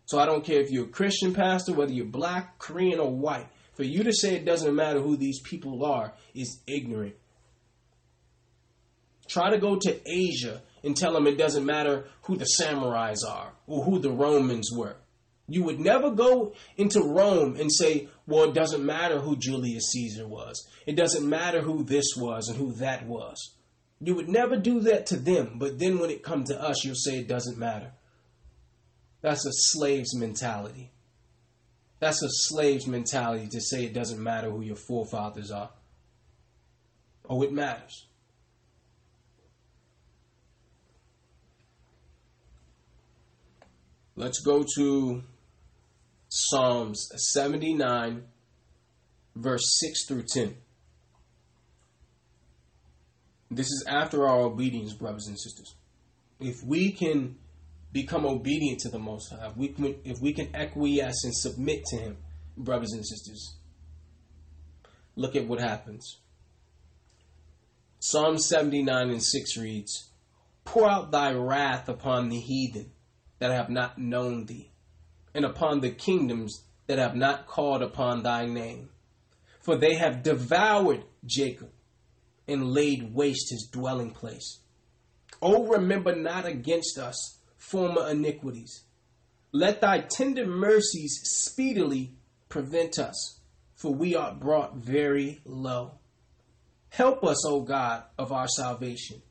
[0.07, 3.49] So I don't care if you're a Christian pastor, whether you're black, Korean, or white.
[3.75, 7.17] For you to say it doesn't matter who these people are is ignorant.
[9.29, 13.53] Try to go to Asia and tell them it doesn't matter who the samurais are
[13.67, 14.97] or who the Romans were.
[15.49, 20.27] You would never go into Rome and say, well, it doesn't matter who Julius Caesar
[20.27, 20.67] was.
[20.87, 23.55] It doesn't matter who this was and who that was.
[24.01, 26.95] You would never do that to them, but then when it comes to us, you'll
[26.95, 27.93] say it doesn't matter.
[29.21, 30.91] That's a slave's mentality.
[32.01, 35.71] That's a slave's mentality to say it doesn't matter who your forefathers are.
[37.29, 38.07] Oh, it matters.
[44.17, 45.23] Let's go to
[46.37, 48.25] Psalms 79,
[49.37, 50.57] verse 6 through 10.
[53.53, 55.77] This is after our obedience, brothers and sisters.
[56.41, 57.37] If we can
[57.93, 61.85] become obedient to the Most High, if we can, if we can acquiesce and submit
[61.91, 62.17] to Him,
[62.57, 63.55] brothers and sisters,
[65.15, 66.19] look at what happens.
[68.01, 70.11] Psalm 79 and 6 reads,
[70.65, 72.91] Pour out thy wrath upon the heathen
[73.39, 74.73] that have not known thee,
[75.35, 78.91] and upon the kingdoms that have not called upon thy name.
[79.61, 81.71] For they have devoured Jacob
[82.47, 84.61] and laid waste his dwelling place.
[85.41, 88.85] O remember not against us former iniquities.
[89.53, 92.15] Let thy tender mercies speedily
[92.49, 93.41] prevent us,
[93.75, 95.99] for we are brought very low.
[96.91, 99.23] Help us, O God, of our salvation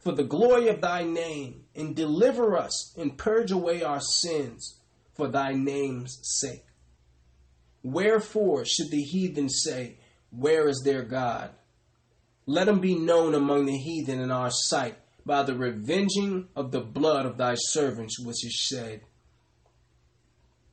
[0.00, 4.79] for the glory of thy name, and deliver us and purge away our sins
[5.20, 6.64] for thy name's sake.
[7.82, 9.98] Wherefore should the heathen say,
[10.30, 11.50] Where is their God?
[12.46, 16.80] Let him be known among the heathen in our sight by the revenging of the
[16.80, 19.02] blood of thy servants which is shed.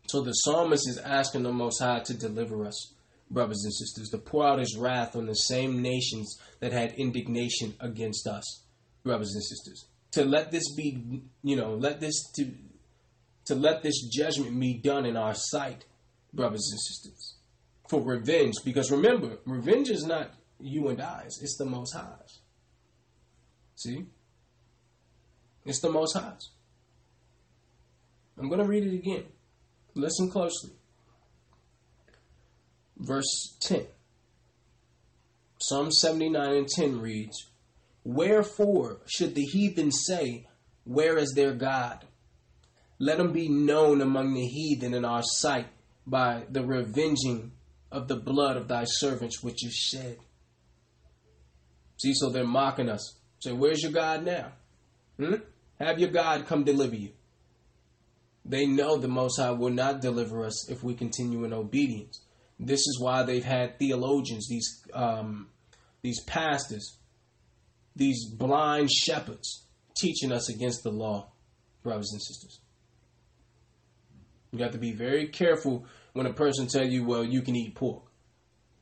[0.07, 2.93] So the psalmist is asking the Most High to deliver us,
[3.29, 7.73] brothers and sisters, to pour out his wrath on the same nations that had indignation
[7.81, 8.63] against us
[9.03, 9.87] brothers and sisters.
[10.11, 12.49] To let this be, you know, let this to
[13.47, 15.85] to let this judgment be done in our sight,
[16.33, 17.35] brothers and sisters,
[17.89, 18.55] for revenge.
[18.63, 22.39] Because remember, revenge is not you and I's; it's the Most High's.
[23.75, 24.05] See,
[25.65, 26.49] it's the Most High's.
[28.37, 29.25] I'm going to read it again.
[29.95, 30.71] Listen closely.
[32.97, 33.85] Verse 10.
[35.59, 37.47] Psalm 79 and 10 reads,
[38.03, 40.47] Wherefore should the heathen say,
[40.83, 42.05] Where is their God?
[42.99, 45.67] Let him be known among the heathen in our sight
[46.05, 47.51] by the revenging
[47.91, 50.17] of the blood of thy servants which is shed.
[51.97, 53.17] See, so they're mocking us.
[53.39, 54.51] Say, where's your God now?
[55.17, 55.35] Hmm?
[55.79, 57.11] Have your God come deliver you.
[58.45, 62.21] They know the Most High will not deliver us if we continue in obedience.
[62.59, 65.49] This is why they've had theologians, these um,
[66.01, 66.97] these pastors,
[67.95, 69.65] these blind shepherds
[69.95, 71.31] teaching us against the law,
[71.83, 72.61] brothers and sisters.
[74.57, 77.75] You have to be very careful when a person tell you, well, you can eat
[77.75, 78.03] pork.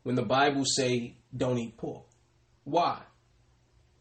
[0.03, 2.05] When the Bible say don't eat pork.
[2.63, 3.01] Why?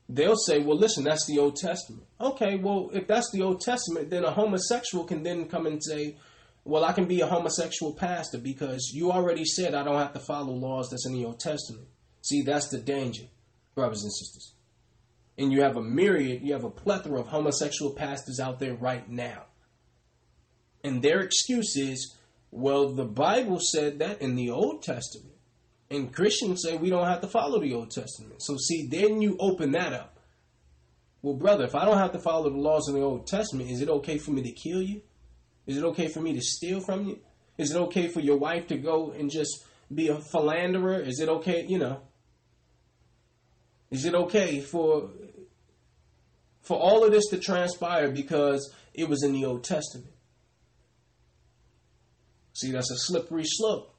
[0.09, 2.05] They'll say, well, listen, that's the Old Testament.
[2.21, 6.17] Okay, well, if that's the Old Testament, then a homosexual can then come and say,
[6.65, 10.21] well, I can be a homosexual pastor because you already said I don't have to
[10.21, 11.89] follow laws that's in the Old Testament.
[12.23, 13.25] See, that's the danger,
[13.75, 14.55] brothers and sisters
[15.37, 19.09] and you have a myriad, you have a plethora of homosexual pastors out there right
[19.09, 19.45] now.
[20.85, 22.15] And their excuse is,
[22.51, 25.35] well, the Bible said that in the Old Testament.
[25.91, 28.43] And Christians say we don't have to follow the Old Testament.
[28.43, 30.19] So, see, then you open that up.
[31.23, 33.81] Well, brother, if I don't have to follow the laws in the Old Testament, is
[33.81, 35.01] it okay for me to kill you?
[35.67, 37.19] Is it okay for me to steal from you?
[37.57, 41.01] Is it okay for your wife to go and just be a philanderer?
[41.01, 42.03] Is it okay, you know?
[43.91, 45.11] Is it okay for
[46.65, 50.14] for all of this to transpire because it was in the Old Testament.
[52.55, 53.95] See, that's a slippery slope.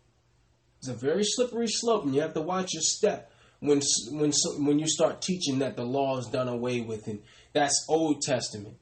[0.80, 4.80] It's a very slippery slope, and you have to watch your step when when when
[4.80, 7.22] you start teaching that the law is done away with, and
[7.53, 8.77] that's Old Testament.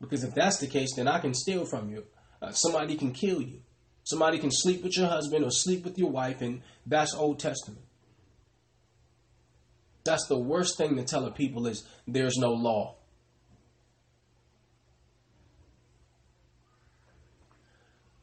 [0.00, 2.04] Because if that's the case, then I can steal from you.
[2.40, 3.62] Uh, somebody can kill you.
[4.04, 7.84] Somebody can sleep with your husband or sleep with your wife, and that's Old Testament.
[10.04, 12.96] That's the worst thing to tell a people is there's no law.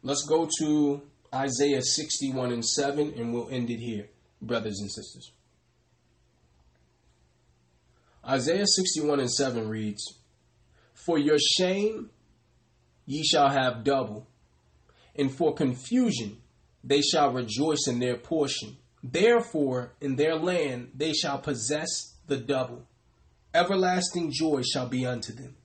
[0.02, 1.02] Let's go to
[1.34, 4.08] Isaiah 61 and 7, and we'll end it here,
[4.42, 5.32] brothers and sisters.
[8.28, 10.04] Isaiah 61 and 7 reads,
[10.94, 12.10] For your shame
[13.06, 14.28] ye shall have double,
[15.16, 16.38] and for confusion
[16.84, 18.78] they shall rejoice in their portion.
[19.04, 22.86] Therefore, in their land they shall possess the double.
[23.54, 25.56] Everlasting joy shall be unto them.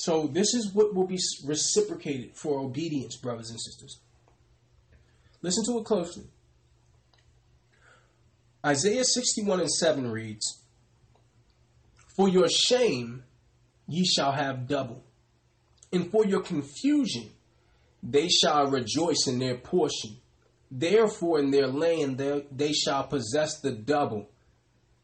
[0.00, 4.00] So, this is what will be reciprocated for obedience, brothers and sisters.
[5.42, 6.24] Listen to it closely.
[8.64, 10.62] Isaiah 61 and 7 reads,
[12.16, 13.24] For your shame
[13.86, 15.04] ye shall have double,
[15.92, 17.28] and for your confusion
[18.02, 20.16] they shall rejoice in their portion.
[20.70, 24.30] Therefore, in their land they, they shall possess the double.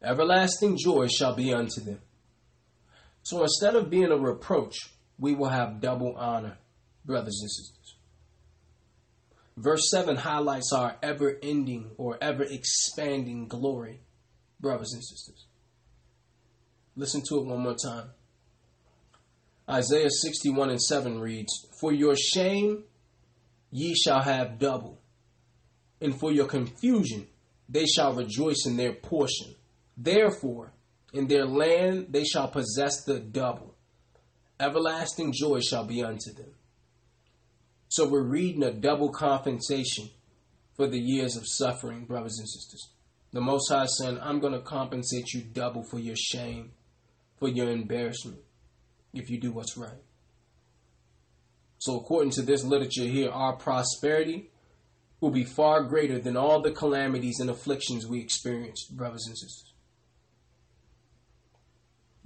[0.01, 1.99] Everlasting joy shall be unto them.
[3.27, 4.89] So instead of being a reproach,
[5.19, 6.59] we will have double honor,
[7.03, 7.95] brothers and sisters.
[9.57, 13.99] Verse 7 highlights our ever ending or ever expanding glory,
[14.61, 15.45] brothers and sisters.
[16.95, 18.11] Listen to it one more time.
[19.69, 21.51] Isaiah 61 and 7 reads,
[21.81, 22.85] For your shame
[23.71, 25.01] ye shall have double,
[25.99, 27.27] and for your confusion
[27.67, 29.53] they shall rejoice in their portion.
[29.97, 30.71] Therefore,
[31.13, 33.75] in their land they shall possess the double.
[34.59, 36.53] Everlasting joy shall be unto them.
[37.89, 40.09] So we're reading a double compensation
[40.75, 42.89] for the years of suffering, brothers and sisters.
[43.31, 46.71] The Most High saying, I'm going to compensate you double for your shame,
[47.39, 48.39] for your embarrassment
[49.13, 50.01] if you do what's right.
[51.79, 54.49] So, according to this literature here, our prosperity
[55.19, 59.66] will be far greater than all the calamities and afflictions we experienced, brothers and sisters.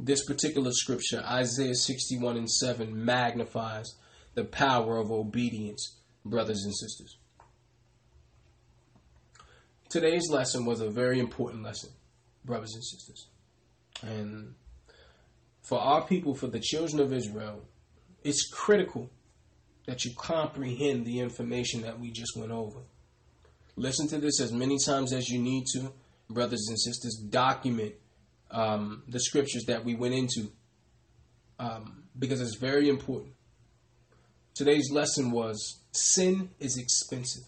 [0.03, 3.85] This particular scripture, Isaiah 61 and 7, magnifies
[4.33, 7.17] the power of obedience, brothers and sisters.
[9.89, 11.91] Today's lesson was a very important lesson,
[12.43, 13.27] brothers and sisters.
[14.01, 14.55] And
[15.61, 17.61] for our people, for the children of Israel,
[18.23, 19.11] it's critical
[19.85, 22.79] that you comprehend the information that we just went over.
[23.75, 25.93] Listen to this as many times as you need to,
[26.27, 27.21] brothers and sisters.
[27.29, 27.93] Document
[28.51, 30.51] um, the scriptures that we went into
[31.59, 33.33] um, because it's very important.
[34.53, 37.45] Today's lesson was sin is expensive,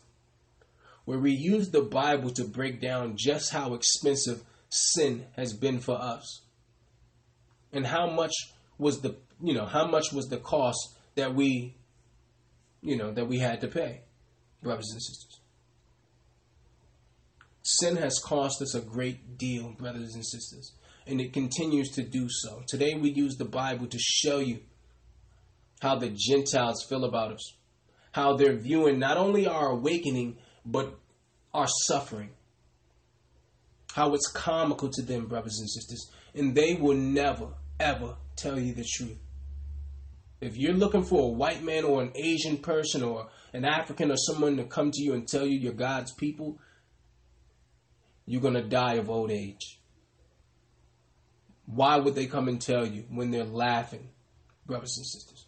[1.05, 5.99] where we use the Bible to break down just how expensive sin has been for
[5.99, 6.41] us.
[7.73, 8.33] And how much
[8.77, 11.75] was the you know how much was the cost that we
[12.81, 14.01] you know that we had to pay
[14.61, 15.39] brothers and sisters?
[17.63, 20.73] Sin has cost us a great deal brothers and sisters
[21.07, 24.59] and it continues to do so today we use the bible to show you
[25.81, 27.53] how the gentiles feel about us
[28.11, 30.97] how they're viewing not only our awakening but
[31.53, 32.29] our suffering
[33.93, 37.49] how it's comical to them brothers and sisters and they will never
[37.79, 39.17] ever tell you the truth.
[40.41, 44.17] If you're looking for a white man or an Asian person or an African or
[44.17, 46.59] someone to come to you and tell you you're God's people,
[48.25, 49.79] you're going to die of old age.
[51.65, 54.09] Why would they come and tell you when they're laughing,
[54.65, 55.45] brothers and sisters?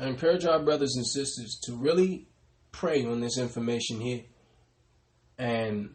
[0.00, 2.28] I encourage our brothers and sisters to really
[2.70, 4.22] pray on this information here
[5.36, 5.94] and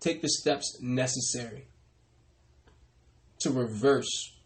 [0.00, 1.66] take the steps necessary
[3.40, 4.36] to reverse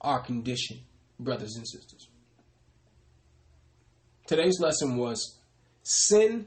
[0.00, 0.80] our condition,
[1.18, 2.08] brothers and sisters.
[4.26, 5.38] Today's lesson was
[5.82, 6.46] sin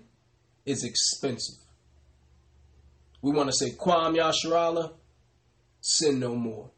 [0.66, 1.60] is expensive.
[3.22, 4.94] We want to say, Kwam Yasharala,
[5.82, 6.72] sin no more.